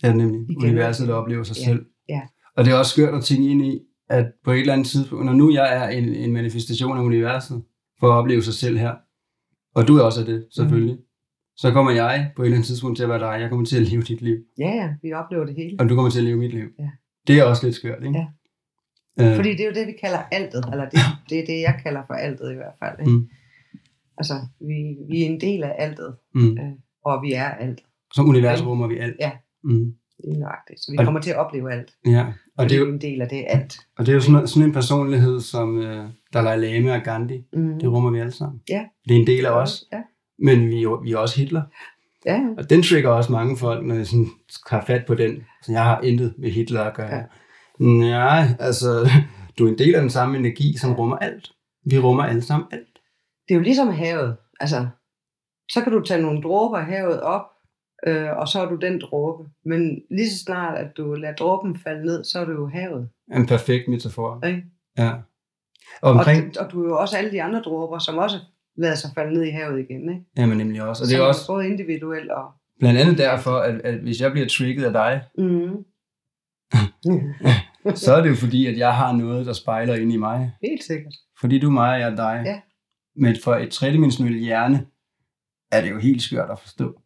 Ja, 0.04 0.14
nemlig. 0.14 0.52
Igen. 0.52 0.64
Universet, 0.64 1.08
der 1.08 1.14
oplever 1.14 1.44
sig 1.44 1.58
ja. 1.58 1.64
selv. 1.64 1.86
Ja. 2.10 2.22
Og 2.56 2.66
det 2.66 2.74
er 2.74 2.78
også 2.78 2.92
skørt 2.92 3.14
at 3.14 3.24
tænke 3.24 3.50
ind 3.50 3.66
i, 3.66 3.82
at 4.10 4.32
på 4.44 4.52
et 4.52 4.60
eller 4.60 4.74
andet 4.74 4.88
tidspunkt, 4.88 5.26
når 5.26 5.34
nu 5.34 5.54
jeg 5.54 5.78
er 5.78 5.90
en, 5.90 6.04
en 6.04 6.32
manifestation 6.34 6.98
af 6.98 7.02
universet, 7.02 7.64
for 8.00 8.08
at 8.08 8.14
opleve 8.14 8.44
sig 8.44 8.54
selv 8.54 8.78
her, 8.78 8.96
og 9.76 9.88
du 9.88 9.98
er 9.98 10.02
også 10.02 10.24
det, 10.24 10.48
selvfølgelig, 10.52 10.96
mm. 10.96 11.02
så 11.56 11.72
kommer 11.72 11.92
jeg 11.92 12.32
på 12.36 12.42
et 12.42 12.46
eller 12.46 12.56
andet 12.56 12.68
tidspunkt 12.68 12.98
til 12.98 13.04
at 13.04 13.10
være 13.10 13.20
dig. 13.20 13.42
Jeg 13.42 13.50
kommer 13.50 13.66
til 13.66 13.78
at 13.78 13.92
leve 13.92 14.02
dit 14.02 14.22
liv. 14.22 14.38
Ja, 14.60 14.70
ja, 14.70 14.90
vi 15.02 15.14
oplever 15.14 15.46
det 15.46 15.56
hele. 15.56 15.78
Og 15.80 15.90
du 15.90 15.96
kommer 15.96 16.12
til 16.12 16.20
at 16.20 16.26
leve 16.26 16.38
mit 16.38 16.54
liv. 16.54 16.68
Ja. 16.80 16.90
Det 17.28 17.40
er 17.40 17.44
også 17.44 17.66
lidt 17.66 17.76
skørt, 17.76 18.04
ikke? 18.04 18.18
Ja. 18.20 18.28
Øh. 19.20 19.36
Fordi 19.36 19.50
det 19.50 19.60
er 19.60 19.66
jo 19.66 19.74
det, 19.74 19.88
vi 19.88 19.94
kalder 20.02 20.20
altet, 20.32 20.66
eller 20.72 20.90
det, 20.90 21.00
det 21.30 21.40
er 21.40 21.46
det, 21.46 21.62
jeg 21.62 21.80
kalder 21.84 22.02
for 22.08 22.14
altet 22.14 22.52
i 22.52 22.56
hvert 22.56 22.76
fald. 22.80 23.00
Ikke? 23.00 23.12
Mm. 23.12 23.30
Altså, 24.18 24.34
vi, 24.60 24.98
vi 25.10 25.22
er 25.22 25.26
en 25.26 25.42
del 25.42 25.64
af 25.64 25.76
altet, 25.78 26.16
mm. 26.36 26.58
øh, 26.58 26.72
og 27.06 27.22
vi 27.22 27.34
er 27.34 27.50
alt. 27.50 27.82
Som 28.14 28.30
univers 28.30 28.66
rummer 28.66 28.88
vi 28.88 28.98
alt. 28.98 29.16
Ja, 29.20 29.32
mm. 29.64 29.94
Det 30.24 30.34
er 30.36 30.40
nøjagtigt. 30.40 30.80
Så 30.80 30.92
vi 30.92 30.98
og, 30.98 31.06
kommer 31.06 31.22
til 31.22 31.32
at 31.32 31.38
opleve 31.38 31.74
alt. 31.74 31.92
Ja. 32.06 32.26
Og, 32.58 32.70
det 32.70 32.76
er 32.76 32.80
jo 32.80 32.90
en 32.90 33.02
del 33.02 33.22
af 33.22 33.30
det 33.30 33.46
alt. 33.48 33.78
Og 33.98 34.06
det 34.06 34.12
er 34.12 34.14
jo 34.14 34.22
sådan, 34.22 34.48
sådan 34.48 34.68
en 34.68 34.74
personlighed 34.74 35.40
som 35.40 35.78
uh, 35.78 36.06
Dalai 36.34 36.58
Lama 36.58 36.96
og 36.96 37.04
Gandhi. 37.04 37.44
Mm. 37.54 37.80
Det 37.80 37.92
rummer 37.92 38.12
vi 38.12 38.20
alle 38.20 38.32
sammen. 38.32 38.62
Ja. 38.70 38.86
Det 39.08 39.16
er 39.16 39.20
en 39.20 39.28
del 39.28 39.46
af 39.46 39.52
os. 39.52 39.84
Ja. 39.94 40.02
Men 40.40 40.70
vi 40.70 40.84
er, 40.84 41.02
vi 41.04 41.12
er 41.12 41.18
også 41.18 41.40
Hitler. 41.40 41.62
Ja. 42.26 42.40
Og 42.58 42.70
den 42.70 42.84
trigger 42.84 43.10
også 43.10 43.32
mange 43.32 43.58
folk, 43.58 43.86
når 43.86 43.96
jeg 43.96 44.08
sådan 44.08 44.28
har 44.70 44.84
fat 44.88 45.06
på 45.08 45.16
den. 45.16 45.44
Så 45.62 45.72
jeg 45.72 45.84
har 45.84 46.02
intet 46.02 46.34
med 46.38 46.50
Hitler 46.50 46.84
at 46.84 46.96
gøre. 46.96 47.16
Ja. 47.16 47.24
Nej, 47.80 48.46
altså, 48.60 49.10
du 49.58 49.66
er 49.66 49.72
en 49.72 49.78
del 49.78 49.96
af 49.96 50.02
den 50.02 50.10
samme 50.10 50.38
energi, 50.38 50.78
som 50.78 50.94
rummer 50.94 51.16
alt. 51.16 51.52
Vi 51.86 52.00
rummer 52.00 52.24
alle 52.24 52.42
sammen 52.42 52.68
alt. 52.72 53.00
Det 53.48 53.54
er 53.54 53.56
jo 53.56 53.62
ligesom 53.62 53.88
havet. 53.88 54.38
Altså, 54.60 54.88
så 55.70 55.82
kan 55.82 55.92
du 55.92 56.02
tage 56.02 56.22
nogle 56.22 56.42
dråber 56.42 56.78
af 56.78 56.86
havet 56.86 57.22
op, 57.22 57.46
øh, 58.08 58.38
og 58.38 58.48
så 58.48 58.62
er 58.62 58.70
du 58.70 58.76
den 58.76 59.02
dråbe. 59.02 59.50
Men 59.66 60.02
lige 60.12 60.30
så 60.30 60.38
snart, 60.38 60.78
at 60.78 60.98
du 60.98 61.14
lader 61.14 61.36
dråben 61.36 61.80
falde 61.80 62.06
ned, 62.06 62.24
så 62.24 62.40
er 62.40 62.46
du 62.46 62.52
jo 62.52 62.68
havet. 62.68 63.10
En 63.34 63.46
perfekt 63.46 63.88
metafor. 63.88 64.36
Okay? 64.36 64.62
Ja. 64.98 65.12
Og, 66.02 66.12
omkring... 66.12 66.60
og, 66.60 66.66
og 66.66 66.72
du 66.72 66.84
er 66.84 66.88
jo 66.88 66.98
også 66.98 67.18
alle 67.18 67.32
de 67.32 67.44
andre 67.44 67.60
dråber, 67.60 68.00
som 68.00 68.18
også 68.18 68.40
lader 68.78 68.96
sig 68.96 69.10
falde 69.16 69.34
ned 69.34 69.44
i 69.44 69.50
havet 69.50 69.80
igen. 69.80 70.10
Ikke? 70.10 70.26
Ja, 70.38 70.46
men 70.46 70.58
nemlig 70.58 70.84
også. 70.84 71.04
Og 71.04 71.10
det 71.10 71.18
er 71.18 71.22
også 71.22 71.48
både 71.48 71.68
individuelt 71.68 72.32
og... 72.32 72.52
Blandt 72.80 73.00
andet 73.00 73.18
derfor, 73.18 73.58
at, 73.58 73.82
at 73.82 74.00
hvis 74.00 74.22
jeg 74.22 74.32
bliver 74.32 74.48
trigget 74.48 74.86
af 74.86 74.94
dig, 74.94 75.22
mm. 75.38 75.86
så 78.04 78.14
er 78.14 78.22
det 78.22 78.30
jo 78.30 78.36
fordi, 78.36 78.68
at 78.68 78.78
jeg 78.78 78.96
har 78.96 79.12
noget, 79.12 79.46
der 79.46 79.54
spejler 79.54 79.96
ind 79.96 80.14
i 80.14 80.18
mig. 80.18 80.52
Helt 80.62 80.84
sikkert. 80.84 81.14
Fordi 81.40 81.60
du 81.60 81.68
er 81.68 81.72
mig, 81.72 81.94
og 81.94 82.00
jeg 82.00 82.12
er 82.12 82.16
dig. 82.16 82.44
Ja. 82.46 82.62
Men 83.16 83.36
for 83.44 83.56
et 83.56 83.70
tredimensionelt 83.70 84.40
hjerne, 84.40 84.86
er 85.72 85.82
det 85.82 85.90
jo 85.90 86.00
helt 86.00 86.22
skørt 86.22 86.50
at 86.50 86.60
forstå. 86.60 87.02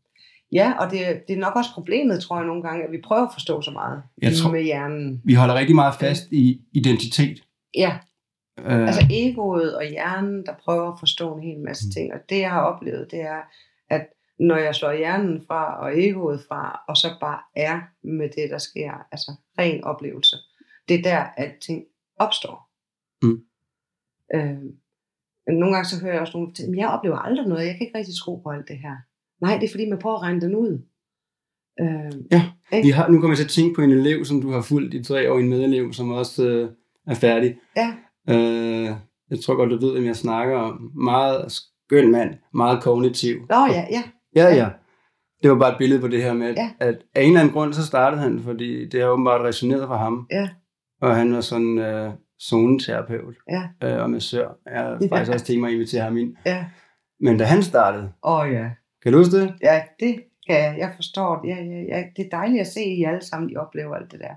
Ja, 0.52 0.74
og 0.80 0.92
det, 0.92 1.00
det 1.28 1.34
er 1.34 1.40
nok 1.40 1.56
også 1.56 1.74
problemet, 1.74 2.24
tror 2.24 2.38
jeg 2.38 2.46
nogle 2.46 2.64
gange, 2.64 2.84
at 2.84 2.92
vi 2.92 3.02
prøver 3.04 3.22
at 3.22 3.34
forstå 3.34 3.62
så 3.62 3.72
meget 3.72 4.04
jeg 4.22 4.34
tror, 4.34 4.52
med 4.52 4.64
hjernen. 4.64 5.22
Vi 5.26 5.34
holder 5.34 5.56
rigtig 5.56 5.76
meget 5.76 5.96
fast 5.96 6.32
i 6.32 6.62
identitet. 6.74 7.44
Ja, 7.76 7.98
øh. 8.60 8.88
altså 8.88 9.08
egoet 9.12 9.76
og 9.76 9.86
hjernen, 9.86 10.46
der 10.46 10.54
prøver 10.64 10.92
at 10.92 11.00
forstå 11.00 11.36
en 11.36 11.44
hel 11.44 11.60
masse 11.60 11.86
mm. 11.88 11.92
ting. 11.92 12.14
Og 12.14 12.20
det, 12.30 12.40
jeg 12.40 12.52
har 12.52 12.62
oplevet, 12.62 13.12
det 13.12 13.22
er, 13.22 13.42
at 13.90 14.08
når 14.40 14.58
jeg 14.58 14.76
slår 14.76 14.94
hjernen 14.94 15.44
fra 15.48 15.80
og 15.80 16.00
egoet 16.00 16.42
fra, 16.48 16.84
og 16.88 16.98
så 16.98 17.08
bare 17.20 17.40
er 17.56 17.82
med 18.04 18.30
det, 18.30 18.50
der 18.50 18.58
sker, 18.58 18.92
altså 19.12 19.32
ren 19.60 19.84
oplevelse, 19.84 20.36
det 20.88 21.00
er 21.00 21.02
der, 21.02 21.26
at 21.38 21.52
ting 21.62 21.84
opstår. 22.20 22.70
Mm. 23.22 23.44
Øh, 24.36 24.64
nogle 25.48 25.74
gange 25.74 25.90
så 25.90 26.02
hører 26.02 26.14
jeg 26.14 26.22
også 26.22 26.38
nogle, 26.38 26.54
men 26.68 26.80
jeg 26.80 26.90
oplever 26.90 27.18
aldrig 27.18 27.48
noget, 27.48 27.66
jeg 27.66 27.76
kan 27.76 27.88
ikke 27.88 27.98
rigtig 27.98 28.16
tro 28.16 28.36
på 28.36 28.50
alt 28.50 28.68
det 28.68 28.78
her. 28.78 28.96
Nej, 29.42 29.58
det 29.58 29.66
er 29.66 29.72
fordi, 29.72 29.90
man 29.90 30.00
prøver 30.00 30.16
at 30.16 30.22
regne 30.22 30.42
den 30.42 30.56
ud. 30.56 30.82
Øh, 31.82 32.12
ja, 32.32 32.44
vi 32.84 32.90
har, 32.90 33.08
nu 33.08 33.20
kommer 33.20 33.32
jeg 33.32 33.38
til 33.38 33.44
at 33.44 33.50
tænke 33.50 33.76
på 33.76 33.82
en 33.82 33.92
elev, 33.92 34.26
som 34.26 34.42
du 34.42 34.52
har 34.52 34.62
fulgt 34.62 34.94
i 34.94 35.04
tre 35.04 35.32
år, 35.32 35.40
en 35.40 35.50
medelev, 35.50 35.94
som 35.94 36.12
også 36.12 36.48
øh, 36.48 36.70
er 37.08 37.16
færdig. 37.16 37.56
Ja. 37.78 37.94
Øh, 38.30 38.96
jeg 39.30 39.40
tror 39.46 39.56
godt, 39.56 39.70
du 39.70 39.86
ved, 39.86 39.94
hvem 39.94 40.06
jeg 40.06 40.16
snakker 40.16 40.56
om. 40.56 40.92
Meget 40.96 41.52
skøn 41.52 42.12
mand, 42.12 42.34
meget 42.54 42.84
kognitiv. 42.84 43.36
Nå 43.50 43.66
ja, 43.70 43.86
ja. 43.92 44.04
Ja, 44.36 44.56
ja. 44.56 44.70
Det 45.44 45.52
var 45.52 45.58
bare 45.58 45.72
et 45.72 45.78
billede 45.78 46.02
på 46.02 46.08
det 46.08 46.24
her 46.24 46.34
med, 46.34 46.54
ja. 46.54 46.70
at 46.80 46.96
af 47.16 47.22
en 47.22 47.28
eller 47.28 47.40
anden 47.40 47.54
grund, 47.54 47.74
så 47.74 47.86
startede 47.86 48.22
han, 48.22 48.40
fordi 48.44 48.90
det 48.90 49.02
har 49.02 49.08
åbenbart 49.08 49.42
resoneret 49.42 49.88
for 49.88 49.96
ham. 49.96 50.28
Ja. 50.32 50.50
Og 51.02 51.16
han 51.16 51.34
var 51.34 51.42
sådan 51.42 51.78
øh, 51.78 52.12
zoneterapeut 52.50 53.36
ja. 53.50 53.64
øh, 53.84 54.04
og 54.04 54.10
massør. 54.10 54.50
Jeg 54.66 54.82
har 54.82 54.98
faktisk 55.10 55.30
ja. 55.30 55.34
også 55.34 55.46
tænkt 55.46 55.62
mig 55.62 55.68
at 55.68 55.74
invitere 55.74 56.04
ham 56.04 56.18
ind. 56.18 56.36
Ja. 56.46 56.66
Men 57.20 57.38
da 57.38 57.44
han 57.44 57.64
startede, 57.64 58.12
Åh 58.24 58.40
oh, 58.40 58.52
ja. 58.52 58.70
Kan 59.08 59.14
du 59.14 59.20
huske 59.20 59.42
det? 59.42 59.54
Ja, 59.62 59.82
det 60.00 60.16
kan 60.48 60.56
jeg. 60.56 60.76
Jeg 60.78 60.92
forstår 60.96 61.42
det. 61.42 61.48
Ja, 61.48 61.56
ja, 61.56 61.82
ja. 61.82 62.04
Det 62.18 62.26
er 62.26 62.30
dejligt 62.32 62.62
at 62.62 62.68
se, 62.68 62.80
at 62.80 62.98
I 62.98 63.04
alle 63.04 63.26
sammen 63.26 63.50
I 63.50 63.56
oplever 63.56 63.96
alt 63.96 64.12
det 64.12 64.20
der. 64.20 64.36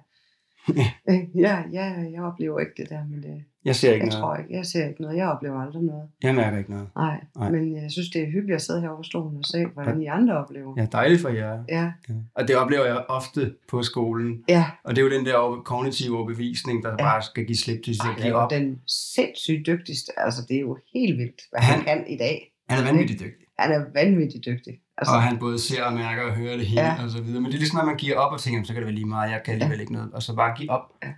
ja, 1.45 1.63
ja, 1.73 1.85
jeg 2.13 2.23
oplever 2.23 2.61
ikke 2.61 2.73
det 2.77 2.91
der, 2.91 3.05
men 3.11 3.23
det, 3.23 3.45
jeg 3.65 3.77
ser 3.77 3.93
ikke 3.93 4.07
jeg 4.07 4.11
noget. 4.11 4.23
Tror 4.23 4.37
ikke, 4.37 4.55
jeg 4.55 4.67
ser 4.67 4.89
ikke 4.89 5.03
noget. 5.03 5.17
Jeg 5.17 5.29
oplever 5.29 5.61
aldrig 5.61 5.83
noget. 5.83 6.09
Jeg 6.23 6.35
mærker 6.35 6.59
ikke 6.59 6.71
noget. 6.71 6.89
Nej, 6.97 7.21
Nej. 7.37 7.51
men 7.51 7.83
jeg 7.83 7.91
synes, 7.91 8.11
det 8.11 8.23
er 8.23 8.27
hyggeligt 8.27 8.55
at 8.55 8.63
sidde 8.63 8.81
her 8.81 8.89
over 8.89 9.03
stolen 9.03 9.39
og 9.39 9.45
se, 9.45 9.67
hvordan 9.67 10.03
I 10.03 10.07
andre 10.07 10.39
oplever. 10.39 10.75
Ja, 10.77 10.87
dejligt 10.93 11.21
for 11.21 11.29
jer. 11.29 11.65
Ja. 11.69 11.93
ja. 12.09 12.15
Og 12.35 12.49
det 12.49 12.57
oplever 12.57 12.85
jeg 12.85 13.05
ofte 13.09 13.55
på 13.69 13.83
skolen. 13.83 14.45
Ja. 14.49 14.65
Og 14.85 14.97
det 14.97 15.03
er 15.03 15.07
jo 15.07 15.11
den 15.19 15.27
der 15.27 15.63
kognitive 15.65 16.17
overbevisning, 16.17 16.83
der 16.83 16.91
ja. 16.91 16.97
bare 16.97 17.23
skal 17.23 17.47
give 17.47 17.57
slip 17.57 17.85
til 17.85 17.97
sig. 17.97 18.31
Er 18.31 18.49
den 18.49 18.81
sindssygt 18.87 19.67
dygtigste. 19.67 20.13
Altså, 20.17 20.43
det 20.49 20.57
er 20.57 20.61
jo 20.61 20.79
helt 20.95 21.19
vildt, 21.19 21.43
hvad 21.51 21.61
han, 21.61 21.81
han 21.81 21.99
kan 21.99 22.07
i 22.15 22.17
dag. 22.17 22.53
Han 22.69 22.79
er 22.79 22.85
vanvittigt 22.85 23.21
dygtig. 23.21 23.47
Han 23.61 23.73
er 23.73 23.85
vanvittigt 23.95 24.45
dygtig. 24.47 24.75
Altså, 24.99 25.15
og 25.15 25.23
han 25.23 25.39
både 25.39 25.59
ser 25.59 25.85
og 25.85 25.93
mærker 25.93 26.23
og 26.23 26.33
hører 26.33 26.57
det 26.57 26.67
hele 26.67 26.83
ja. 26.83 27.05
og 27.05 27.11
så 27.11 27.23
videre. 27.23 27.41
Men 27.41 27.51
det 27.51 27.55
er 27.55 27.59
ligesom, 27.59 27.81
at 27.81 27.87
man 27.87 27.97
giver 27.97 28.17
op 28.17 28.33
og 28.33 28.41
tænker, 28.41 28.63
så 28.63 28.73
kan 28.73 28.83
det 28.83 28.87
være 28.87 28.95
lige 28.95 29.07
meget, 29.07 29.31
jeg 29.31 29.41
kan 29.45 29.53
alligevel 29.55 29.77
ja. 29.77 29.81
ikke 29.81 29.93
noget. 29.93 30.13
Og 30.13 30.23
så 30.23 30.37
bare 30.37 30.57
give 30.57 30.71
op. 30.71 30.85
Ja. 31.05 31.13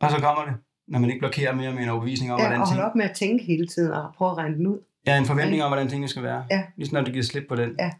Og 0.00 0.10
så 0.10 0.16
kommer 0.16 0.44
det, 0.44 0.54
når 0.88 0.98
man 0.98 1.10
ikke 1.10 1.20
blokerer 1.20 1.54
mere 1.54 1.72
med 1.72 1.82
en 1.82 1.88
overbevisning 1.88 2.32
om, 2.32 2.38
ja, 2.38 2.44
hvordan 2.46 2.60
og 2.60 2.68
holde 2.68 2.84
op 2.84 2.96
med 2.96 3.04
at 3.04 3.16
tænke 3.16 3.44
hele 3.44 3.66
tiden 3.66 3.92
og 3.92 4.14
prøve 4.16 4.30
at 4.30 4.36
regne 4.36 4.56
den 4.56 4.66
ud. 4.66 4.78
Ja, 5.06 5.18
en 5.18 5.24
forventning 5.24 5.62
om, 5.62 5.70
hvordan 5.70 5.88
tingene 5.88 6.08
skal 6.08 6.22
være. 6.22 6.44
Ja. 6.50 6.64
Ligesom 6.76 6.94
når 6.96 7.04
du 7.04 7.10
giver 7.10 7.24
slip 7.24 7.44
på 7.48 7.56
den, 7.56 7.70
ja. 7.78 7.90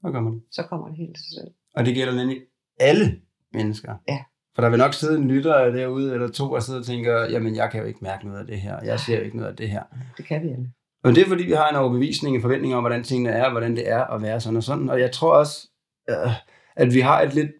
så 0.00 0.12
kommer 0.12 0.30
det. 0.30 0.42
Så 0.52 0.62
kommer 0.62 0.88
det 0.88 0.96
helt 0.96 1.16
til 1.16 1.24
sig 1.24 1.34
selv. 1.40 1.50
Og 1.74 1.86
det 1.86 1.94
gælder 1.94 2.14
nemlig 2.14 2.38
alle 2.80 3.20
mennesker. 3.52 3.94
Ja. 4.08 4.18
For 4.54 4.62
der 4.62 4.70
vil 4.70 4.78
nok 4.78 4.94
sidde 4.94 5.18
en 5.18 5.28
lytter 5.28 5.70
derude, 5.70 6.14
eller 6.14 6.28
to, 6.28 6.52
og 6.52 6.62
sidde 6.62 6.78
og 6.78 6.84
tænker, 6.84 7.30
jamen 7.30 7.56
jeg 7.56 7.70
kan 7.70 7.80
jo 7.80 7.86
ikke 7.86 7.98
mærke 8.02 8.26
noget 8.26 8.40
af 8.40 8.46
det 8.46 8.60
her. 8.60 8.84
Jeg 8.84 9.00
ser 9.00 9.16
jo 9.18 9.24
ikke 9.24 9.36
noget 9.36 9.50
af 9.50 9.56
det 9.56 9.70
her. 9.70 9.82
Det 10.16 10.24
kan 10.24 10.42
vi 10.42 10.48
alle. 10.48 10.72
Og 11.04 11.14
det 11.14 11.22
er 11.22 11.28
fordi, 11.28 11.44
vi 11.44 11.52
har 11.52 11.68
en 11.68 11.76
overbevisning, 11.76 12.36
en 12.36 12.42
forventning 12.42 12.74
om, 12.74 12.82
hvordan 12.82 13.02
tingene 13.02 13.30
er, 13.30 13.50
hvordan 13.50 13.76
det 13.76 13.90
er 13.90 14.04
at 14.04 14.22
være 14.22 14.40
sådan 14.40 14.56
og 14.56 14.62
sådan. 14.62 14.90
Og 14.90 15.00
jeg 15.00 15.12
tror 15.12 15.32
også, 15.32 15.68
øh, 16.10 16.30
at 16.76 16.94
vi 16.94 17.00
har 17.00 17.22
et 17.22 17.34
lidt 17.34 17.50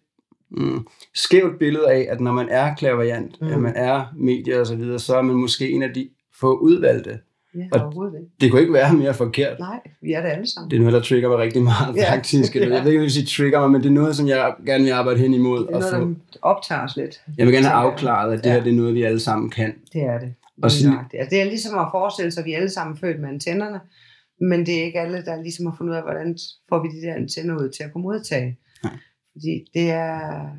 mm, 0.51 0.87
skævt 1.15 1.59
billede 1.59 1.91
af, 1.91 2.07
at 2.09 2.21
når 2.21 2.31
man 2.31 2.49
er 2.49 2.75
klaverjant, 2.75 3.41
mm. 3.41 3.47
at 3.47 3.59
man 3.59 3.73
er 3.75 4.05
medier 4.15 4.59
og 4.59 4.67
så 4.67 4.75
videre, 4.75 4.99
så 4.99 5.17
er 5.17 5.21
man 5.21 5.35
måske 5.35 5.71
en 5.71 5.83
af 5.83 5.93
de 5.93 6.09
få 6.39 6.57
udvalgte. 6.57 7.19
Ja, 7.55 7.81
overhovedet 7.81 8.13
ikke. 8.19 8.31
Det 8.41 8.51
kunne 8.51 8.61
ikke 8.61 8.73
være 8.73 8.93
mere 8.93 9.13
forkert. 9.13 9.59
Nej, 9.59 9.79
vi 10.01 10.13
er 10.13 10.21
det 10.21 10.29
alle 10.29 10.47
sammen. 10.47 10.71
Det 10.71 10.75
er 10.77 10.79
noget, 10.79 10.93
der 10.93 11.01
trigger 11.01 11.29
mig 11.29 11.37
rigtig 11.37 11.63
meget, 11.63 11.95
ja. 11.95 12.13
faktisk. 12.13 12.55
Jeg 12.55 12.69
ved 12.69 12.85
ikke, 12.85 12.99
om 12.99 13.03
jeg 13.03 13.11
sige 13.11 13.25
trigger 13.25 13.59
mig, 13.59 13.71
men 13.71 13.81
det 13.81 13.89
er 13.89 13.93
noget, 13.93 14.15
som 14.15 14.27
jeg 14.27 14.53
gerne 14.65 14.83
vil 14.83 14.91
arbejde 14.91 15.19
hen 15.19 15.33
imod. 15.33 15.59
Det 15.59 15.75
er 15.75 15.79
noget, 15.79 15.91
få... 15.91 15.99
der 16.33 16.39
optager 16.41 16.83
os 16.83 16.95
lidt. 16.97 17.21
Jeg 17.37 17.45
vil 17.45 17.53
gerne 17.53 17.67
have 17.67 17.91
afklaret, 17.91 18.33
at 18.33 18.43
det 18.43 18.49
ja. 18.49 18.53
her 18.53 18.63
det 18.63 18.71
er 18.71 18.75
noget, 18.75 18.93
vi 18.95 19.03
alle 19.03 19.19
sammen 19.19 19.49
kan. 19.49 19.73
Det 19.93 20.01
er 20.01 20.19
det. 20.19 20.33
Og 20.63 20.71
sige... 20.71 20.91
altså, 21.13 21.35
det 21.35 21.41
er 21.41 21.45
ligesom 21.45 21.79
at 21.79 21.87
forestille 21.91 22.31
sig, 22.31 22.41
at 22.41 22.45
vi 22.45 22.53
alle 22.53 22.69
sammen 22.69 22.95
er 22.95 22.99
født 22.99 23.19
med 23.19 23.29
antennerne, 23.29 23.79
men 24.41 24.65
det 24.65 24.79
er 24.79 24.83
ikke 24.83 24.99
alle, 24.99 25.25
der 25.25 25.41
ligesom 25.41 25.65
har 25.65 25.75
fundet 25.77 25.91
ud 25.91 25.97
af, 25.97 26.03
hvordan 26.03 26.37
får 26.69 26.81
vi 26.83 26.87
de 26.89 27.01
der 27.07 27.13
antenner 27.13 27.55
ud 27.55 27.69
til 27.69 27.83
at 27.83 27.93
kunne 27.93 28.01
modtage. 28.01 28.57
Nej. 28.83 28.97
Fordi 29.31 29.65
det 29.73 29.89
er, 29.91 30.49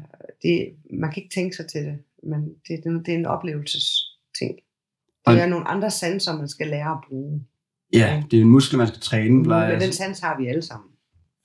det, 0.42 0.68
man 1.00 1.12
kan 1.12 1.22
ikke 1.22 1.34
tænke 1.34 1.56
sig 1.56 1.66
til 1.66 1.84
det. 1.84 1.98
men 2.22 2.40
det, 2.68 2.80
det, 2.84 3.06
det 3.06 3.14
er 3.14 3.18
en 3.18 3.26
oplevelsesting. 3.26 4.54
Det 5.26 5.40
er 5.40 5.46
nogle 5.46 5.68
andre 5.68 5.90
sanser, 5.90 6.36
man 6.36 6.48
skal 6.48 6.66
lære 6.66 6.90
at 6.90 6.98
bruge. 7.08 7.44
Ja, 7.92 8.22
det 8.30 8.36
er 8.36 8.40
en 8.40 8.48
muskel, 8.48 8.78
man 8.78 8.86
skal 8.86 9.00
træne. 9.00 9.44
Plejer. 9.44 9.72
Men 9.72 9.80
den 9.80 9.92
sans 9.92 10.20
har 10.20 10.38
vi 10.38 10.46
alle 10.46 10.62
sammen. 10.62 10.90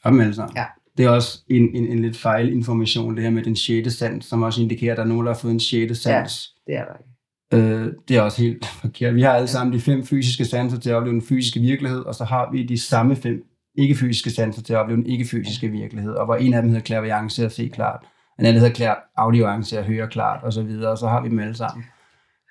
Har 0.03 0.09
dem 0.09 0.19
alle 0.19 0.35
sammen? 0.35 0.57
Ja. 0.57 0.65
Det 0.97 1.05
er 1.05 1.09
også 1.09 1.43
en, 1.49 1.75
en, 1.75 1.85
en 1.85 2.01
lidt 2.01 2.17
fejlinformation, 2.17 3.15
det 3.15 3.23
her 3.23 3.31
med 3.31 3.43
den 3.43 3.55
sjette 3.55 3.91
sans, 3.91 4.25
som 4.25 4.43
også 4.43 4.61
indikerer, 4.61 4.93
at 4.93 4.97
der 4.97 5.03
er 5.03 5.07
nogen, 5.07 5.25
der 5.25 5.33
har 5.33 5.39
fået 5.39 5.51
en 5.51 5.59
sjette 5.59 5.95
sans. 5.95 6.55
Ja, 6.67 6.71
det 6.71 6.79
er 6.79 6.85
der 6.85 6.97
ikke. 6.97 7.14
Øh, 7.53 7.93
det 8.07 8.17
er 8.17 8.21
også 8.21 8.41
helt 8.41 8.65
forkert. 8.81 9.15
Vi 9.15 9.21
har 9.21 9.31
alle 9.31 9.47
sammen 9.47 9.73
de 9.73 9.81
fem 9.81 10.03
fysiske 10.03 10.45
sanser 10.45 10.79
til 10.79 10.89
at 10.89 10.95
opleve 10.95 11.13
den 11.13 11.21
fysiske 11.21 11.59
virkelighed, 11.59 11.99
og 11.99 12.15
så 12.15 12.23
har 12.23 12.51
vi 12.51 12.63
de 12.63 12.77
samme 12.77 13.15
fem 13.15 13.43
ikke-fysiske 13.77 14.29
sanser 14.29 14.61
til 14.61 14.73
at 14.73 14.79
opleve 14.79 14.97
den 14.97 15.05
ikke-fysiske 15.05 15.67
virkelighed, 15.67 16.11
og 16.11 16.25
hvor 16.25 16.35
en 16.35 16.53
af 16.53 16.61
dem 16.61 16.69
hedder 16.69 16.83
klaviance 16.83 17.45
at 17.45 17.51
se 17.51 17.67
klart, 17.67 18.05
en 18.39 18.45
anden 18.45 18.61
hedder 18.61 18.75
klar, 18.75 19.11
audioance 19.17 19.79
at 19.79 19.85
høre 19.85 20.07
klart, 20.07 20.43
og 20.43 20.53
så 20.53 20.63
videre, 20.63 20.91
og 20.91 20.97
så 20.97 21.07
har 21.07 21.21
vi 21.21 21.29
dem 21.29 21.39
alle 21.39 21.55
sammen. 21.55 21.85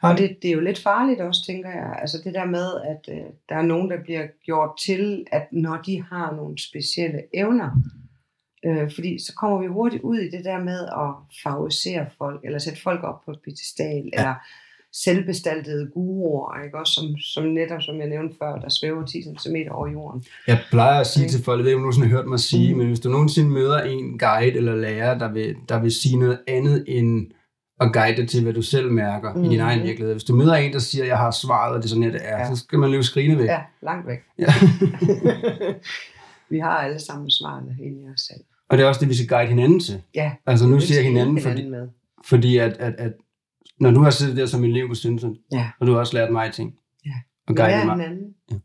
Og 0.03 0.19
det, 0.19 0.37
det 0.43 0.51
er 0.51 0.55
jo 0.55 0.61
lidt 0.61 0.83
farligt 0.83 1.21
også, 1.21 1.45
tænker 1.47 1.71
jeg. 1.71 1.99
Altså 2.01 2.21
det 2.25 2.35
der 2.35 2.45
med, 2.45 2.81
at 2.85 3.15
øh, 3.15 3.31
der 3.49 3.55
er 3.55 3.63
nogen, 3.63 3.91
der 3.91 4.03
bliver 4.03 4.27
gjort 4.45 4.71
til, 4.87 5.27
at 5.33 5.49
når 5.53 5.77
de 5.77 6.03
har 6.03 6.35
nogle 6.37 6.59
specielle 6.59 7.23
evner, 7.35 7.71
øh, 8.67 8.91
fordi 8.95 9.19
så 9.19 9.35
kommer 9.35 9.59
vi 9.59 9.67
hurtigt 9.67 10.03
ud 10.03 10.19
i 10.19 10.31
det 10.31 10.45
der 10.45 10.59
med 10.59 10.81
at 10.85 11.41
favorisere 11.43 12.07
folk, 12.19 12.41
eller 12.45 12.59
sætte 12.59 12.83
folk 12.83 13.05
op 13.05 13.25
på 13.25 13.31
et 13.31 13.41
pedestal, 13.45 14.11
ja. 14.13 14.19
eller 14.19 14.35
selvbestaltede 14.95 15.91
guruer, 15.95 16.65
ikke? 16.65 16.79
Også 16.79 16.93
som, 16.93 17.19
som 17.19 17.45
netop, 17.45 17.83
som 17.83 18.01
jeg 18.01 18.09
nævnte 18.09 18.35
før, 18.39 18.59
der 18.59 18.69
svæver 18.69 19.07
10 19.07 19.23
cm 19.23 19.57
over 19.71 19.89
jorden. 19.89 20.25
Jeg 20.47 20.59
plejer 20.71 21.01
at 21.01 21.07
sige 21.07 21.25
okay. 21.25 21.31
til 21.31 21.45
folk, 21.45 21.59
jeg 21.59 21.65
ved 21.65 21.71
ikke, 21.71 21.77
om 21.77 21.81
du 21.81 21.85
nogensinde 21.85 22.09
har 22.09 22.17
hørt 22.17 22.27
mig 22.29 22.41
sige, 22.41 22.73
mm. 22.73 22.79
men 22.79 22.87
hvis 22.87 23.01
du 23.01 23.09
nogensinde 23.09 23.51
møder 23.51 23.83
en 23.83 24.19
guide 24.19 24.57
eller 24.57 24.77
lærer, 24.77 25.19
der 25.19 25.33
vil, 25.33 25.57
der 25.69 25.81
vil 25.81 25.93
sige 25.93 26.17
noget 26.17 26.39
andet 26.47 26.85
end 26.89 27.27
at 27.81 27.93
guide 27.93 28.17
dig 28.17 28.29
til, 28.29 28.43
hvad 28.43 28.53
du 28.53 28.63
selv 28.63 28.91
mærker 28.91 29.35
mm. 29.35 29.45
i 29.45 29.49
din 29.49 29.61
egen 29.61 29.79
mm. 29.79 29.87
virkelighed. 29.87 30.15
Hvis 30.15 30.25
du 30.25 30.35
møder 30.35 30.55
en, 30.55 30.73
der 30.73 30.79
siger, 30.79 31.05
at 31.05 31.09
jeg 31.09 31.19
har 31.19 31.31
svaret, 31.31 31.77
og 31.77 31.79
det 31.79 31.85
er 31.85 31.89
sådan, 31.89 32.03
det 32.03 32.21
er, 32.25 32.39
ja. 32.39 32.55
så 32.55 32.57
skal 32.57 32.79
man 32.79 32.91
løbe 32.91 33.03
skrine 33.03 33.39
væk. 33.39 33.47
Ja, 33.47 33.61
langt 33.83 34.07
væk. 34.07 34.19
Ja. 34.39 34.53
vi 36.51 36.59
har 36.59 36.79
alle 36.79 36.99
sammen 36.99 37.31
svarene 37.31 37.77
inde 37.83 38.03
i 38.03 38.09
os 38.15 38.21
selv. 38.21 38.41
Og 38.69 38.79
det 38.79 38.85
er 38.85 38.89
også 38.89 39.01
det, 39.01 39.09
vi 39.09 39.15
skal 39.15 39.29
guide 39.29 39.49
hinanden 39.49 39.81
til. 39.81 40.03
Ja. 40.15 40.33
Altså 40.47 40.67
nu 40.67 40.81
siger 40.81 41.03
hinanden, 41.03 41.39
hinanden 41.39 41.43
fordi, 41.43 41.69
med. 41.69 41.89
fordi 42.25 42.57
at, 42.59 42.73
at, 42.73 42.95
at 42.99 43.13
når 43.81 43.91
du 43.91 44.01
har 44.01 44.11
siddet 44.11 44.37
der 44.37 44.47
som 44.47 44.65
elev 44.65 44.89
på 44.89 44.95
Stønsen, 44.95 45.39
ja. 45.53 45.71
og 45.81 45.87
du 45.87 45.93
har 45.93 45.99
også 45.99 46.17
lært 46.17 46.33
mig 46.33 46.53
ting. 46.53 46.79
Ja. 47.07 47.15
Og 47.47 47.55
vi 47.55 47.59
lærer 47.59 47.85
mig. 47.85 47.97
hinanden. 47.97 48.35
Ja. 48.51 48.57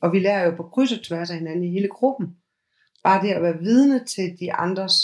Og 0.00 0.12
vi 0.12 0.18
lærer 0.18 0.44
jo 0.44 0.56
på 0.56 0.62
kryds 0.62 0.92
og 0.92 1.04
tværs 1.04 1.30
af 1.30 1.38
hinanden 1.38 1.64
i 1.64 1.70
hele 1.70 1.88
gruppen. 1.88 2.36
Bare 3.04 3.26
det 3.26 3.32
at 3.32 3.42
være 3.42 3.58
vidne 3.58 4.04
til 4.04 4.36
de 4.40 4.52
andres 4.52 4.94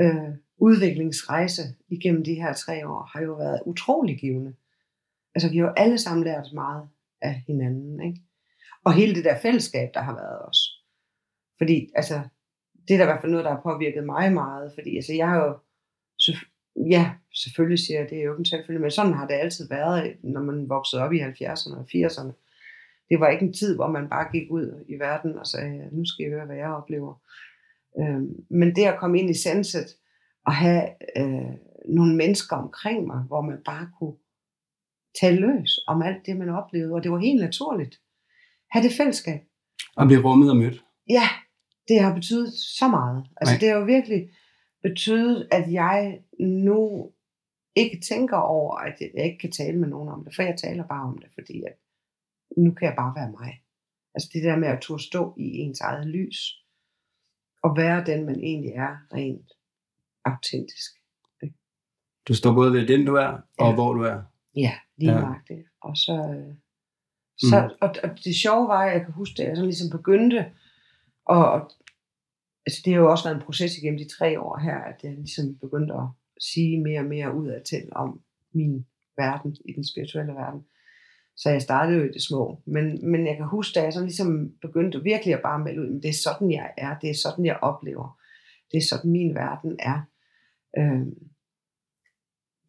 øh, 0.00 0.30
udviklingsrejse 0.58 1.62
igennem 1.88 2.24
de 2.24 2.34
her 2.34 2.52
tre 2.52 2.88
år, 2.88 3.10
har 3.12 3.24
jo 3.24 3.34
været 3.34 3.62
utrolig 3.66 4.18
givende. 4.20 4.54
Altså 5.34 5.50
vi 5.50 5.56
har 5.56 5.64
jo 5.64 5.72
alle 5.76 5.98
sammen 5.98 6.24
lært 6.24 6.46
meget 6.54 6.88
af 7.22 7.44
hinanden. 7.46 8.00
Ikke? 8.00 8.20
Og 8.84 8.92
hele 8.92 9.14
det 9.14 9.24
der 9.24 9.38
fællesskab, 9.42 9.88
der 9.94 10.00
har 10.00 10.14
været 10.14 10.38
også. 10.38 10.62
Fordi 11.58 11.90
altså, 11.94 12.20
det 12.88 12.94
er 12.94 12.98
da 12.98 13.04
i 13.04 13.06
hvert 13.06 13.20
fald 13.20 13.32
noget, 13.32 13.44
der 13.44 13.54
har 13.54 13.60
påvirket 13.62 14.04
mig 14.04 14.32
meget. 14.32 14.72
Fordi 14.74 14.96
altså, 14.96 15.12
jeg 15.12 15.28
har 15.28 15.36
jo 15.36 15.58
ja, 16.88 17.10
selvfølgelig 17.34 17.78
siger 17.78 18.00
jeg, 18.00 18.10
det 18.10 18.18
er 18.18 18.22
jo 18.22 18.32
ikke 18.32 18.40
en 18.40 18.44
selvfølgelig, 18.44 18.80
men 18.80 18.90
sådan 18.90 19.12
har 19.12 19.26
det 19.26 19.34
altid 19.34 19.68
været, 19.68 20.16
når 20.22 20.40
man 20.40 20.68
voksede 20.68 21.02
op 21.02 21.12
i 21.12 21.20
70'erne 21.20 21.76
og 21.76 21.86
80'erne. 21.94 22.32
Det 23.08 23.20
var 23.20 23.28
ikke 23.28 23.44
en 23.44 23.52
tid, 23.52 23.74
hvor 23.74 23.86
man 23.86 24.08
bare 24.08 24.32
gik 24.32 24.50
ud 24.50 24.84
i 24.88 24.94
verden 24.94 25.38
og 25.38 25.46
sagde, 25.46 25.88
nu 25.92 26.04
skal 26.04 26.22
jeg 26.22 26.32
høre, 26.32 26.46
hvad 26.46 26.56
jeg 26.56 26.68
oplever. 26.68 27.14
Øhm, 27.98 28.44
men 28.50 28.74
det 28.76 28.84
at 28.84 28.98
komme 28.98 29.18
ind 29.18 29.30
i 29.30 29.34
senset 29.34 29.86
og 30.46 30.52
have 30.52 30.84
øh, 31.16 31.54
nogle 31.88 32.16
mennesker 32.16 32.56
omkring 32.56 33.06
mig, 33.06 33.22
hvor 33.26 33.40
man 33.40 33.58
bare 33.64 33.88
kunne 33.98 34.16
tale 35.20 35.36
løs 35.36 35.80
om 35.86 36.02
alt 36.02 36.26
det, 36.26 36.36
man 36.36 36.48
oplevede, 36.48 36.92
og 36.92 37.02
det 37.02 37.12
var 37.12 37.18
helt 37.18 37.40
naturligt. 37.40 38.00
Ha' 38.72 38.82
det 38.82 38.92
fællesskab. 38.96 39.40
Og 39.96 40.06
blive 40.06 40.22
rummet 40.22 40.50
og 40.50 40.56
mødt. 40.56 40.84
Ja, 41.08 41.28
det 41.88 42.00
har 42.00 42.14
betydet 42.14 42.52
så 42.52 42.88
meget. 42.88 43.26
Altså 43.36 43.54
Nej. 43.54 43.58
det 43.60 43.68
har 43.68 43.76
jo 43.76 43.84
virkelig 43.84 44.30
betydet, 44.82 45.48
at 45.50 45.72
jeg 45.72 46.22
nu 46.38 47.12
ikke 47.74 48.00
tænker 48.00 48.36
over, 48.36 48.76
at 48.76 48.94
jeg 49.14 49.24
ikke 49.24 49.38
kan 49.38 49.52
tale 49.52 49.78
med 49.78 49.88
nogen 49.88 50.08
om 50.08 50.24
det, 50.24 50.34
for 50.34 50.42
jeg 50.42 50.58
taler 50.58 50.86
bare 50.86 51.02
om 51.02 51.18
det, 51.18 51.30
fordi 51.34 51.62
at 51.62 51.76
nu 52.56 52.70
kan 52.74 52.88
jeg 52.88 52.96
bare 52.96 53.14
være 53.16 53.30
mig. 53.30 53.62
Altså 54.14 54.30
det 54.32 54.42
der 54.42 54.56
med 54.56 54.68
at 54.68 54.80
turde 54.80 55.02
stå 55.02 55.34
i 55.38 55.58
ens 55.58 55.80
eget 55.80 56.06
lys, 56.06 56.60
og 57.62 57.76
være 57.76 58.04
den, 58.04 58.26
man 58.26 58.40
egentlig 58.40 58.72
er, 58.72 58.96
rent 59.14 59.52
autentisk. 60.24 60.90
Du 62.28 62.34
står 62.34 62.54
både 62.54 62.72
ved 62.72 62.86
den, 62.86 63.06
du 63.06 63.14
er, 63.14 63.40
og 63.58 63.68
ja. 63.68 63.74
hvor 63.74 63.92
du 63.92 64.02
er. 64.02 64.22
Ja, 64.56 64.72
lige 64.96 65.12
ja. 65.12 65.34
det. 65.48 65.64
Og 65.80 65.96
så, 65.96 66.12
øh, 66.12 66.54
så 67.38 67.60
mm. 67.62 67.76
og, 67.80 67.94
og 68.02 68.24
det 68.24 68.34
sjove 68.34 68.68
var, 68.68 68.82
at 68.86 68.92
jeg 68.92 69.04
kan 69.04 69.12
huske, 69.12 69.42
at 69.42 69.48
jeg 69.48 69.56
sådan 69.56 69.68
ligesom 69.68 69.98
begyndte, 69.98 70.52
og, 71.24 71.50
og 71.52 71.70
altså 72.70 72.82
det 72.84 72.92
har 72.92 73.00
jo 73.00 73.10
også 73.10 73.24
været 73.24 73.36
en 73.36 73.46
proces 73.46 73.78
igennem 73.78 73.98
de 73.98 74.14
tre 74.16 74.40
år 74.40 74.58
her, 74.58 74.78
at 74.90 74.98
jeg 75.02 75.12
ligesom 75.12 75.58
begyndte 75.64 75.94
at 75.94 76.08
sige 76.40 76.82
mere 76.82 77.00
og 77.00 77.06
mere 77.06 77.34
ud 77.34 77.48
af 77.48 77.62
til 77.62 77.82
om 77.92 78.20
min 78.52 78.86
verden, 79.16 79.56
i 79.64 79.72
den 79.72 79.84
spirituelle 79.84 80.32
verden. 80.32 80.60
Så 81.36 81.50
jeg 81.50 81.62
startede 81.62 81.98
jo 81.98 82.04
i 82.04 82.12
det 82.12 82.22
små. 82.22 82.62
Men, 82.64 83.10
men 83.10 83.26
jeg 83.26 83.36
kan 83.36 83.46
huske, 83.46 83.74
da 83.74 83.84
jeg 83.84 83.92
sådan 83.92 84.06
ligesom 84.06 84.52
begyndte 84.62 85.02
virkelig 85.02 85.34
at 85.34 85.42
bare 85.42 85.58
melde 85.58 85.82
ud, 85.82 86.00
det 86.00 86.08
er 86.08 86.22
sådan 86.24 86.50
jeg 86.50 86.70
er, 86.78 86.98
det 86.98 87.10
er 87.10 87.14
sådan 87.14 87.44
jeg 87.44 87.58
oplever, 87.62 88.18
det 88.72 88.78
er 88.78 88.86
sådan 88.90 89.10
min 89.10 89.34
verden 89.34 89.76
er. 89.78 89.98
Øh, 90.78 91.06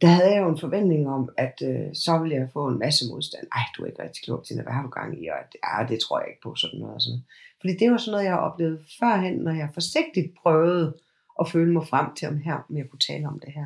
der 0.01 0.07
havde 0.07 0.33
jeg 0.33 0.41
jo 0.41 0.49
en 0.49 0.63
forventning 0.65 1.09
om, 1.09 1.29
at 1.37 1.57
øh, 1.63 1.89
så 1.93 2.19
ville 2.21 2.35
jeg 2.35 2.49
få 2.53 2.67
en 2.67 2.79
masse 2.79 3.03
modstand. 3.11 3.47
Ej, 3.55 3.65
du 3.77 3.83
er 3.83 3.87
ikke 3.87 4.03
rigtig 4.03 4.23
klog 4.23 4.45
til, 4.45 4.63
hvad 4.63 4.73
har 4.73 4.83
du 4.83 4.89
gang 4.89 5.23
i? 5.23 5.27
Og 5.27 5.39
at, 5.39 5.55
ja, 5.63 5.87
det 5.87 5.99
tror 5.99 6.19
jeg 6.19 6.29
ikke 6.29 6.41
på, 6.43 6.55
sådan 6.55 6.79
noget. 6.79 6.95
Og 6.95 7.01
sådan. 7.01 7.23
Fordi 7.61 7.73
det 7.79 7.91
var 7.91 7.97
sådan 7.97 8.11
noget, 8.11 8.25
jeg 8.25 8.33
har 8.33 8.39
oplevet 8.39 8.79
førhen, 8.99 9.37
når 9.37 9.51
jeg 9.51 9.69
forsigtigt 9.73 10.27
prøvede 10.41 10.97
at 11.39 11.49
føle 11.49 11.73
mig 11.73 11.87
frem 11.87 12.07
til, 12.15 12.27
om, 12.27 12.37
her, 12.37 12.65
om 12.69 12.77
jeg 12.77 12.85
kunne 12.89 12.99
tale 12.99 13.27
om 13.27 13.39
det 13.39 13.53
her. 13.53 13.65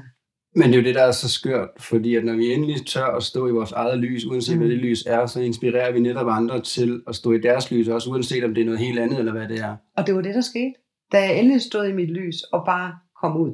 Men 0.56 0.68
det 0.70 0.74
er 0.74 0.82
jo 0.82 0.84
det, 0.84 0.96
der 0.96 1.04
er 1.04 1.12
så 1.12 1.30
skørt, 1.30 1.70
fordi 1.80 2.16
at 2.16 2.26
når 2.26 2.34
vi 2.34 2.54
endelig 2.54 2.86
tør 2.86 3.06
at 3.06 3.24
stå 3.24 3.48
i 3.48 3.52
vores 3.52 3.72
eget 3.72 4.00
lys, 4.00 4.26
uanset 4.26 4.56
mm. 4.56 4.60
hvad 4.60 4.70
det 4.70 4.78
lys 4.78 5.04
er, 5.06 5.26
så 5.26 5.40
inspirerer 5.42 5.92
vi 5.92 6.00
netop 6.00 6.28
andre 6.30 6.62
til 6.62 7.04
at 7.08 7.16
stå 7.16 7.32
i 7.32 7.42
deres 7.42 7.72
lys, 7.72 7.88
også 7.88 8.10
uanset 8.10 8.44
om 8.44 8.54
det 8.54 8.62
er 8.62 8.66
noget 8.66 8.80
helt 8.80 9.00
andet, 9.00 9.20
eller 9.20 9.32
hvad 9.32 9.48
det 9.48 9.60
er. 9.60 9.76
Og 9.98 10.08
det 10.08 10.16
var 10.16 10.22
det, 10.22 10.36
der 10.36 10.42
skete. 10.42 10.74
Da 11.12 11.20
jeg 11.20 11.40
endelig 11.40 11.62
stod 11.62 11.88
i 11.88 11.94
mit 11.94 12.10
lys 12.10 12.42
og 12.42 12.66
bare 12.66 12.98
kom 13.22 13.38
ud, 13.38 13.54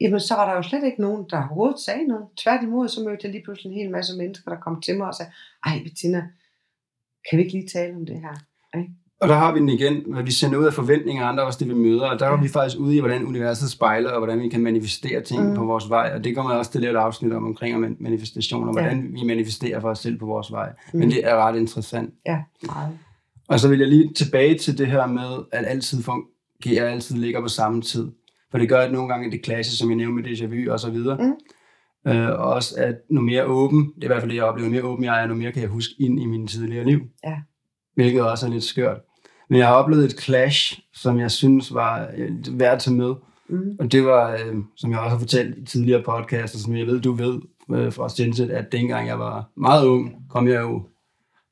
jamen 0.00 0.20
så 0.20 0.34
var 0.34 0.48
der 0.48 0.56
jo 0.56 0.62
slet 0.62 0.84
ikke 0.84 1.00
nogen, 1.00 1.26
der 1.30 1.36
overhovedet 1.36 1.80
sagde 1.80 2.04
noget. 2.06 2.26
Tværtimod, 2.36 2.88
så 2.88 3.00
mødte 3.00 3.20
jeg 3.24 3.32
lige 3.32 3.44
pludselig 3.44 3.70
en 3.72 3.78
hel 3.78 3.90
masse 3.90 4.16
mennesker, 4.16 4.50
der 4.50 4.60
kom 4.60 4.80
til 4.80 4.96
mig 4.96 5.06
og 5.06 5.14
sagde, 5.14 5.32
ej 5.66 5.82
Bettina, 5.82 6.22
kan 7.30 7.38
vi 7.38 7.42
ikke 7.42 7.54
lige 7.54 7.68
tale 7.68 7.96
om 7.96 8.06
det 8.06 8.20
her? 8.20 8.36
Ikke? 8.78 8.90
Og 9.20 9.28
der 9.28 9.34
har 9.34 9.52
vi 9.52 9.60
den 9.60 9.68
igen, 9.68 10.02
hvad 10.06 10.22
vi 10.22 10.30
sender 10.30 10.58
ud 10.58 10.64
af 10.64 10.72
forventninger 10.72 11.24
andre 11.24 11.44
også 11.44 11.58
det 11.58 11.68
vi 11.68 11.74
møder, 11.74 12.06
og 12.06 12.18
der 12.18 12.26
er 12.26 12.42
vi 12.42 12.48
faktisk 12.48 12.78
ude 12.78 12.96
i, 12.96 13.00
hvordan 13.00 13.26
universet 13.26 13.70
spejler, 13.70 14.10
og 14.10 14.18
hvordan 14.18 14.40
vi 14.40 14.48
kan 14.48 14.60
manifestere 14.60 15.22
ting 15.22 15.48
mm. 15.48 15.54
på 15.54 15.64
vores 15.64 15.90
vej, 15.90 16.12
og 16.14 16.24
det 16.24 16.36
kommer 16.36 16.52
også 16.52 16.70
til 16.70 16.78
at 16.78 16.82
lave 16.82 16.92
et 16.92 16.98
afsnit 16.98 17.32
om 17.32 17.46
omkring 17.46 17.96
manifestation, 18.00 18.68
og 18.68 18.72
hvordan 18.72 19.00
ja. 19.00 19.20
vi 19.20 19.26
manifesterer 19.26 19.80
for 19.80 19.90
os 19.90 19.98
selv 19.98 20.18
på 20.18 20.26
vores 20.26 20.52
vej. 20.52 20.72
Mm. 20.92 20.98
Men 20.98 21.10
det 21.10 21.26
er 21.26 21.36
ret 21.36 21.56
interessant. 21.56 22.14
Ja, 22.26 22.38
meget. 22.66 22.98
Og 23.48 23.60
så 23.60 23.68
vil 23.68 23.78
jeg 23.78 23.88
lige 23.88 24.12
tilbage 24.12 24.58
til 24.58 24.78
det 24.78 24.86
her 24.86 25.06
med, 25.06 25.44
at 25.52 25.64
altid 25.66 26.02
fungerer, 26.02 26.88
altid 26.88 27.16
ligger 27.16 27.40
på 27.40 27.48
samme 27.48 27.82
tid. 27.82 28.08
For 28.50 28.58
det 28.58 28.68
gør, 28.68 28.80
at 28.80 28.92
nogle 28.92 29.08
gange 29.08 29.30
det 29.30 29.42
klasse, 29.42 29.76
som 29.76 29.88
jeg 29.88 29.96
nævnte 29.96 30.22
med 30.22 30.30
déjà 30.30 30.46
vu 30.46 30.72
og 30.72 30.80
så 30.80 30.90
videre. 30.90 31.18
Mm. 31.18 32.12
Øh, 32.12 32.30
og 32.30 32.46
også 32.46 32.74
at 32.78 32.94
nu 33.10 33.20
mere 33.20 33.44
åben, 33.44 33.92
det 33.94 34.02
er 34.02 34.06
i 34.06 34.06
hvert 34.06 34.20
fald 34.20 34.30
det, 34.30 34.36
jeg 34.36 34.44
oplever, 34.44 34.68
nu 34.68 34.74
mere 34.74 34.84
åben 34.84 35.04
jeg 35.04 35.22
er, 35.22 35.26
nu 35.26 35.34
mere 35.34 35.52
kan 35.52 35.62
jeg 35.62 35.70
huske 35.70 35.94
ind 35.98 36.20
i 36.20 36.26
min 36.26 36.46
tidligere 36.46 36.84
liv. 36.84 37.00
Ja. 37.24 37.36
Hvilket 37.94 38.22
også 38.22 38.46
er 38.46 38.50
lidt 38.50 38.64
skørt. 38.64 38.96
Men 39.50 39.58
jeg 39.58 39.66
har 39.66 39.74
oplevet 39.74 40.04
et 40.04 40.20
clash, 40.20 40.80
som 40.94 41.18
jeg 41.18 41.30
synes 41.30 41.74
var 41.74 42.08
øh, 42.16 42.30
værd 42.52 42.74
at 42.74 42.80
tage 42.80 42.96
med. 42.96 43.14
Mm. 43.48 43.76
Og 43.80 43.92
det 43.92 44.04
var, 44.04 44.32
øh, 44.32 44.56
som 44.76 44.90
jeg 44.90 44.98
også 44.98 45.10
har 45.10 45.18
fortalt 45.18 45.58
i 45.58 45.64
tidligere 45.64 46.02
podcasts, 46.02 46.62
som 46.62 46.76
jeg 46.76 46.86
ved, 46.86 47.00
du 47.00 47.12
ved 47.12 47.40
øh, 47.70 47.92
fra 47.92 48.08
Stenset, 48.08 48.50
at 48.50 48.72
dengang 48.72 49.08
jeg 49.08 49.18
var 49.18 49.50
meget 49.56 49.86
ung, 49.86 50.14
kom 50.30 50.48
jeg 50.48 50.60
jo 50.60 50.82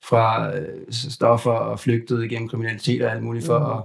fra 0.05 0.57
øh, 0.57 0.67
stoffer 0.91 1.51
og 1.51 1.81
flygtede 1.81 2.27
igennem 2.27 2.49
kriminalitet 2.49 3.03
og 3.03 3.13
alt 3.13 3.23
muligt 3.23 3.47
for 3.47 3.59
mm. 3.59 3.65
at 3.65 3.83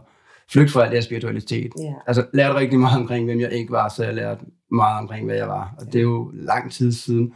flygte 0.52 0.74
fra 0.74 0.84
alt 0.84 0.92
det 0.92 1.04
spiritualitet. 1.04 1.72
Yeah. 1.84 1.94
Altså 2.08 2.26
lærte 2.34 2.56
rigtig 2.56 2.80
meget 2.80 3.00
omkring, 3.00 3.26
hvem 3.26 3.40
jeg 3.40 3.52
ikke 3.52 3.72
var, 3.72 3.90
så 3.90 4.04
jeg 4.04 4.14
lærte 4.14 4.46
meget 4.72 5.00
omkring, 5.00 5.26
hvad 5.26 5.36
jeg 5.36 5.48
var. 5.48 5.76
Og 5.80 5.86
det 5.86 5.96
er 5.96 6.04
jo 6.04 6.32
lang 6.34 6.72
tid 6.72 6.92
siden. 6.92 7.34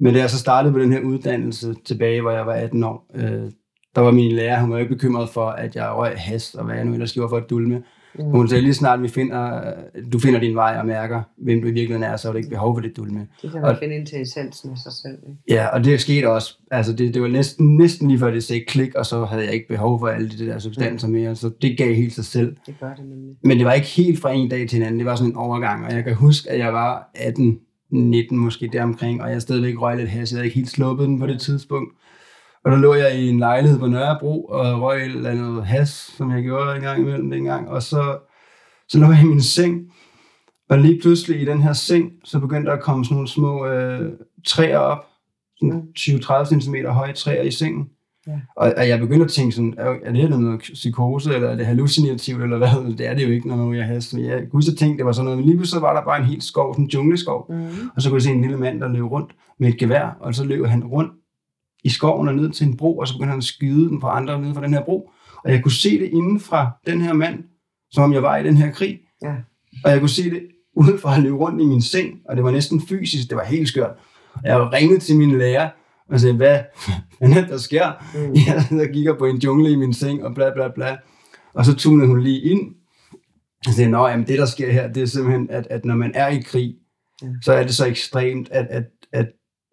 Men 0.00 0.14
da 0.14 0.20
jeg 0.20 0.30
så 0.30 0.38
startede 0.38 0.72
på 0.72 0.78
den 0.78 0.92
her 0.92 1.00
uddannelse 1.00 1.74
tilbage, 1.84 2.20
hvor 2.20 2.30
jeg 2.30 2.46
var 2.46 2.52
18 2.52 2.84
år, 2.84 3.06
øh, 3.14 3.50
der 3.94 4.00
var 4.00 4.10
min 4.10 4.32
lærer, 4.32 4.60
hun 4.60 4.70
var 4.70 4.78
ikke 4.78 4.94
bekymret 4.94 5.28
for, 5.28 5.46
at 5.46 5.76
jeg 5.76 5.92
røg 5.96 6.12
hast, 6.16 6.54
og 6.54 6.64
hvad 6.64 6.74
jeg 6.74 6.84
nu 6.84 6.92
ellers 6.92 7.12
gjorde 7.12 7.28
for 7.28 7.36
at 7.36 7.50
dulme. 7.50 7.82
Mm. 8.18 8.24
Hun 8.24 8.48
sagde, 8.48 8.62
lige 8.62 8.74
snart 8.74 9.02
vi 9.02 9.08
finder, 9.08 9.72
du 10.12 10.18
finder 10.18 10.40
din 10.40 10.54
vej 10.54 10.76
og 10.78 10.86
mærker, 10.86 11.22
hvem 11.36 11.60
du 11.62 11.68
i 11.68 11.70
virkeligheden 11.70 12.02
er, 12.02 12.16
så 12.16 12.28
er 12.28 12.32
der 12.32 12.38
ikke 12.38 12.50
behov 12.50 12.76
for 12.76 12.80
det 12.80 12.96
dulme. 12.96 13.26
Det 13.42 13.50
kan 13.50 13.60
man 13.60 13.70
og, 13.70 13.76
finde 13.78 13.94
ind 13.94 14.06
til 14.06 14.22
essensen 14.22 14.70
af 14.70 14.78
sig 14.78 14.92
selv. 14.92 15.18
Ikke? 15.28 15.40
Ja, 15.48 15.66
og 15.66 15.84
det 15.84 16.00
skete 16.00 16.30
også. 16.30 16.58
Altså, 16.70 16.92
det, 16.92 17.14
det 17.14 17.22
var 17.22 17.28
næsten, 17.28 17.76
næsten 17.76 18.08
lige 18.08 18.18
før 18.18 18.30
det 18.30 18.44
sagde 18.44 18.64
klik, 18.68 18.94
og 18.94 19.06
så 19.06 19.24
havde 19.24 19.44
jeg 19.44 19.52
ikke 19.54 19.68
behov 19.68 20.00
for 20.00 20.06
alle 20.06 20.28
de 20.28 20.46
der 20.46 20.58
substanser 20.58 21.06
mm. 21.06 21.12
mere, 21.12 21.36
så 21.36 21.50
det 21.62 21.78
gav 21.78 21.94
helt 21.94 22.12
sig 22.12 22.24
selv. 22.24 22.56
Det 22.66 22.74
gør 22.80 22.94
det 22.94 23.04
nemlig. 23.08 23.36
Men 23.44 23.58
det 23.58 23.66
var 23.66 23.72
ikke 23.72 23.86
helt 23.86 24.20
fra 24.20 24.32
en 24.32 24.48
dag 24.48 24.68
til 24.68 24.76
en 24.76 24.82
anden, 24.82 24.98
det 24.98 25.06
var 25.06 25.16
sådan 25.16 25.32
en 25.32 25.36
overgang, 25.36 25.86
og 25.86 25.92
jeg 25.92 26.04
kan 26.04 26.14
huske, 26.14 26.50
at 26.50 26.58
jeg 26.58 26.72
var 26.72 27.10
18 27.14 27.58
19 27.92 28.38
måske 28.38 28.70
deromkring, 28.72 29.22
og 29.22 29.30
jeg 29.30 29.42
stadigvæk 29.42 29.80
røg 29.80 29.96
lidt 29.96 30.08
has. 30.08 30.32
Jeg 30.32 30.36
havde 30.36 30.46
ikke 30.46 30.56
helt 30.56 30.70
sluppet 30.70 31.08
den 31.08 31.20
på 31.20 31.26
det 31.26 31.40
tidspunkt. 31.40 31.92
Og 32.64 32.72
der 32.72 32.78
lå 32.78 32.94
jeg 32.94 33.18
i 33.18 33.28
en 33.28 33.38
lejlighed 33.38 33.78
på 33.78 33.86
Nørrebro 33.86 34.44
og 34.44 34.80
røg 34.80 35.06
et 35.06 35.16
eller 35.16 35.30
andet 35.30 35.66
has, 35.66 35.88
som 35.88 36.30
jeg 36.30 36.42
gjorde 36.42 36.76
en 36.76 36.82
gang 36.82 37.00
imellem 37.00 37.30
dengang. 37.30 37.68
Og 37.68 37.82
så, 37.82 38.18
så 38.88 38.98
lå 38.98 39.06
jeg 39.06 39.22
i 39.22 39.26
min 39.26 39.42
seng, 39.42 39.92
og 40.68 40.78
lige 40.78 41.00
pludselig 41.02 41.40
i 41.40 41.44
den 41.44 41.62
her 41.62 41.72
seng, 41.72 42.12
så 42.24 42.38
begyndte 42.38 42.70
der 42.70 42.76
at 42.76 42.82
komme 42.82 43.04
sådan 43.04 43.14
nogle 43.14 43.28
små 43.28 43.66
øh, 43.66 44.12
træer 44.46 44.78
op, 44.78 45.04
20-30 45.98 46.60
cm 46.60 46.74
høje 46.86 47.12
træer 47.12 47.42
i 47.42 47.50
sengen. 47.50 47.88
Ja. 48.26 48.40
Og, 48.56 48.72
og 48.76 48.88
jeg 48.88 48.98
begyndte 48.98 49.24
at 49.24 49.30
tænke 49.30 49.54
sådan, 49.54 49.74
er 49.78 50.12
det 50.12 50.30
noget 50.30 50.60
psykose, 50.60 51.34
eller 51.34 51.48
er 51.48 51.56
det 51.56 51.66
hallucinativt, 51.66 52.42
eller 52.42 52.58
hvad? 52.58 52.68
Det 52.98 53.06
er 53.06 53.14
det 53.14 53.24
jo 53.24 53.28
ikke, 53.28 53.48
når 53.48 53.72
jeg 53.72 53.86
har 53.86 54.18
Jeg 54.18 54.42
kunne 54.50 54.62
så 54.62 54.74
tænke, 54.76 54.98
det 54.98 55.06
var 55.06 55.12
sådan 55.12 55.24
noget, 55.24 55.38
men 55.38 55.46
lige 55.46 55.56
pludselig 55.56 55.82
var 55.82 55.94
der 55.94 56.04
bare 56.04 56.18
en 56.18 56.26
helt 56.26 56.44
skov, 56.44 56.74
sådan 56.74 56.84
en 56.84 56.90
jungleskov. 56.90 57.46
Mm. 57.48 57.66
Og 57.96 58.02
så 58.02 58.08
kunne 58.08 58.16
jeg 58.16 58.22
se 58.22 58.30
en 58.30 58.40
lille 58.40 58.56
mand, 58.56 58.80
der 58.80 58.88
løb 58.88 59.04
rundt 59.04 59.32
med 59.58 59.68
et 59.68 59.78
gevær, 59.78 60.16
og 60.20 60.34
så 60.34 60.44
løb 60.44 60.66
han 60.66 60.84
rundt 60.84 61.12
i 61.84 61.88
skoven 61.88 62.28
og 62.28 62.34
ned 62.34 62.50
til 62.50 62.66
en 62.66 62.76
bro, 62.76 62.98
og 62.98 63.08
så 63.08 63.14
begyndte 63.14 63.30
han 63.30 63.38
at 63.38 63.44
skyde 63.44 63.88
den 63.88 64.00
på 64.00 64.06
andre 64.06 64.40
nede 64.40 64.54
fra 64.54 64.62
den 64.62 64.74
her 64.74 64.84
bro. 64.84 65.10
Og 65.44 65.50
jeg 65.50 65.62
kunne 65.62 65.72
se 65.72 66.00
det 66.00 66.08
inden 66.08 66.40
fra 66.40 66.70
den 66.86 67.00
her 67.00 67.12
mand, 67.12 67.44
som 67.90 68.02
om 68.02 68.12
jeg 68.12 68.22
var 68.22 68.36
i 68.36 68.44
den 68.44 68.56
her 68.56 68.70
krig. 68.70 68.98
Ja. 69.22 69.34
Og 69.84 69.90
jeg 69.90 70.00
kunne 70.00 70.08
se 70.08 70.30
det 70.30 70.42
uden 70.76 70.98
for 70.98 71.08
at 71.08 71.22
løbe 71.22 71.36
rundt 71.36 71.62
i 71.62 71.64
min 71.64 71.82
seng, 71.82 72.18
og 72.28 72.36
det 72.36 72.44
var 72.44 72.50
næsten 72.50 72.80
fysisk, 72.80 73.28
det 73.28 73.36
var 73.36 73.44
helt 73.44 73.68
skørt. 73.68 73.90
Jeg 74.44 74.72
ringede 74.72 75.00
til 75.00 75.16
min 75.16 75.38
lærer, 75.38 75.70
og 76.08 76.20
sagde, 76.20 76.36
hvad 76.36 76.60
fanden 77.18 77.48
der 77.48 77.58
sker? 77.58 77.92
Mm. 78.14 78.34
Jeg 78.46 78.80
og 78.80 78.92
kigger 78.92 79.14
på 79.14 79.26
en 79.26 79.36
jungle 79.36 79.70
i 79.70 79.76
min 79.76 79.94
seng, 79.94 80.24
og 80.24 80.34
bla 80.34 80.52
bla 80.54 80.68
bla. 80.68 80.96
Og 81.54 81.64
så 81.64 81.74
tunede 81.74 82.08
hun 82.08 82.22
lige 82.22 82.40
ind, 82.40 82.74
og 83.66 83.72
sagde, 83.72 83.90
nå, 83.90 84.08
jamen 84.08 84.26
det 84.26 84.38
der 84.38 84.46
sker 84.46 84.72
her, 84.72 84.92
det 84.92 85.02
er 85.02 85.06
simpelthen, 85.06 85.50
at, 85.50 85.66
at 85.70 85.84
når 85.84 85.94
man 85.94 86.12
er 86.14 86.28
i 86.28 86.40
krig, 86.40 86.74
ja. 87.22 87.26
så 87.42 87.52
er 87.52 87.62
det 87.62 87.74
så 87.74 87.86
ekstremt, 87.86 88.48
at, 88.50 88.66
at 88.70 88.84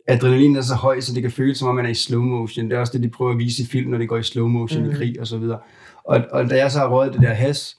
adrenalin 0.09 0.55
er 0.55 0.61
så 0.61 0.75
høj, 0.75 0.99
så 0.99 1.13
det 1.13 1.21
kan 1.21 1.31
føles 1.31 1.57
som 1.57 1.67
om 1.67 1.75
man 1.75 1.85
er 1.85 1.89
i 1.89 1.93
slow 1.93 2.21
motion. 2.21 2.69
Det 2.69 2.75
er 2.75 2.79
også 2.79 2.93
det, 2.93 3.03
de 3.03 3.09
prøver 3.09 3.31
at 3.31 3.37
vise 3.37 3.63
i 3.63 3.65
film, 3.65 3.91
når 3.91 3.97
det 3.97 4.09
går 4.09 4.17
i 4.17 4.23
slow 4.23 4.47
motion 4.47 4.83
mm. 4.83 4.91
i 4.91 4.93
krig 4.93 5.19
og 5.19 5.27
så 5.27 5.37
videre. 5.37 5.59
Og, 6.03 6.21
og 6.31 6.49
da 6.49 6.57
jeg 6.57 6.71
så 6.71 6.79
har 6.79 6.87
røget 6.87 7.13
det 7.13 7.21
der 7.21 7.33
has, 7.33 7.77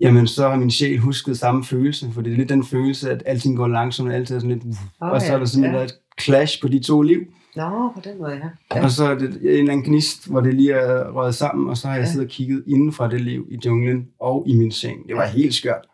jamen 0.00 0.26
så 0.26 0.48
har 0.48 0.56
min 0.56 0.70
sjæl 0.70 0.98
husket 0.98 1.38
samme 1.38 1.64
følelse, 1.64 2.10
for 2.12 2.22
det 2.22 2.32
er 2.32 2.36
lidt 2.36 2.48
den 2.48 2.64
følelse, 2.64 3.10
at 3.10 3.22
alting 3.26 3.56
går 3.56 3.68
langsomt, 3.68 4.08
og 4.08 4.14
altid 4.14 4.36
er 4.36 4.40
sådan 4.40 4.58
lidt, 4.58 4.76
oh, 5.00 5.10
og 5.10 5.20
så 5.20 5.34
er 5.34 5.38
der 5.38 5.46
sådan 5.46 5.74
ja. 5.74 5.82
et 5.82 5.94
clash 6.20 6.60
på 6.62 6.68
de 6.68 6.78
to 6.78 7.02
liv. 7.02 7.20
Nå, 7.56 7.92
på 7.94 8.00
den 8.04 8.18
måde, 8.18 8.32
ja. 8.32 8.76
ja. 8.76 8.84
Og 8.84 8.90
så 8.90 9.04
er 9.04 9.14
det 9.14 9.28
en 9.28 9.48
eller 9.48 9.72
anden 9.72 9.82
gnist, 9.82 10.30
hvor 10.30 10.40
det 10.40 10.54
lige 10.54 10.72
er 10.72 11.10
røget 11.10 11.34
sammen, 11.34 11.68
og 11.68 11.76
så 11.76 11.88
har 11.88 11.94
jeg 11.94 12.02
ja. 12.02 12.10
siddet 12.10 12.26
og 12.26 12.30
kigget 12.30 12.64
inden 12.66 12.92
fra 12.92 13.10
det 13.10 13.20
liv 13.20 13.46
i 13.50 13.58
junglen 13.66 14.06
og 14.20 14.44
i 14.48 14.54
min 14.54 14.70
seng. 14.70 15.08
Det 15.08 15.16
var 15.16 15.26
helt 15.26 15.54
skørt. 15.54 15.86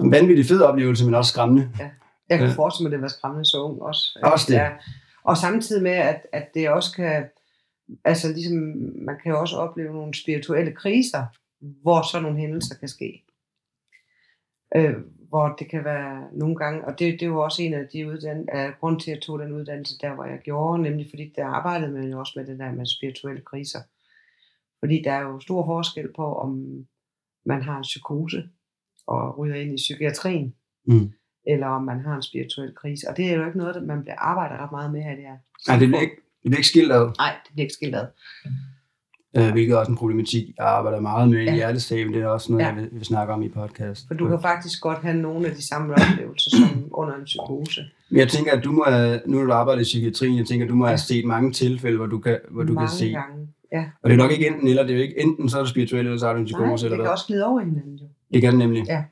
En 0.00 0.10
vanvittig 0.10 0.46
fed 0.46 0.60
oplevelse, 0.60 1.04
men 1.04 1.14
også 1.14 1.32
skræmmende. 1.32 1.68
Ja. 1.78 1.88
Jeg 2.32 2.38
kan 2.38 2.48
ja. 2.48 2.54
forestille 2.54 2.88
mig, 2.88 2.94
at 2.94 2.98
det 2.98 3.02
var 3.02 3.08
skræmmende 3.08 3.50
så 3.50 3.62
ung 3.62 3.82
også. 3.82 4.18
Også 4.22 4.46
det. 4.48 4.54
Ja. 4.54 4.70
Og 5.24 5.36
samtidig 5.36 5.82
med, 5.82 5.90
at, 5.90 6.26
at 6.32 6.54
det 6.54 6.70
også 6.70 6.92
kan, 6.96 7.24
altså 8.04 8.28
ligesom, 8.32 8.58
man 9.08 9.16
kan 9.22 9.32
jo 9.32 9.40
også 9.40 9.56
opleve 9.56 9.92
nogle 9.92 10.14
spirituelle 10.14 10.72
kriser, 10.72 11.24
hvor 11.60 12.02
sådan 12.10 12.22
nogle 12.22 12.38
hændelser 12.38 12.74
kan 12.74 12.88
ske. 12.88 13.24
Øh, 14.76 14.94
hvor 15.28 15.48
det 15.48 15.70
kan 15.70 15.84
være 15.84 16.28
nogle 16.32 16.56
gange, 16.56 16.84
og 16.84 16.98
det, 16.98 17.20
det 17.20 17.30
var 17.30 17.40
også 17.40 17.62
en 17.62 17.74
af 17.74 17.88
de 17.92 18.08
uddannelser, 18.08 18.52
af 18.52 18.72
grund 18.80 19.00
til, 19.00 19.10
at 19.10 19.14
jeg 19.14 19.22
tog 19.22 19.38
den 19.38 19.52
uddannelse 19.52 19.98
der, 20.00 20.14
hvor 20.14 20.24
jeg 20.24 20.38
gjorde, 20.38 20.82
nemlig 20.82 21.06
fordi 21.10 21.32
der 21.36 21.46
arbejdede 21.46 21.92
man 21.92 22.10
jo 22.10 22.18
også 22.18 22.32
med 22.36 22.46
det 22.46 22.58
der 22.58 22.72
med 22.72 22.86
spirituelle 22.86 23.42
kriser. 23.42 23.80
Fordi 24.80 25.02
der 25.02 25.12
er 25.12 25.20
jo 25.20 25.40
stor 25.40 25.66
forskel 25.66 26.08
på, 26.16 26.34
om 26.34 26.84
man 27.44 27.62
har 27.62 27.76
en 27.76 27.82
psykose 27.82 28.48
og 29.06 29.38
ryger 29.38 29.54
ind 29.54 29.72
i 29.72 29.76
psykiatrien, 29.76 30.54
mm. 30.84 31.12
Eller 31.46 31.66
om 31.66 31.82
man 31.82 32.00
har 32.00 32.16
en 32.16 32.22
spirituel 32.22 32.74
krise. 32.74 33.08
Og 33.10 33.16
det 33.16 33.24
er 33.30 33.34
jo 33.36 33.46
ikke 33.46 33.58
noget, 33.58 33.82
man 33.82 34.02
bliver 34.02 34.16
arbejder 34.18 34.56
ret 34.62 34.72
meget 34.72 34.92
med 34.92 35.02
her. 35.02 35.14
Det 35.16 35.24
er. 35.24 35.38
Nej, 35.68 35.78
det 35.78 35.88
bliver 35.88 36.00
ikke, 36.00 36.16
det 36.42 36.48
bliver 36.50 36.58
ikke 36.58 36.68
skilt 36.68 36.92
ad. 36.92 37.04
Nej, 37.18 37.32
det 37.44 37.52
bliver 37.52 37.64
ikke 37.64 37.74
skilt 37.74 37.94
ad 37.94 38.06
øh, 39.36 39.50
hvilket 39.52 39.74
er 39.74 39.78
også 39.78 39.90
en 39.90 39.96
problematik, 39.96 40.44
jeg 40.58 40.66
arbejder 40.66 41.00
meget 41.00 41.30
med 41.30 41.44
ja. 41.44 41.52
i 41.52 41.54
hjertestaben. 41.54 42.14
Det 42.14 42.22
er 42.22 42.26
også 42.26 42.52
noget, 42.52 42.64
ja. 42.64 42.68
jeg 42.68 42.76
vil, 42.76 42.88
vil 42.92 43.04
snakke 43.04 43.32
om 43.32 43.42
i 43.42 43.48
podcast. 43.48 44.06
For 44.06 44.14
du 44.14 44.28
kan 44.28 44.38
faktisk 44.42 44.80
godt 44.80 44.98
have 44.98 45.16
nogle 45.16 45.46
af 45.46 45.54
de 45.54 45.66
samme 45.66 45.94
oplevelser 45.94 46.50
som 46.50 46.84
under 46.90 47.14
en 47.14 47.24
psykose. 47.24 47.84
Men 48.10 48.18
jeg 48.18 48.28
tænker, 48.28 48.52
at 48.52 48.64
du 48.64 48.72
må 48.72 48.84
have, 48.88 49.20
nu 49.26 49.38
når 49.38 49.44
du 49.44 49.52
arbejder 49.52 49.80
i 49.80 49.84
psykiatrien, 49.84 50.38
jeg 50.38 50.46
tænker, 50.46 50.66
at 50.66 50.70
du 50.70 50.74
må 50.74 50.84
ja. 50.84 50.90
have 50.90 50.98
set 50.98 51.24
mange 51.24 51.52
tilfælde, 51.52 51.96
hvor 51.96 52.06
du 52.06 52.18
kan, 52.18 52.38
hvor 52.50 52.62
du 52.62 52.72
mange 52.72 52.88
kan 52.88 52.96
se. 52.96 53.10
Gange. 53.10 53.48
Ja. 53.72 53.84
Og 54.02 54.10
det 54.10 54.14
er 54.14 54.22
nok 54.22 54.32
ikke 54.32 54.46
enten 54.46 54.68
eller, 54.68 54.82
det 54.82 54.90
er 54.90 54.96
jo 54.96 55.02
ikke 55.02 55.20
enten 55.20 55.48
så 55.48 55.58
er 55.58 55.62
du 55.62 55.68
spirituel, 55.68 56.06
eller 56.06 56.18
så 56.18 56.26
er 56.26 56.32
du 56.32 56.38
en 56.38 56.44
psykose. 56.44 56.66
Nej, 56.66 56.76
det 56.76 56.84
eller 56.84 56.96
kan 56.96 57.02
hvad. 57.02 57.12
også 57.12 57.26
glide 57.26 57.46
over 57.46 57.60
hinanden 57.60 57.96
jo. 57.96 58.06
Det 58.34 58.40
kan 58.42 58.50
det 58.50 58.58
nemlig. 58.58 58.84
Ja. 58.86 59.02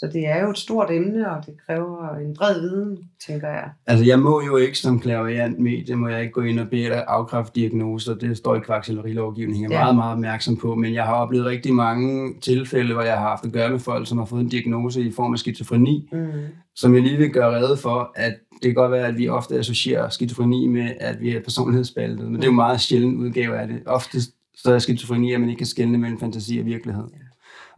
Så 0.00 0.06
det 0.06 0.26
er 0.26 0.42
jo 0.42 0.50
et 0.50 0.58
stort 0.58 0.90
emne, 0.90 1.30
og 1.30 1.46
det 1.46 1.54
kræver 1.66 2.16
en 2.16 2.34
bred 2.34 2.60
viden, 2.60 2.98
tænker 3.26 3.48
jeg. 3.48 3.70
Altså, 3.86 4.04
jeg 4.04 4.18
må 4.18 4.42
jo 4.42 4.56
ikke 4.56 4.78
som 4.78 5.00
klaverjant 5.00 5.58
medie, 5.58 5.96
må 5.96 6.08
jeg 6.08 6.20
ikke 6.20 6.32
gå 6.32 6.40
ind 6.40 6.60
og 6.60 6.68
bede 6.68 6.84
dig 6.84 7.04
afkræfte 7.08 7.60
diagnoser. 7.60 8.14
Det 8.14 8.36
står 8.36 8.56
i 8.56 8.60
kvaksellerilovgivningen, 8.60 9.72
jeg 9.72 9.76
er 9.76 9.80
ja. 9.80 9.84
meget, 9.84 9.96
meget 9.96 10.12
opmærksom 10.12 10.56
på. 10.56 10.74
Men 10.74 10.94
jeg 10.94 11.04
har 11.04 11.14
oplevet 11.14 11.46
rigtig 11.46 11.74
mange 11.74 12.34
tilfælde, 12.40 12.92
hvor 12.92 13.02
jeg 13.02 13.18
har 13.18 13.28
haft 13.28 13.44
at 13.44 13.52
gøre 13.52 13.70
med 13.70 13.78
folk, 13.78 14.08
som 14.08 14.18
har 14.18 14.24
fået 14.24 14.40
en 14.40 14.48
diagnose 14.48 15.02
i 15.02 15.12
form 15.12 15.32
af 15.32 15.38
skizofreni, 15.38 16.08
mm. 16.12 16.28
som 16.74 16.94
jeg 16.94 17.02
lige 17.02 17.16
vil 17.16 17.30
gøre 17.30 17.60
redde 17.60 17.76
for, 17.76 18.12
at 18.16 18.34
det 18.52 18.62
kan 18.62 18.74
godt 18.74 18.92
være, 18.92 19.06
at 19.06 19.18
vi 19.18 19.28
ofte 19.28 19.58
associerer 19.58 20.08
skizofreni 20.08 20.66
med, 20.66 20.90
at 21.00 21.20
vi 21.20 21.36
er 21.36 21.42
personlighedsspaltet, 21.42 22.26
men 22.26 22.34
det 22.34 22.42
er 22.42 22.46
jo 22.46 22.52
meget 22.52 22.80
sjældent 22.80 23.18
udgave 23.18 23.56
af 23.56 23.68
det. 23.68 23.82
Ofte 23.86 24.20
så 24.54 24.74
er 24.74 24.78
skizofreni, 24.78 25.32
at 25.32 25.40
man 25.40 25.48
ikke 25.48 25.58
kan 25.58 25.66
skelne 25.66 25.98
mellem 25.98 26.20
fantasi 26.20 26.58
og 26.58 26.66
virkelighed. 26.66 27.04
Ja. 27.12 27.29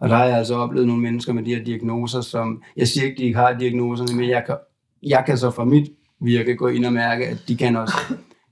Og 0.02 0.08
der 0.08 0.16
har 0.16 0.24
jeg 0.24 0.36
altså 0.36 0.54
oplevet 0.54 0.86
nogle 0.86 1.02
mennesker 1.02 1.32
med 1.32 1.42
de 1.42 1.54
her 1.54 1.64
diagnoser, 1.64 2.20
som, 2.20 2.62
jeg 2.76 2.88
siger 2.88 3.06
ikke, 3.06 3.18
de 3.18 3.22
ikke 3.22 3.38
har 3.38 3.52
diagnoserne, 3.58 4.20
men 4.20 4.30
jeg 4.30 4.42
kan, 4.46 4.56
jeg 5.02 5.22
kan 5.26 5.38
så 5.38 5.50
fra 5.50 5.64
mit 5.64 5.90
virke 6.20 6.56
gå 6.56 6.68
ind 6.68 6.84
og 6.84 6.92
mærke, 6.92 7.26
at 7.26 7.44
de 7.48 7.56
kan 7.56 7.76
også 7.76 7.94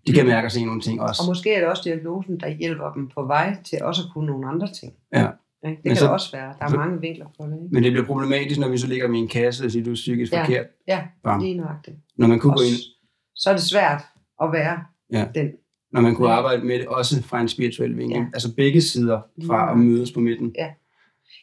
de 0.07 0.13
kan 0.13 0.27
mærke 0.27 0.47
og 0.47 0.53
se 0.53 0.65
nogle 0.65 0.81
ting 0.81 1.01
også. 1.01 1.23
Og 1.23 1.29
måske 1.31 1.55
er 1.55 1.61
det 1.61 1.69
også 1.69 1.83
diagnosen, 1.85 2.41
der 2.41 2.49
hjælper 2.49 2.93
dem 2.93 3.09
på 3.09 3.27
vej 3.27 3.57
til 3.65 3.79
også 3.83 4.03
at 4.03 4.13
kunne 4.13 4.27
nogle 4.27 4.49
andre 4.49 4.69
ting. 4.81 4.93
Ja. 5.15 5.29
Det 5.65 5.79
kan 5.87 5.97
så, 5.97 6.09
også 6.09 6.33
være. 6.33 6.55
Der 6.59 6.65
er 6.65 6.69
så, 6.69 6.77
mange 6.77 7.01
vinkler 7.01 7.27
på 7.41 7.47
det. 7.47 7.53
Ikke? 7.63 7.75
Men 7.75 7.83
det 7.83 7.93
bliver 7.93 8.07
problematisk, 8.07 8.61
når 8.61 8.69
vi 8.69 8.79
så 8.79 8.87
ligger 8.87 9.09
med 9.09 9.19
en 9.19 9.29
kasse 9.29 9.65
og 9.65 9.71
siger, 9.71 9.85
du 9.85 9.91
er 9.91 9.95
psykisk 9.95 10.33
ja, 10.33 10.43
forkert. 10.43 10.67
Ja, 10.89 11.03
Bam. 11.25 11.41
lige 11.41 11.55
nøjagtigt. 11.55 11.97
Når 12.17 12.27
man 12.27 12.39
kunne 12.39 12.53
gå 12.53 12.63
ind... 12.63 12.79
Så 13.35 13.51
er 13.51 13.55
det 13.55 13.63
svært 13.63 14.03
at 14.43 14.53
være 14.53 14.79
ja. 15.13 15.27
den. 15.35 15.51
Når 15.93 16.01
man 16.01 16.15
kunne 16.15 16.33
arbejde 16.33 16.63
med 16.63 16.79
det 16.79 16.87
også 16.87 17.23
fra 17.23 17.41
en 17.41 17.49
spirituel 17.49 17.97
vinkel. 17.97 18.19
Ja. 18.19 18.27
Altså 18.35 18.55
begge 18.55 18.81
sider 18.81 19.21
fra 19.47 19.73
at 19.73 19.79
mødes 19.79 20.13
på 20.13 20.21
midten. 20.21 20.55
Ja 20.59 20.71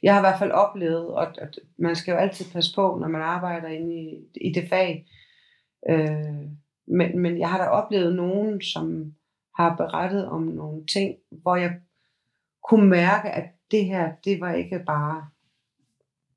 jeg 0.03 0.13
har 0.13 0.21
i 0.21 0.23
hvert 0.23 0.39
fald 0.39 0.51
oplevet, 0.51 1.15
at, 1.17 1.37
at 1.37 1.59
man 1.77 1.95
skal 1.95 2.11
jo 2.11 2.17
altid 2.17 2.45
passe 2.53 2.75
på, 2.75 2.97
når 3.01 3.07
man 3.07 3.21
arbejder 3.21 3.67
inde 3.67 3.95
i, 3.95 4.27
i 4.41 4.53
det 4.53 4.69
fag. 4.69 5.07
Øh, 5.89 6.51
men, 6.87 7.19
men 7.19 7.39
jeg 7.39 7.49
har 7.49 7.57
da 7.57 7.69
oplevet 7.69 8.15
nogen, 8.15 8.61
som 8.61 9.15
har 9.55 9.75
berettet 9.75 10.27
om 10.27 10.41
nogle 10.41 10.85
ting, 10.85 11.17
hvor 11.29 11.55
jeg 11.55 11.79
kunne 12.69 12.89
mærke, 12.89 13.29
at 13.29 13.49
det 13.71 13.85
her, 13.85 14.15
det 14.25 14.41
var 14.41 14.53
ikke 14.53 14.83
bare 14.85 15.27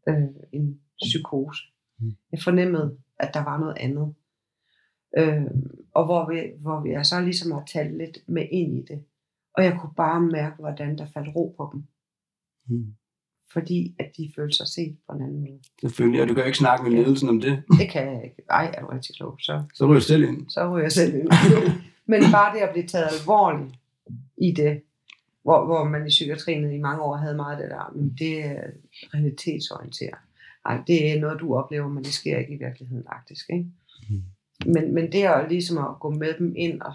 øh, 0.08 0.28
en 0.52 0.80
psykose. 0.98 1.62
Mm. 1.98 2.10
Jeg 2.32 2.40
fornemmede, 2.44 2.98
at 3.18 3.34
der 3.34 3.44
var 3.44 3.58
noget 3.58 3.76
andet. 3.80 4.14
Øh, 5.18 5.46
og 5.94 6.04
hvor 6.04 6.30
vi, 6.30 6.40
hvor 6.60 6.80
vi 6.80 7.04
så 7.04 7.20
ligesom 7.20 7.52
har 7.52 7.64
talt 7.64 7.96
lidt 7.96 8.18
med 8.26 8.46
ind 8.50 8.76
i 8.76 8.82
det. 8.82 9.04
Og 9.54 9.64
jeg 9.64 9.78
kunne 9.80 9.94
bare 9.96 10.20
mærke, 10.20 10.56
hvordan 10.56 10.98
der 10.98 11.06
faldt 11.06 11.36
ro 11.36 11.54
på 11.58 11.70
dem. 11.72 11.84
Mm 12.66 12.94
fordi 13.52 13.94
at 13.98 14.10
de 14.16 14.32
føler 14.36 14.52
sig 14.52 14.66
set 14.66 14.96
på 15.08 15.16
en 15.16 15.22
anden 15.22 15.40
måde. 15.40 15.58
Selvfølgelig, 15.80 16.22
og 16.22 16.28
du 16.28 16.34
kan 16.34 16.42
jo 16.42 16.46
ikke 16.46 16.58
snakke 16.58 16.90
med 16.90 16.92
ledelsen 16.92 17.28
om 17.28 17.40
det. 17.40 17.62
Det 17.78 17.90
kan 17.90 18.06
jeg 18.06 18.24
ikke. 18.24 18.42
Ej, 18.50 18.74
er 18.74 18.80
du 18.80 18.86
rigtig 18.86 19.16
klog. 19.16 19.36
Så, 19.40 19.62
så 19.74 19.86
ryger 19.86 19.94
jeg 19.94 20.02
selv 20.02 20.22
ind. 20.22 20.50
Så 20.50 20.70
ryger 20.70 20.82
jeg 20.82 20.92
selv 20.92 21.14
ind. 21.14 21.28
Men 22.10 22.22
bare 22.32 22.54
det 22.54 22.60
at 22.60 22.70
blive 22.72 22.86
taget 22.86 23.08
alvorligt 23.20 23.74
i 24.36 24.52
det, 24.52 24.82
hvor, 25.42 25.66
hvor 25.66 25.84
man 25.84 26.06
i 26.06 26.08
psykiatrien 26.08 26.72
i 26.72 26.78
mange 26.78 27.02
år 27.02 27.16
havde 27.16 27.36
meget 27.36 27.56
af 27.56 27.62
det 27.62 27.70
der, 27.70 27.92
men 27.94 28.16
det 28.18 28.44
er 28.44 28.62
realitetsorienteret. 29.14 30.18
Nej, 30.64 30.82
det 30.86 31.10
er 31.12 31.20
noget, 31.20 31.40
du 31.40 31.54
oplever, 31.54 31.88
men 31.88 32.04
det 32.04 32.12
sker 32.12 32.38
ikke 32.38 32.54
i 32.54 32.58
virkeligheden 32.58 33.04
faktisk. 33.12 33.50
Ikke? 33.50 33.66
Mm. 34.10 34.22
Men, 34.66 34.94
men 34.94 35.12
det 35.12 35.24
er 35.24 35.48
ligesom 35.48 35.78
at 35.78 36.00
gå 36.00 36.10
med 36.10 36.34
dem 36.38 36.54
ind 36.56 36.80
og 36.80 36.92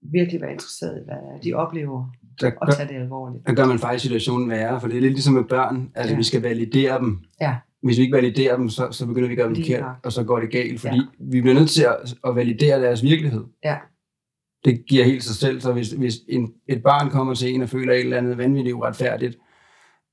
virkelig 0.00 0.40
være 0.40 0.52
interesseret 0.52 1.00
i, 1.00 1.04
hvad 1.04 1.42
de 1.44 1.52
oplever, 1.52 2.12
der 2.40 2.50
og 2.60 2.66
gør, 2.66 2.72
tage 2.72 2.88
det 2.88 2.94
alvorligt. 2.94 3.46
Der 3.46 3.54
gør 3.54 3.66
man 3.66 3.78
faktisk 3.78 4.02
situationen 4.02 4.50
værre, 4.50 4.80
for 4.80 4.88
det 4.88 4.96
er 4.96 5.00
lidt 5.00 5.12
ligesom 5.12 5.34
med 5.34 5.44
børn, 5.44 5.90
altså 5.94 6.12
ja. 6.12 6.16
vi 6.16 6.22
skal 6.22 6.42
validere 6.42 6.98
dem. 6.98 7.18
Ja. 7.40 7.56
Hvis 7.82 7.96
vi 7.98 8.02
ikke 8.02 8.16
validerer 8.16 8.56
dem, 8.56 8.68
så, 8.68 8.88
så 8.90 9.06
begynder 9.06 9.28
vi 9.28 9.34
at 9.34 9.38
gøre 9.38 9.48
dem 9.48 9.56
forkert, 9.56 9.84
og 10.04 10.12
så 10.12 10.24
går 10.24 10.40
det 10.40 10.50
galt, 10.50 10.80
fordi 10.80 10.96
ja. 10.96 11.02
vi 11.18 11.40
bliver 11.40 11.54
nødt 11.54 11.70
til 11.70 11.82
at, 11.82 12.14
at 12.26 12.36
validere 12.36 12.80
deres 12.80 13.02
virkelighed. 13.02 13.44
Ja. 13.64 13.76
Det 14.64 14.86
giver 14.86 15.04
helt 15.04 15.24
sig 15.24 15.36
selv, 15.36 15.60
så 15.60 15.72
hvis, 15.72 15.90
hvis 15.90 16.14
en, 16.28 16.52
et 16.68 16.82
barn 16.82 17.10
kommer 17.10 17.34
til 17.34 17.54
en 17.54 17.62
og 17.62 17.68
føler 17.68 17.92
et 17.92 18.00
eller 18.00 18.18
andet 18.18 18.38
vanvittigt 18.38 18.74
uretfærdigt, 18.74 19.38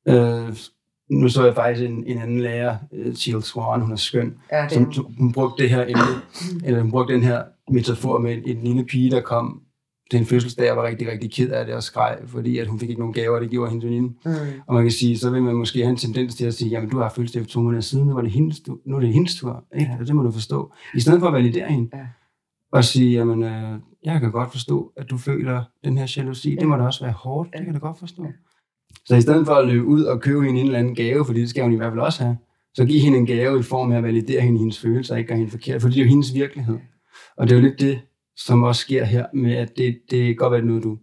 øh, 0.08 0.56
nu 1.10 1.30
så 1.30 1.46
jeg 1.46 1.56
faktisk 1.56 1.90
en, 1.90 2.04
en 2.08 2.18
anden 2.18 2.40
lærer, 2.40 2.78
Jill 2.94 3.36
øh, 3.36 3.42
Swan, 3.42 3.82
hun 3.82 3.92
er 3.92 3.96
skøn, 3.96 4.38
ja, 4.52 4.64
det 4.64 4.72
som 4.72 5.14
hun 5.18 5.32
brugte 5.32 5.64
det 5.64 5.70
her 5.70 5.82
emne, 5.82 6.22
eller 6.66 6.82
hun 6.82 6.92
brugte 6.92 7.14
den 7.14 7.24
her 7.24 7.44
metafor 7.72 8.18
med 8.18 8.34
en, 8.34 8.58
en 8.58 8.64
lille 8.64 8.86
pige, 8.86 9.12
der 9.12 9.22
kom 9.22 9.62
til 10.12 10.20
en 10.20 10.26
fødselsdag, 10.26 10.66
jeg 10.66 10.78
var 10.78 10.88
rigtig, 10.88 11.12
rigtig 11.12 11.32
ked 11.32 11.50
af 11.50 11.66
det 11.66 11.76
og 11.76 11.84
skreg, 11.84 12.18
fordi 12.26 12.58
at 12.58 12.68
hun 12.68 12.80
fik 12.80 12.90
ikke 12.90 13.02
nogen 13.02 13.14
gaver, 13.14 13.36
og 13.36 13.42
det 13.42 13.50
gjorde 13.50 13.70
hendes 13.70 13.86
veninde. 13.86 14.08
Mm. 14.08 14.32
Og 14.68 14.74
man 14.74 14.84
kan 14.84 14.92
sige, 14.92 15.18
så 15.18 15.30
vil 15.30 15.44
man 15.44 15.56
måske 15.56 15.80
have 15.80 15.90
en 15.90 15.98
tendens 15.98 16.36
til 16.36 16.46
at 16.46 16.54
sige, 16.54 16.70
jamen 16.70 16.90
du 16.90 17.00
har 17.00 17.10
fødselsdag 17.10 17.42
for 17.42 17.50
to 17.50 17.62
måneder 17.62 17.82
siden, 17.82 18.08
nu, 18.08 18.14
var 18.14 18.22
det 18.22 18.32
hendes, 18.32 18.62
nu 18.86 18.96
er 18.96 19.00
det 19.00 19.14
hendes 19.14 19.36
tur. 19.36 19.66
Ikke? 19.80 19.92
Ja. 20.00 20.06
Det 20.06 20.16
må 20.16 20.24
du 20.24 20.32
forstå. 20.32 20.74
I 20.96 21.00
stedet 21.00 21.20
for 21.20 21.28
at 21.28 21.34
validere 21.34 21.68
hende. 21.68 21.90
Ja. 21.94 22.06
Og 22.72 22.84
sige, 22.84 23.12
jamen 23.12 23.44
øh, 23.44 23.80
jeg 24.04 24.20
kan 24.20 24.32
godt 24.32 24.52
forstå, 24.52 24.92
at 24.98 25.10
du 25.10 25.18
føler 25.18 25.64
den 25.84 25.98
her 25.98 26.14
jalousi. 26.18 26.54
Ja. 26.54 26.60
Det 26.60 26.68
må 26.68 26.76
da 26.76 26.84
også 26.84 27.04
være 27.04 27.14
hårdt. 27.14 27.50
Ja. 27.54 27.58
Det 27.58 27.66
kan 27.66 27.74
da 27.74 27.80
godt 27.80 28.00
forstå. 28.00 28.24
Ja. 28.24 28.32
Så 29.06 29.16
i 29.16 29.22
stedet 29.22 29.46
for 29.46 29.54
at 29.54 29.68
løbe 29.68 29.86
ud 29.86 30.04
og 30.04 30.22
købe 30.22 30.46
hende 30.46 30.60
en 30.60 30.66
eller 30.66 30.80
anden 30.80 30.96
gave, 30.96 31.26
fordi 31.26 31.42
det 31.42 31.50
skal 31.50 31.64
hun 31.64 31.74
i 31.74 31.76
hvert 31.76 31.92
fald 31.92 32.00
også 32.00 32.24
have, 32.24 32.38
så 32.74 32.86
giv 32.86 33.00
hende 33.00 33.18
en 33.18 33.26
gave 33.26 33.60
i 33.60 33.64
form 33.64 33.92
af 33.92 33.98
at 33.98 34.04
validere 34.04 34.42
hende 34.42 34.60
hendes 34.60 34.80
følelser, 34.80 35.14
og 35.14 35.20
ikke 35.20 35.28
gøre 35.28 35.38
hende 35.38 35.52
forkert, 35.52 35.82
for 35.82 35.90
det 35.90 35.98
er 35.98 36.02
jo 36.02 36.10
hendes 36.10 36.34
virkelighed. 36.34 36.78
Og 37.38 37.50
det 37.50 37.56
er 37.56 37.60
jo 37.60 37.66
lidt 37.68 37.80
det, 37.80 38.00
som 38.46 38.64
også 38.64 38.82
sker 38.82 39.06
her 39.06 39.26
med, 39.34 39.56
at 39.56 39.78
det, 39.78 40.00
det 40.12 40.26
kan 40.26 40.36
godt 40.36 40.52
være 40.52 40.62
noget, 40.62 40.84
du, 40.84 40.98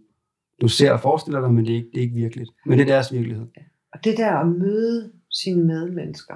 du 0.61 0.67
ser 0.67 0.91
og 0.91 0.99
forestiller 0.99 1.41
dig, 1.41 1.53
men 1.53 1.65
det 1.65 1.71
er 1.71 1.75
ikke, 1.75 1.89
det 1.93 1.97
er 1.97 2.01
ikke 2.01 2.15
virkeligt. 2.15 2.49
Men 2.65 2.79
det 2.79 2.89
er 2.89 2.93
deres 2.93 3.13
virkelighed. 3.13 3.45
Og 3.93 4.03
det 4.03 4.17
der 4.17 4.31
at 4.31 4.47
møde 4.47 5.11
sine 5.31 5.63
medmennesker, 5.63 6.35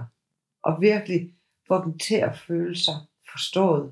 og 0.63 0.81
virkelig 0.81 1.29
få 1.67 1.83
dem 1.83 1.97
til 1.97 2.15
at 2.15 2.37
føle 2.47 2.75
sig 2.75 2.93
forstået 3.31 3.91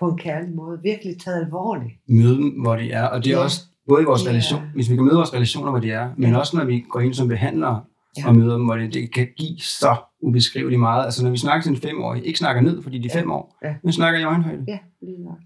på 0.00 0.08
en 0.08 0.18
kærlig 0.18 0.54
måde, 0.54 0.80
virkelig 0.82 1.20
taget 1.20 1.44
alvorligt. 1.44 1.92
Møde 2.08 2.36
dem, 2.36 2.60
hvor 2.60 2.76
de 2.76 2.90
er, 2.90 3.06
og 3.06 3.24
det 3.24 3.32
er 3.32 3.36
ja. 3.36 3.42
også 3.42 3.60
både 3.88 4.02
i 4.02 4.04
vores 4.04 4.24
ja. 4.24 4.28
relation, 4.28 4.62
hvis 4.74 4.90
vi 4.90 4.94
kan 4.94 5.04
møde 5.04 5.16
vores 5.16 5.34
relationer, 5.34 5.70
hvor 5.70 5.80
de 5.80 5.90
er, 5.90 6.10
men 6.16 6.30
ja. 6.30 6.38
også 6.38 6.56
når 6.56 6.64
vi 6.64 6.84
går 6.90 7.00
ind 7.00 7.14
som 7.14 7.28
behandlere 7.28 7.84
ja. 8.18 8.28
og 8.28 8.36
møder 8.36 8.56
dem, 8.56 8.64
hvor 8.64 8.76
det, 8.76 8.94
det 8.94 9.14
kan 9.14 9.28
give 9.36 9.58
så 9.58 9.96
ubeskriveligt 10.20 10.80
meget. 10.80 11.04
Altså 11.04 11.24
når 11.24 11.30
vi 11.30 11.36
snakker 11.36 11.62
til 11.62 11.70
en 11.70 11.76
femårig, 11.76 12.26
ikke 12.26 12.38
snakker 12.38 12.62
ned, 12.62 12.82
fordi 12.82 12.98
de 12.98 13.08
er 13.08 13.12
ja. 13.14 13.20
fem 13.20 13.30
år, 13.30 13.58
ja. 13.64 13.74
men 13.82 13.92
snakker 13.92 14.20
i 14.20 14.24
øjenhøjde. 14.24 14.64
Ja, 14.68 14.78
lige 15.02 15.24
nok. 15.24 15.38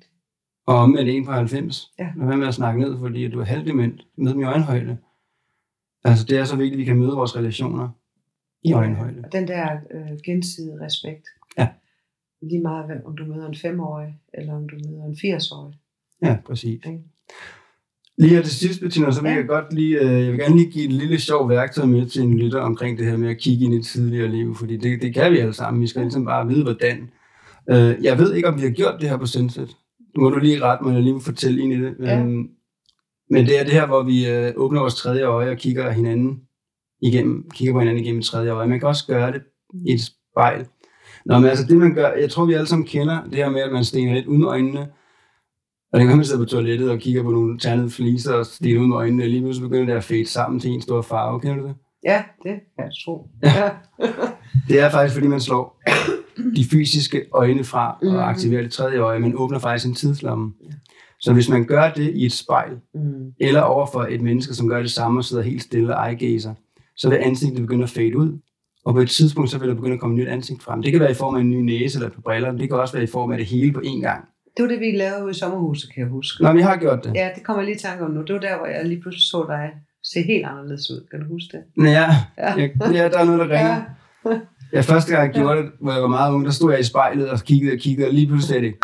Og 0.70 0.90
med 0.90 1.08
en 1.08 1.24
på 1.24 1.32
90. 1.32 1.90
Ja. 1.98 2.08
Lad 2.16 2.26
være 2.26 2.36
med 2.36 2.48
at 2.48 2.54
snakke 2.54 2.80
ned, 2.80 2.98
fordi 2.98 3.28
du 3.28 3.40
er 3.40 3.44
halvdement. 3.44 4.06
Mød 4.16 4.32
dem 4.32 4.40
i 4.40 4.44
øjenhøjde. 4.44 4.96
Altså 6.04 6.24
det 6.28 6.38
er 6.38 6.44
så 6.44 6.56
vigtigt, 6.56 6.74
at 6.74 6.78
vi 6.78 6.84
kan 6.84 6.96
møde 6.96 7.12
vores 7.12 7.36
relationer 7.36 7.88
i 8.62 8.72
øjenhøjde. 8.72 9.20
Og 9.24 9.32
den 9.32 9.48
der 9.48 9.72
øh, 9.90 10.18
gensidige 10.24 10.80
respekt. 10.80 11.28
Ja. 11.58 11.68
Lige 12.42 12.62
meget, 12.62 13.02
om 13.04 13.16
du 13.16 13.24
møder 13.24 13.46
en 13.48 13.54
femårig, 13.54 14.14
eller 14.34 14.54
om 14.54 14.68
du 14.68 14.76
møder 14.88 15.04
en 15.04 15.36
80-årig. 15.36 15.74
Ja, 16.22 16.36
præcis. 16.46 16.80
Okay. 16.86 16.98
Lige 18.18 18.34
her 18.34 18.42
til 18.42 18.52
sidst, 18.52 18.80
Bettina, 18.80 19.10
så 19.10 19.22
vil 19.22 19.30
ja. 19.30 19.36
jeg 19.36 19.46
godt 19.46 19.72
lige, 19.72 20.00
øh, 20.00 20.24
jeg 20.24 20.32
vil 20.32 20.40
gerne 20.40 20.56
lige 20.56 20.70
give 20.70 20.84
et 20.84 20.92
lille 20.92 21.20
sjov 21.20 21.48
værktøj 21.48 21.86
med 21.86 22.06
til 22.06 22.22
en 22.22 22.38
lytter 22.38 22.60
omkring 22.60 22.98
det 22.98 23.06
her 23.06 23.16
med 23.16 23.30
at 23.30 23.38
kigge 23.38 23.64
ind 23.64 23.74
i 23.74 23.76
et 23.76 23.86
tidligere 23.86 24.28
liv, 24.28 24.54
fordi 24.54 24.76
det, 24.76 25.02
det 25.02 25.14
kan 25.14 25.32
vi 25.32 25.38
alle 25.38 25.52
sammen. 25.52 25.82
Vi 25.82 25.86
skal 25.86 26.02
ligesom 26.02 26.24
bare 26.24 26.46
vide, 26.46 26.62
hvordan. 26.62 27.10
Øh, 27.70 28.04
jeg 28.04 28.18
ved 28.18 28.34
ikke, 28.34 28.48
om 28.48 28.56
vi 28.56 28.62
har 28.62 28.70
gjort 28.70 29.00
det 29.00 29.08
her 29.08 29.16
på 29.16 29.26
Senset. 29.26 29.76
Nu 30.16 30.22
må 30.22 30.30
du 30.30 30.38
lige 30.38 30.62
rette 30.62 30.84
mig, 30.84 30.96
og 30.96 31.02
lige 31.02 31.20
fortælle 31.20 31.62
ind 31.62 31.72
i 31.72 31.76
det. 31.76 31.96
Ja. 32.00 32.20
Um, 32.22 32.48
men 33.30 33.46
det 33.46 33.60
er 33.60 33.64
det 33.64 33.72
her, 33.72 33.86
hvor 33.86 34.02
vi 34.02 34.28
øh, 34.28 34.52
åbner 34.56 34.80
vores 34.80 34.94
tredje 34.94 35.22
øje 35.22 35.50
og 35.50 35.56
kigger 35.56 35.90
hinanden 35.90 36.40
igennem, 37.02 37.50
kigger 37.50 37.74
på 37.74 37.78
hinanden 37.78 38.04
igennem 38.04 38.22
tredje 38.22 38.50
øje. 38.50 38.68
Man 38.68 38.78
kan 38.78 38.88
også 38.88 39.06
gøre 39.06 39.32
det 39.32 39.42
i 39.86 39.92
et 39.92 40.00
spejl. 40.00 40.66
Nå, 41.26 41.38
men 41.38 41.48
altså 41.48 41.66
det 41.66 41.76
man 41.76 41.94
gør, 41.94 42.12
jeg 42.12 42.30
tror 42.30 42.46
vi 42.46 42.52
alle 42.52 42.66
sammen 42.66 42.86
kender 42.86 43.24
det 43.24 43.34
her 43.34 43.50
med, 43.50 43.60
at 43.60 43.72
man 43.72 43.84
stener 43.84 44.14
lidt 44.14 44.26
ud 44.26 44.44
øjnene, 44.44 44.80
og 45.92 46.00
det 46.00 46.08
kan 46.08 46.16
man 46.16 46.24
sidde 46.24 46.38
på 46.38 46.44
toilettet 46.44 46.90
og 46.90 46.98
kigger 46.98 47.22
på 47.22 47.30
nogle 47.30 47.58
ternede 47.58 47.90
fliser 47.90 48.34
og 48.34 48.46
stener 48.46 48.80
ud 48.80 48.86
med 48.86 48.96
øjnene, 48.96 49.22
og 49.22 49.28
lige 49.28 49.42
pludselig 49.42 49.70
begynder 49.70 49.86
det 49.86 49.98
at 49.98 50.04
fade 50.04 50.26
sammen 50.26 50.60
til 50.60 50.70
en 50.70 50.80
stor 50.80 51.02
farve. 51.02 51.40
Kender 51.40 51.56
du 51.56 51.68
det? 51.68 51.74
Ja, 52.04 52.22
det 52.42 52.52
kan 52.52 52.84
jeg 52.84 52.92
tro. 53.04 53.28
Ja. 53.42 53.70
det 54.68 54.80
er 54.80 54.90
faktisk, 54.90 55.14
fordi 55.14 55.28
man 55.28 55.40
slår 55.40 55.80
de 56.56 56.64
fysiske 56.70 57.24
øjne 57.32 57.64
fra 57.64 57.98
og 58.02 58.12
mm. 58.12 58.18
aktiverer 58.18 58.62
det 58.62 58.72
tredje 58.72 58.98
øje. 58.98 59.18
Man 59.18 59.34
åbner 59.36 59.58
faktisk 59.58 59.86
en 59.86 59.94
tidslomme. 59.94 60.52
Så 61.20 61.32
hvis 61.32 61.48
man 61.48 61.64
gør 61.64 61.92
det 61.92 62.10
i 62.14 62.26
et 62.26 62.32
spejl, 62.32 62.72
mm. 62.94 63.32
eller 63.40 63.60
overfor 63.60 64.02
et 64.02 64.20
menneske, 64.20 64.54
som 64.54 64.68
gør 64.68 64.80
det 64.80 64.90
samme 64.90 65.20
og 65.20 65.24
sidder 65.24 65.42
helt 65.42 65.62
stille 65.62 65.94
og 65.94 66.00
ejegæser, 66.00 66.54
så 66.96 67.08
vil 67.08 67.16
ansigtet 67.16 67.60
begynde 67.60 67.82
at 67.82 67.90
fade 67.90 68.16
ud. 68.16 68.38
Og 68.84 68.94
på 68.94 69.00
et 69.00 69.10
tidspunkt, 69.10 69.50
så 69.50 69.58
vil 69.58 69.68
der 69.68 69.74
begynde 69.74 69.94
at 69.94 70.00
komme 70.00 70.16
et 70.16 70.20
nyt 70.20 70.28
ansigt 70.28 70.62
frem. 70.62 70.82
Det 70.82 70.92
kan 70.92 71.00
være 71.00 71.10
i 71.10 71.14
form 71.14 71.34
af 71.34 71.40
en 71.40 71.50
ny 71.50 71.60
næse 71.60 71.98
eller 71.98 72.10
på 72.10 72.20
briller, 72.20 72.52
men 72.52 72.60
det 72.60 72.68
kan 72.68 72.78
også 72.78 72.94
være 72.94 73.04
i 73.04 73.06
form 73.06 73.32
af 73.32 73.38
det 73.38 73.46
hele 73.46 73.72
på 73.72 73.80
én 73.80 74.00
gang. 74.00 74.24
Det 74.56 74.62
var 74.62 74.68
det, 74.68 74.80
vi 74.80 74.90
lavede 74.90 75.30
i 75.30 75.34
sommerhuset, 75.34 75.94
kan 75.94 76.02
jeg 76.02 76.10
huske. 76.10 76.42
Nå, 76.42 76.52
vi 76.52 76.60
har 76.60 76.76
gjort 76.76 77.04
det. 77.04 77.14
Ja, 77.14 77.28
det 77.34 77.44
kommer 77.44 77.62
jeg 77.62 77.66
lige 77.66 77.76
i 77.76 77.78
tanke 77.78 78.04
om 78.04 78.10
nu. 78.10 78.22
Det 78.22 78.34
var 78.34 78.40
der, 78.40 78.56
hvor 78.58 78.66
jeg 78.66 78.84
lige 78.84 79.00
pludselig 79.00 79.22
så 79.22 79.44
dig 79.48 79.70
se 80.12 80.22
helt 80.22 80.46
anderledes 80.46 80.90
ud. 80.90 81.06
Kan 81.10 81.20
du 81.20 81.26
huske 81.26 81.56
det? 81.56 81.90
Ja, 81.90 82.08
ja. 82.38 82.54
ja, 82.60 82.68
ja 82.98 83.08
der 83.08 83.18
er 83.18 83.24
noget, 83.24 83.40
der 83.40 83.48
ringer. 83.56 83.82
Ja. 84.26 84.40
ja, 84.72 84.80
første 84.80 85.12
gang 85.12 85.26
jeg 85.26 85.34
gjorde 85.34 85.62
det, 85.62 85.70
hvor 85.80 85.92
jeg 85.92 86.02
var 86.02 86.08
meget 86.08 86.32
ung, 86.32 86.44
der 86.44 86.50
stod 86.50 86.70
jeg 86.70 86.80
i 86.80 86.84
spejlet 86.84 87.30
og 87.30 87.38
kiggede 87.40 87.72
og 87.72 87.78
kiggede, 87.78 88.08
og 88.08 88.14
lige 88.14 88.26
pludselig 88.26 88.74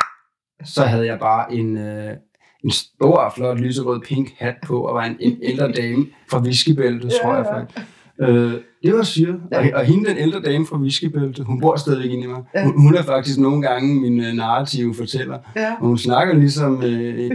så 0.64 0.82
havde 0.82 1.06
jeg 1.06 1.18
bare 1.18 1.52
en, 1.52 1.78
øh, 1.78 2.16
en 2.64 2.70
stor, 2.70 3.32
flot, 3.36 3.60
lyserød 3.60 4.00
pink 4.00 4.28
hat 4.38 4.54
på, 4.66 4.80
og 4.80 4.94
var 4.94 5.04
en, 5.04 5.16
en 5.20 5.38
ældre 5.42 5.72
dame 5.72 6.06
fra 6.30 6.40
whiskybæltet, 6.40 7.12
ja, 7.12 7.22
tror 7.22 7.36
jeg 7.36 7.46
faktisk. 7.52 7.88
Øh, 8.20 8.52
det 8.82 8.94
var 8.94 9.02
syret. 9.02 9.40
Ja. 9.52 9.58
Og, 9.58 9.66
og 9.74 9.84
hende, 9.84 10.10
den 10.10 10.16
ældre 10.18 10.40
dame 10.40 10.66
fra 10.66 10.76
Whiskybæltet, 10.76 11.44
hun 11.44 11.60
bor 11.60 11.76
stadigvæk 11.76 12.10
inde 12.10 12.24
i 12.24 12.26
mig. 12.26 12.42
Ja. 12.54 12.64
Hun, 12.64 12.80
hun 12.80 12.94
er 12.94 13.02
faktisk 13.02 13.38
nogle 13.38 13.62
gange 13.62 14.00
min 14.00 14.20
uh, 14.20 14.26
narrative 14.26 14.94
fortæller. 14.94 15.38
Ja. 15.56 15.72
Og 15.80 15.86
hun 15.86 15.98
snakker 15.98 16.34
ligesom 16.34 16.74
uh, 16.74 16.80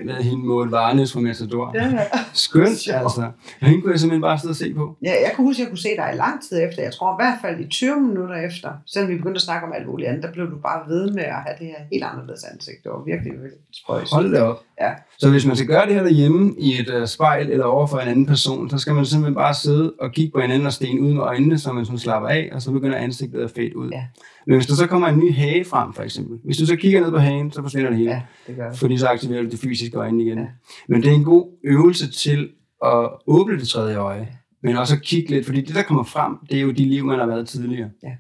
med 0.06 0.24
hende 0.24 0.46
Maud 0.46 0.70
Varnes 0.70 1.14
fra 1.14 1.20
Matador. 1.20 1.72
Ja, 1.76 1.86
ja. 1.86 2.00
Skønt, 2.34 2.78
Sjov. 2.78 2.96
altså. 2.96 3.22
Og 3.62 3.68
hende 3.68 3.82
kunne 3.82 3.92
jeg 3.92 4.00
simpelthen 4.00 4.22
bare 4.22 4.40
sidde 4.40 4.52
og 4.52 4.56
se 4.56 4.74
på. 4.74 4.98
Ja, 5.04 5.12
jeg 5.12 5.32
kunne 5.36 5.48
huske, 5.48 5.62
at 5.62 5.66
jeg 5.66 5.70
kunne 5.72 5.78
se 5.78 5.90
dig 5.98 6.10
i 6.14 6.18
lang 6.18 6.44
tid 6.50 6.64
efter. 6.68 6.84
Jeg 6.84 6.94
tror 6.94 7.14
i 7.14 7.18
hvert 7.24 7.38
fald 7.42 7.60
i 7.66 7.68
20 7.68 8.00
minutter 8.00 8.36
efter. 8.36 8.70
Selvom 8.86 9.12
vi 9.12 9.16
begyndte 9.18 9.38
at 9.38 9.42
snakke 9.42 9.68
om 9.68 9.74
alt 9.74 9.88
muligt 9.88 10.10
andet, 10.10 10.24
der 10.24 10.32
blev 10.32 10.46
du 10.52 10.58
bare 10.58 10.90
ved 10.90 11.12
med 11.12 11.24
at 11.24 11.42
have 11.46 11.56
det 11.60 11.68
her 11.68 11.82
helt 11.92 12.04
anderledes 12.04 12.44
ansigt. 12.44 12.78
Det 12.84 12.92
var 12.92 13.04
virkelig, 13.06 13.32
virkelig 13.32 13.62
spøjs. 13.84 14.12
Hold 14.12 14.32
da 14.32 14.42
op. 14.42 14.60
Ja. 14.82 14.92
Så 15.20 15.30
hvis 15.30 15.46
man 15.46 15.56
skal 15.56 15.68
gøre 15.68 15.86
det 15.86 15.94
her 15.96 16.04
derhjemme 16.04 16.54
i 16.58 16.80
et 16.80 16.90
uh, 17.02 17.08
spejl 17.08 17.52
eller 17.52 17.66
over 17.66 17.88
for 17.88 17.98
en 17.98 18.08
anden 18.08 18.26
person, 18.26 18.70
så 18.70 18.78
skal 18.78 18.94
man 18.94 19.06
simpelthen 19.06 19.36
bare 19.36 19.54
sidde 19.54 19.94
og 20.00 20.12
kigge 20.12 20.32
på 20.32 20.40
hinanden 20.40 20.66
og 20.68 20.74
sten 20.74 21.00
ud 21.00 21.14
med 21.14 21.24
øjnene, 21.32 21.58
så 21.58 21.74
man 21.74 21.86
sådan 21.86 22.00
slapper 22.00 22.30
af, 22.30 22.50
og 22.52 22.62
så 22.62 22.72
begynder 22.72 22.98
ansigtet 22.98 23.40
at 23.40 23.52
fade 23.52 23.78
ud. 23.78 23.90
Ja. 23.92 24.04
Men 24.48 24.56
hvis 24.56 24.68
der 24.68 24.76
så 24.76 24.88
kommer 24.88 25.08
en 25.08 25.20
ny 25.20 25.34
hage 25.34 25.66
frem, 25.66 25.94
for 25.94 26.04
eksempel, 26.04 26.40
hvis 26.44 26.58
du 26.58 26.66
så 26.66 26.76
kigger 26.76 27.02
ned 27.02 27.12
på 27.12 27.18
hagen, 27.18 27.52
så 27.52 27.62
forsvinder 27.62 27.90
det 27.90 27.98
hele. 27.98 28.12
Ja, 28.12 28.22
det 28.48 28.56
gør 28.56 28.70
det. 28.70 28.80
Fordi 28.80 28.98
så 28.98 29.08
aktiverer 29.08 29.44
du 29.44 29.50
det 29.50 29.60
fysiske 29.60 29.98
øjne 29.98 30.24
igen. 30.24 30.38
Ja. 30.38 30.46
Men 30.90 31.02
det 31.02 31.12
er 31.12 31.16
en 31.16 31.24
god 31.24 31.60
øvelse 31.64 32.12
til 32.12 32.50
at 32.86 33.10
åbne 33.28 33.60
det 33.60 33.68
tredje 33.68 33.96
øje, 33.96 34.28
men 34.64 34.78
også 34.78 34.96
at 34.96 35.02
kigge 35.02 35.30
lidt, 35.30 35.46
fordi 35.46 35.62
det, 35.62 35.76
der 35.76 35.84
kommer 35.84 36.04
frem, 36.04 36.36
det 36.50 36.58
er 36.58 36.62
jo 36.62 36.72
de 36.72 36.86
liv, 36.86 37.06
man 37.06 37.20
har 37.20 37.26
været 37.26 37.48
tidligere. 37.48 37.90
Ja. 38.04 38.12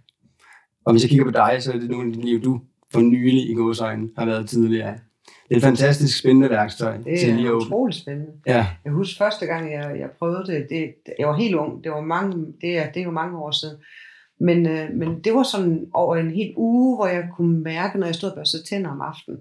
Og 0.85 0.93
hvis 0.93 1.03
jeg 1.03 1.09
kigger 1.09 1.25
på 1.25 1.31
dig, 1.31 1.57
så 1.59 1.71
er 1.71 1.77
det 1.77 1.89
nogle 1.89 2.07
af 2.07 2.13
de 2.13 2.21
liv, 2.21 2.43
du 2.43 2.61
for 2.91 2.99
nylig 2.99 3.49
i 3.49 3.53
gåsøjne 3.53 4.09
har 4.17 4.25
været 4.25 4.49
tidligere. 4.49 4.97
Det 5.51 5.63
er 5.63 5.67
et 5.67 5.77
fantastisk 5.77 6.19
spændende 6.19 6.49
værktøj. 6.49 6.97
Det 6.97 7.13
er 7.13 7.17
til 7.17 7.53
utroligt 7.53 7.97
spændende. 8.01 8.31
Ja. 8.47 8.67
Jeg 8.85 8.93
husker 8.93 9.17
første 9.17 9.45
gang, 9.45 9.71
jeg, 9.71 9.99
jeg 9.99 10.09
prøvede 10.19 10.45
det, 10.45 10.67
det, 10.69 10.95
jeg 11.19 11.27
var 11.27 11.37
helt 11.37 11.55
ung, 11.55 11.83
det 11.83 11.91
var 11.91 12.01
mange, 12.01 12.53
det 12.61 12.77
er, 12.77 12.91
det 12.91 12.99
er 12.99 13.03
jo 13.03 13.11
mange 13.11 13.37
år 13.37 13.51
siden, 13.51 13.77
men, 14.39 14.67
øh, 14.67 14.93
men 14.93 15.23
det 15.23 15.33
var 15.33 15.43
sådan 15.43 15.89
over 15.93 16.15
en 16.15 16.31
hel 16.31 16.53
uge, 16.57 16.95
hvor 16.95 17.07
jeg 17.07 17.29
kunne 17.35 17.63
mærke, 17.63 17.99
når 17.99 18.05
jeg 18.05 18.15
stod 18.15 18.29
og 18.29 18.35
børstede 18.35 18.63
tænder 18.63 18.89
om 18.89 19.01
aftenen. 19.01 19.39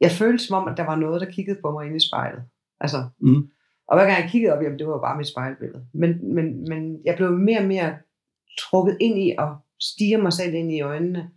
Jeg 0.00 0.10
følte 0.10 0.44
som 0.44 0.62
om, 0.62 0.68
at 0.68 0.76
der 0.76 0.84
var 0.84 0.96
noget, 0.96 1.20
der 1.20 1.30
kiggede 1.30 1.58
på 1.62 1.70
mig 1.70 1.86
inde 1.86 1.96
i 1.96 2.08
spejlet. 2.08 2.42
Altså, 2.80 3.04
mm. 3.20 3.48
Og 3.88 3.96
hver 3.96 4.06
gang 4.06 4.22
jeg 4.22 4.30
kiggede 4.30 4.52
op, 4.52 4.62
jamen, 4.62 4.78
det 4.78 4.86
var 4.86 4.92
jo 4.92 5.00
bare 5.00 5.16
mit 5.16 5.28
spejlbillede. 5.28 5.86
Men, 5.94 6.34
men, 6.34 6.68
men 6.68 7.00
jeg 7.04 7.16
blev 7.16 7.30
mere 7.32 7.58
og 7.58 7.66
mere 7.66 7.96
trukket 8.58 8.96
ind 9.00 9.18
i 9.18 9.30
at 9.38 9.48
stige 9.80 10.18
mig 10.18 10.32
selv 10.32 10.54
ind 10.54 10.72
i 10.72 10.80
øjnene. 10.80 11.30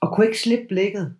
Og 0.00 0.14
kunne 0.14 0.26
ikke 0.26 0.40
slippe 0.40 0.66
blikket. 0.68 1.16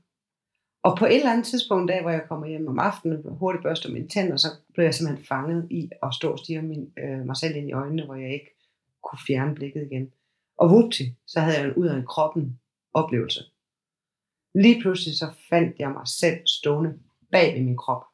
Og 0.84 0.96
på 0.98 1.06
et 1.06 1.16
eller 1.16 1.32
andet 1.32 1.46
tidspunkt, 1.46 1.88
dag, 1.88 2.02
hvor 2.02 2.10
jeg 2.10 2.24
kommer 2.28 2.46
hjem 2.46 2.68
om 2.68 2.78
aftenen, 2.78 3.22
hurtigt 3.26 3.62
børster 3.62 3.92
mine 3.92 4.08
tænder, 4.08 4.36
så 4.36 4.48
blev 4.74 4.84
jeg 4.84 4.94
simpelthen 4.94 5.26
fanget 5.26 5.66
i 5.70 5.90
at 6.02 6.14
stå 6.14 6.32
og 6.32 6.38
stige 6.38 6.62
min, 6.62 6.92
øh, 6.98 7.26
mig 7.26 7.36
selv 7.36 7.56
ind 7.56 7.68
i 7.68 7.72
øjnene, 7.72 8.04
hvor 8.04 8.14
jeg 8.14 8.32
ikke 8.32 8.50
kunne 9.02 9.18
fjerne 9.26 9.54
blikket 9.54 9.88
igen. 9.90 10.12
Og 10.58 10.70
vupti, 10.70 11.04
så 11.26 11.40
havde 11.40 11.58
jeg 11.58 11.66
en 11.66 11.74
ud 11.74 11.86
af 11.86 11.96
en 11.96 12.06
kroppen 12.06 12.60
oplevelse. 12.94 13.44
Lige 14.54 14.80
pludselig 14.80 15.18
så 15.18 15.30
fandt 15.50 15.78
jeg 15.78 15.90
mig 15.90 16.08
selv 16.08 16.38
stående 16.46 16.98
bag 17.32 17.54
ved 17.54 17.62
min 17.62 17.76
krop. 17.76 18.04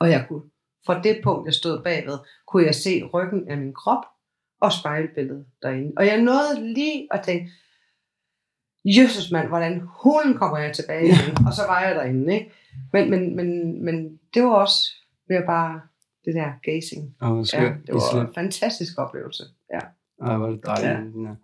Og 0.00 0.10
jeg 0.10 0.24
kunne, 0.28 0.42
fra 0.86 1.02
det 1.02 1.20
punkt, 1.24 1.46
jeg 1.46 1.54
stod 1.54 1.82
bagved, 1.82 2.18
kunne 2.46 2.64
jeg 2.64 2.74
se 2.74 3.04
ryggen 3.04 3.48
af 3.48 3.56
min 3.58 3.74
krop 3.74 4.04
og 4.60 4.72
spejlbilledet 4.72 5.46
derinde. 5.62 5.92
Og 5.96 6.06
jeg 6.06 6.20
nåede 6.20 6.72
lige 6.72 7.08
at 7.10 7.24
tænke, 7.24 7.50
Jesus 8.84 9.30
mand, 9.32 9.48
hvordan 9.48 9.82
hulen 10.02 10.34
kommer 10.34 10.58
jeg 10.58 10.72
tilbage 10.72 11.06
igen? 11.06 11.46
Og 11.46 11.52
så 11.52 11.62
var 11.68 11.80
jeg 11.80 11.94
derinde, 11.94 12.34
ikke? 12.34 12.52
Men, 12.92 13.10
men, 13.10 13.36
men, 13.36 13.84
men 13.84 14.18
det 14.34 14.42
var 14.42 14.50
også 14.50 14.90
ved 15.28 15.36
at 15.36 15.44
bare 15.46 15.80
det 16.24 16.34
der 16.34 16.52
gazing. 16.62 17.14
Oh, 17.20 17.46
ja, 17.52 17.72
det 17.86 17.94
var 17.94 18.20
en 18.20 18.34
fantastisk 18.34 18.98
oplevelse. 18.98 19.42
Ja. 19.72 19.80
Ej, 20.26 20.36
hvor 20.36 20.46
det 20.46 20.60
dejligt. 20.66 20.92
Ja. 20.92 21.28
ja. 21.28 21.34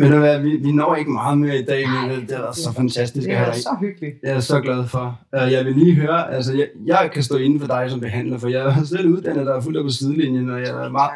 Ved 0.00 0.10
du 0.10 0.18
hvad, 0.18 0.40
vi, 0.40 0.56
vi 0.56 0.72
når 0.72 0.94
ikke 0.94 1.10
meget 1.10 1.38
mere 1.38 1.58
i 1.58 1.64
dag, 1.64 1.84
men 1.88 2.10
det, 2.10 2.28
det 2.28 2.38
er 2.38 2.52
så 2.52 2.72
fantastisk 2.72 3.28
det 3.28 3.36
er 3.36 3.52
så 3.52 3.76
hyggeligt. 3.80 4.16
Jeg 4.22 4.36
er 4.36 4.40
så 4.40 4.60
glad 4.60 4.86
for. 4.86 5.20
Uh, 5.36 5.52
jeg 5.52 5.64
vil 5.64 5.74
lige 5.76 5.94
høre, 5.94 6.34
altså 6.34 6.54
jeg, 6.54 6.68
jeg 6.86 7.10
kan 7.12 7.22
stå 7.22 7.36
inden 7.36 7.60
for 7.60 7.66
dig 7.66 7.90
som 7.90 8.00
behandler, 8.00 8.38
for 8.38 8.48
jeg 8.48 8.66
er 8.66 8.84
selv 8.84 9.08
uddannet, 9.08 9.46
der 9.46 9.54
er 9.54 9.60
fuldt 9.60 9.84
på 9.84 9.88
sidelinjen, 9.88 10.50
og 10.50 10.60
jeg 10.60 10.84
er 10.84 10.88
meget, 10.88 11.10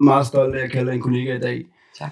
meget 0.00 0.26
stolt 0.26 0.56
af 0.56 0.64
at 0.64 0.70
kalde 0.70 0.92
en 0.92 1.00
kollega 1.00 1.36
i 1.36 1.40
dag. 1.40 1.66
Tak. 1.98 2.10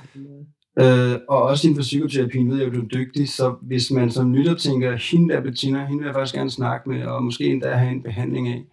Øh, 0.79 1.21
og 1.29 1.43
også 1.43 1.66
inden 1.66 1.79
for 1.79 1.83
psykoterapien 1.83 2.51
ved 2.51 2.59
jeg, 2.59 2.66
at 2.66 2.75
du 2.75 2.83
er 2.83 2.89
dygtig, 2.89 3.29
så 3.29 3.57
hvis 3.62 3.91
man 3.91 4.11
som 4.11 4.35
lytter 4.35 4.55
tænker, 4.55 4.97
hende 4.97 5.35
der 5.35 5.41
Bettina, 5.41 5.87
hende 5.87 5.99
vil 5.99 6.07
jeg 6.07 6.14
faktisk 6.14 6.35
gerne 6.35 6.51
snakke 6.51 6.89
med, 6.89 7.05
og 7.05 7.25
måske 7.25 7.45
endda 7.45 7.71
have 7.75 7.93
en 7.93 8.03
behandling 8.03 8.49
af. 8.49 8.64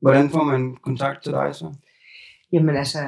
Hvordan 0.00 0.30
får 0.30 0.44
man 0.44 0.76
kontakt 0.76 1.22
til 1.22 1.32
dig 1.32 1.54
så? 1.54 1.74
Jamen 2.52 2.76
altså, 2.76 2.98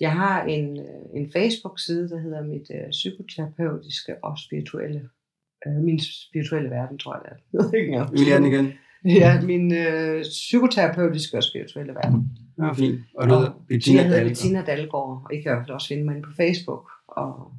jeg 0.00 0.12
har 0.12 0.44
en, 0.44 0.80
en 1.14 1.32
Facebook-side, 1.32 2.08
der 2.08 2.18
hedder 2.18 2.42
mit 2.44 2.70
uh, 2.70 2.90
psykoterapeutiske 2.90 4.12
og 4.24 4.38
spirituelle, 4.38 5.08
uh, 5.66 5.84
min 5.84 6.00
spirituelle 6.00 6.70
verden, 6.70 6.98
tror 6.98 7.14
jeg 7.14 7.22
det 7.24 7.32
er. 7.94 8.10
Vil 8.10 8.26
jeg 8.32 8.40
den 8.40 8.52
igen? 8.52 8.72
Ja, 9.04 9.40
min 9.40 9.72
uh, 9.72 10.20
psykoterapeutiske 10.22 11.36
og 11.36 11.42
spirituelle 11.42 11.94
verden. 11.94 12.38
Ja, 12.58 12.72
fint. 12.72 13.00
Og 13.18 13.28
du 13.28 13.34
hedder 13.34 13.64
Bettina 13.68 13.96
Dalgaard. 13.96 14.12
Jeg 14.12 14.20
hedder 14.20 14.30
Bettina 14.30 14.62
Dalgaard, 14.66 15.22
og 15.24 15.34
I 15.34 15.40
kan 15.42 15.70
også 15.70 15.88
finde 15.88 16.04
mig 16.04 16.22
på 16.22 16.30
Facebook. 16.36 16.90
Og 17.08 17.52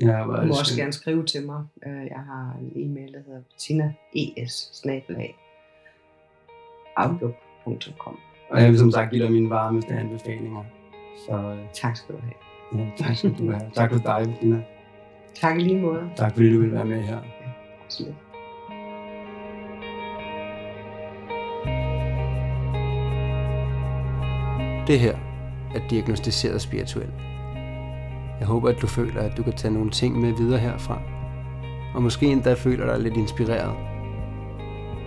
ja 0.00 0.18
du 0.20 0.46
må 0.46 0.54
også 0.60 0.76
gerne 0.76 0.92
skrive 0.92 1.26
til 1.26 1.46
mig. 1.46 1.64
Jeg 1.86 2.22
har 2.26 2.56
en 2.60 2.72
e-mail, 2.76 3.12
der 3.12 3.18
hedder 3.26 3.40
bettinaes 3.50 4.82
outlook.com. 6.96 8.18
Og 8.50 8.62
jeg 8.62 8.70
vil 8.70 8.78
som 8.78 8.90
sagt 8.90 9.10
give 9.10 9.22
dig 9.24 9.32
mine 9.32 9.50
varmeste 9.50 9.94
anbefalinger. 9.94 10.64
Så, 11.26 11.36
øh, 11.36 11.58
tak 11.72 11.96
skal 11.96 12.14
du 12.14 12.20
have. 12.20 12.84
Ja, 12.84 12.90
tak 12.96 13.16
skal 13.16 13.34
du 13.38 13.50
have. 13.50 13.70
tak 13.74 13.92
for 13.92 13.98
dig, 13.98 14.26
Bettina. 14.26 14.62
Tak 15.34 15.56
i 15.56 15.60
lige 15.60 15.80
måde. 15.80 16.10
Tak 16.16 16.32
fordi 16.32 16.52
du 16.52 16.60
vil 16.60 16.72
være 16.72 16.84
med 16.84 17.02
her. 17.02 17.16
Ja, 17.16 17.50
absolut. 17.84 18.14
Det 24.86 25.00
her 25.00 25.16
er 25.74 25.88
diagnostiseret 25.90 26.60
spirituel. 26.60 27.10
Jeg 28.40 28.46
håber, 28.46 28.68
at 28.68 28.82
du 28.82 28.86
føler, 28.86 29.20
at 29.20 29.36
du 29.36 29.42
kan 29.42 29.52
tage 29.52 29.74
nogle 29.74 29.90
ting 29.90 30.20
med 30.20 30.32
videre 30.32 30.58
herfra. 30.58 30.98
Og 31.94 32.02
måske 32.02 32.26
endda 32.26 32.54
føler 32.54 32.86
dig 32.86 33.00
lidt 33.00 33.16
inspireret. 33.16 33.72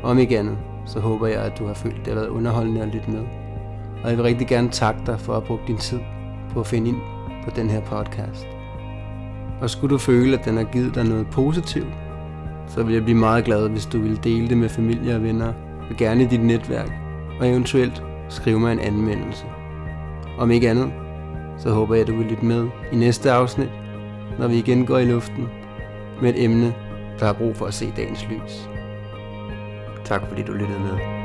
Om 0.04 0.18
ikke 0.18 0.40
andet, 0.40 0.58
så 0.86 1.00
håber 1.00 1.28
jeg, 1.28 1.42
at 1.42 1.60
du 1.60 1.68
har 1.68 1.74
følt, 1.74 2.00
at 2.00 2.06
det 2.06 2.14
har 2.14 2.20
været 2.20 2.30
underholdende 2.30 2.82
at 2.82 2.88
lytte 2.88 3.12
med. 3.12 3.24
Og 4.04 4.10
jeg 4.10 4.18
vil 4.18 4.26
rigtig 4.26 4.48
gerne 4.48 4.70
takke 4.70 5.00
dig 5.06 5.20
for 5.20 5.34
at 5.34 5.44
bruge 5.44 5.60
din 5.68 5.78
tid 5.78 6.00
på 6.54 6.60
at 6.60 6.68
finde 6.68 6.90
ind 6.90 6.98
på 7.44 7.50
den 7.56 7.70
her 7.70 7.82
podcast. 7.82 8.48
Og 9.62 9.70
skulle 9.70 9.94
du 9.94 9.98
føle, 9.98 10.40
at 10.40 10.46
den 10.46 10.58
har 10.58 10.64
givet 10.64 10.96
dig 10.96 11.04
noget 11.04 11.28
positivt, 11.28 11.94
så 12.68 12.84
vil 12.84 12.94
jeg 12.94 13.04
blive 13.04 13.18
meget 13.18 13.46
glad, 13.46 13.70
hvis 13.70 13.86
du 13.86 14.02
vil 14.02 14.24
dele 14.24 14.50
det 14.50 14.58
med 14.58 14.70
familie 14.70 15.16
og 15.16 15.24
venner, 15.24 15.54
og 15.90 15.96
gerne 15.98 16.24
i 16.24 16.26
dit 16.26 16.44
netværk, 16.44 16.92
og 17.40 17.50
eventuelt 17.50 18.04
skrive 18.30 18.60
mig 18.60 18.72
en 18.72 18.80
anmeldelse. 18.80 19.46
Om 20.38 20.52
ikke 20.52 20.70
andet, 20.70 20.92
så 21.58 21.70
håber 21.70 21.95
jeg, 21.95 22.01
at 22.01 22.08
du 22.08 22.16
vil 22.16 22.26
lytte 22.26 22.45
med 22.45 22.68
i 22.91 22.95
næste 22.95 23.32
afsnit, 23.32 23.70
når 24.39 24.47
vi 24.47 24.58
igen 24.58 24.86
går 24.86 24.97
i 24.97 25.05
luften 25.05 25.49
med 26.22 26.30
et 26.30 26.43
emne, 26.43 26.76
der 27.20 27.26
har 27.26 27.34
brug 27.34 27.55
for 27.55 27.66
at 27.66 27.74
se 27.74 27.93
dagens 27.95 28.28
lys. 28.30 28.70
Tak 30.05 30.22
fordi 30.28 30.43
du 30.43 30.51
lyttede 30.51 30.80
med. 30.80 31.16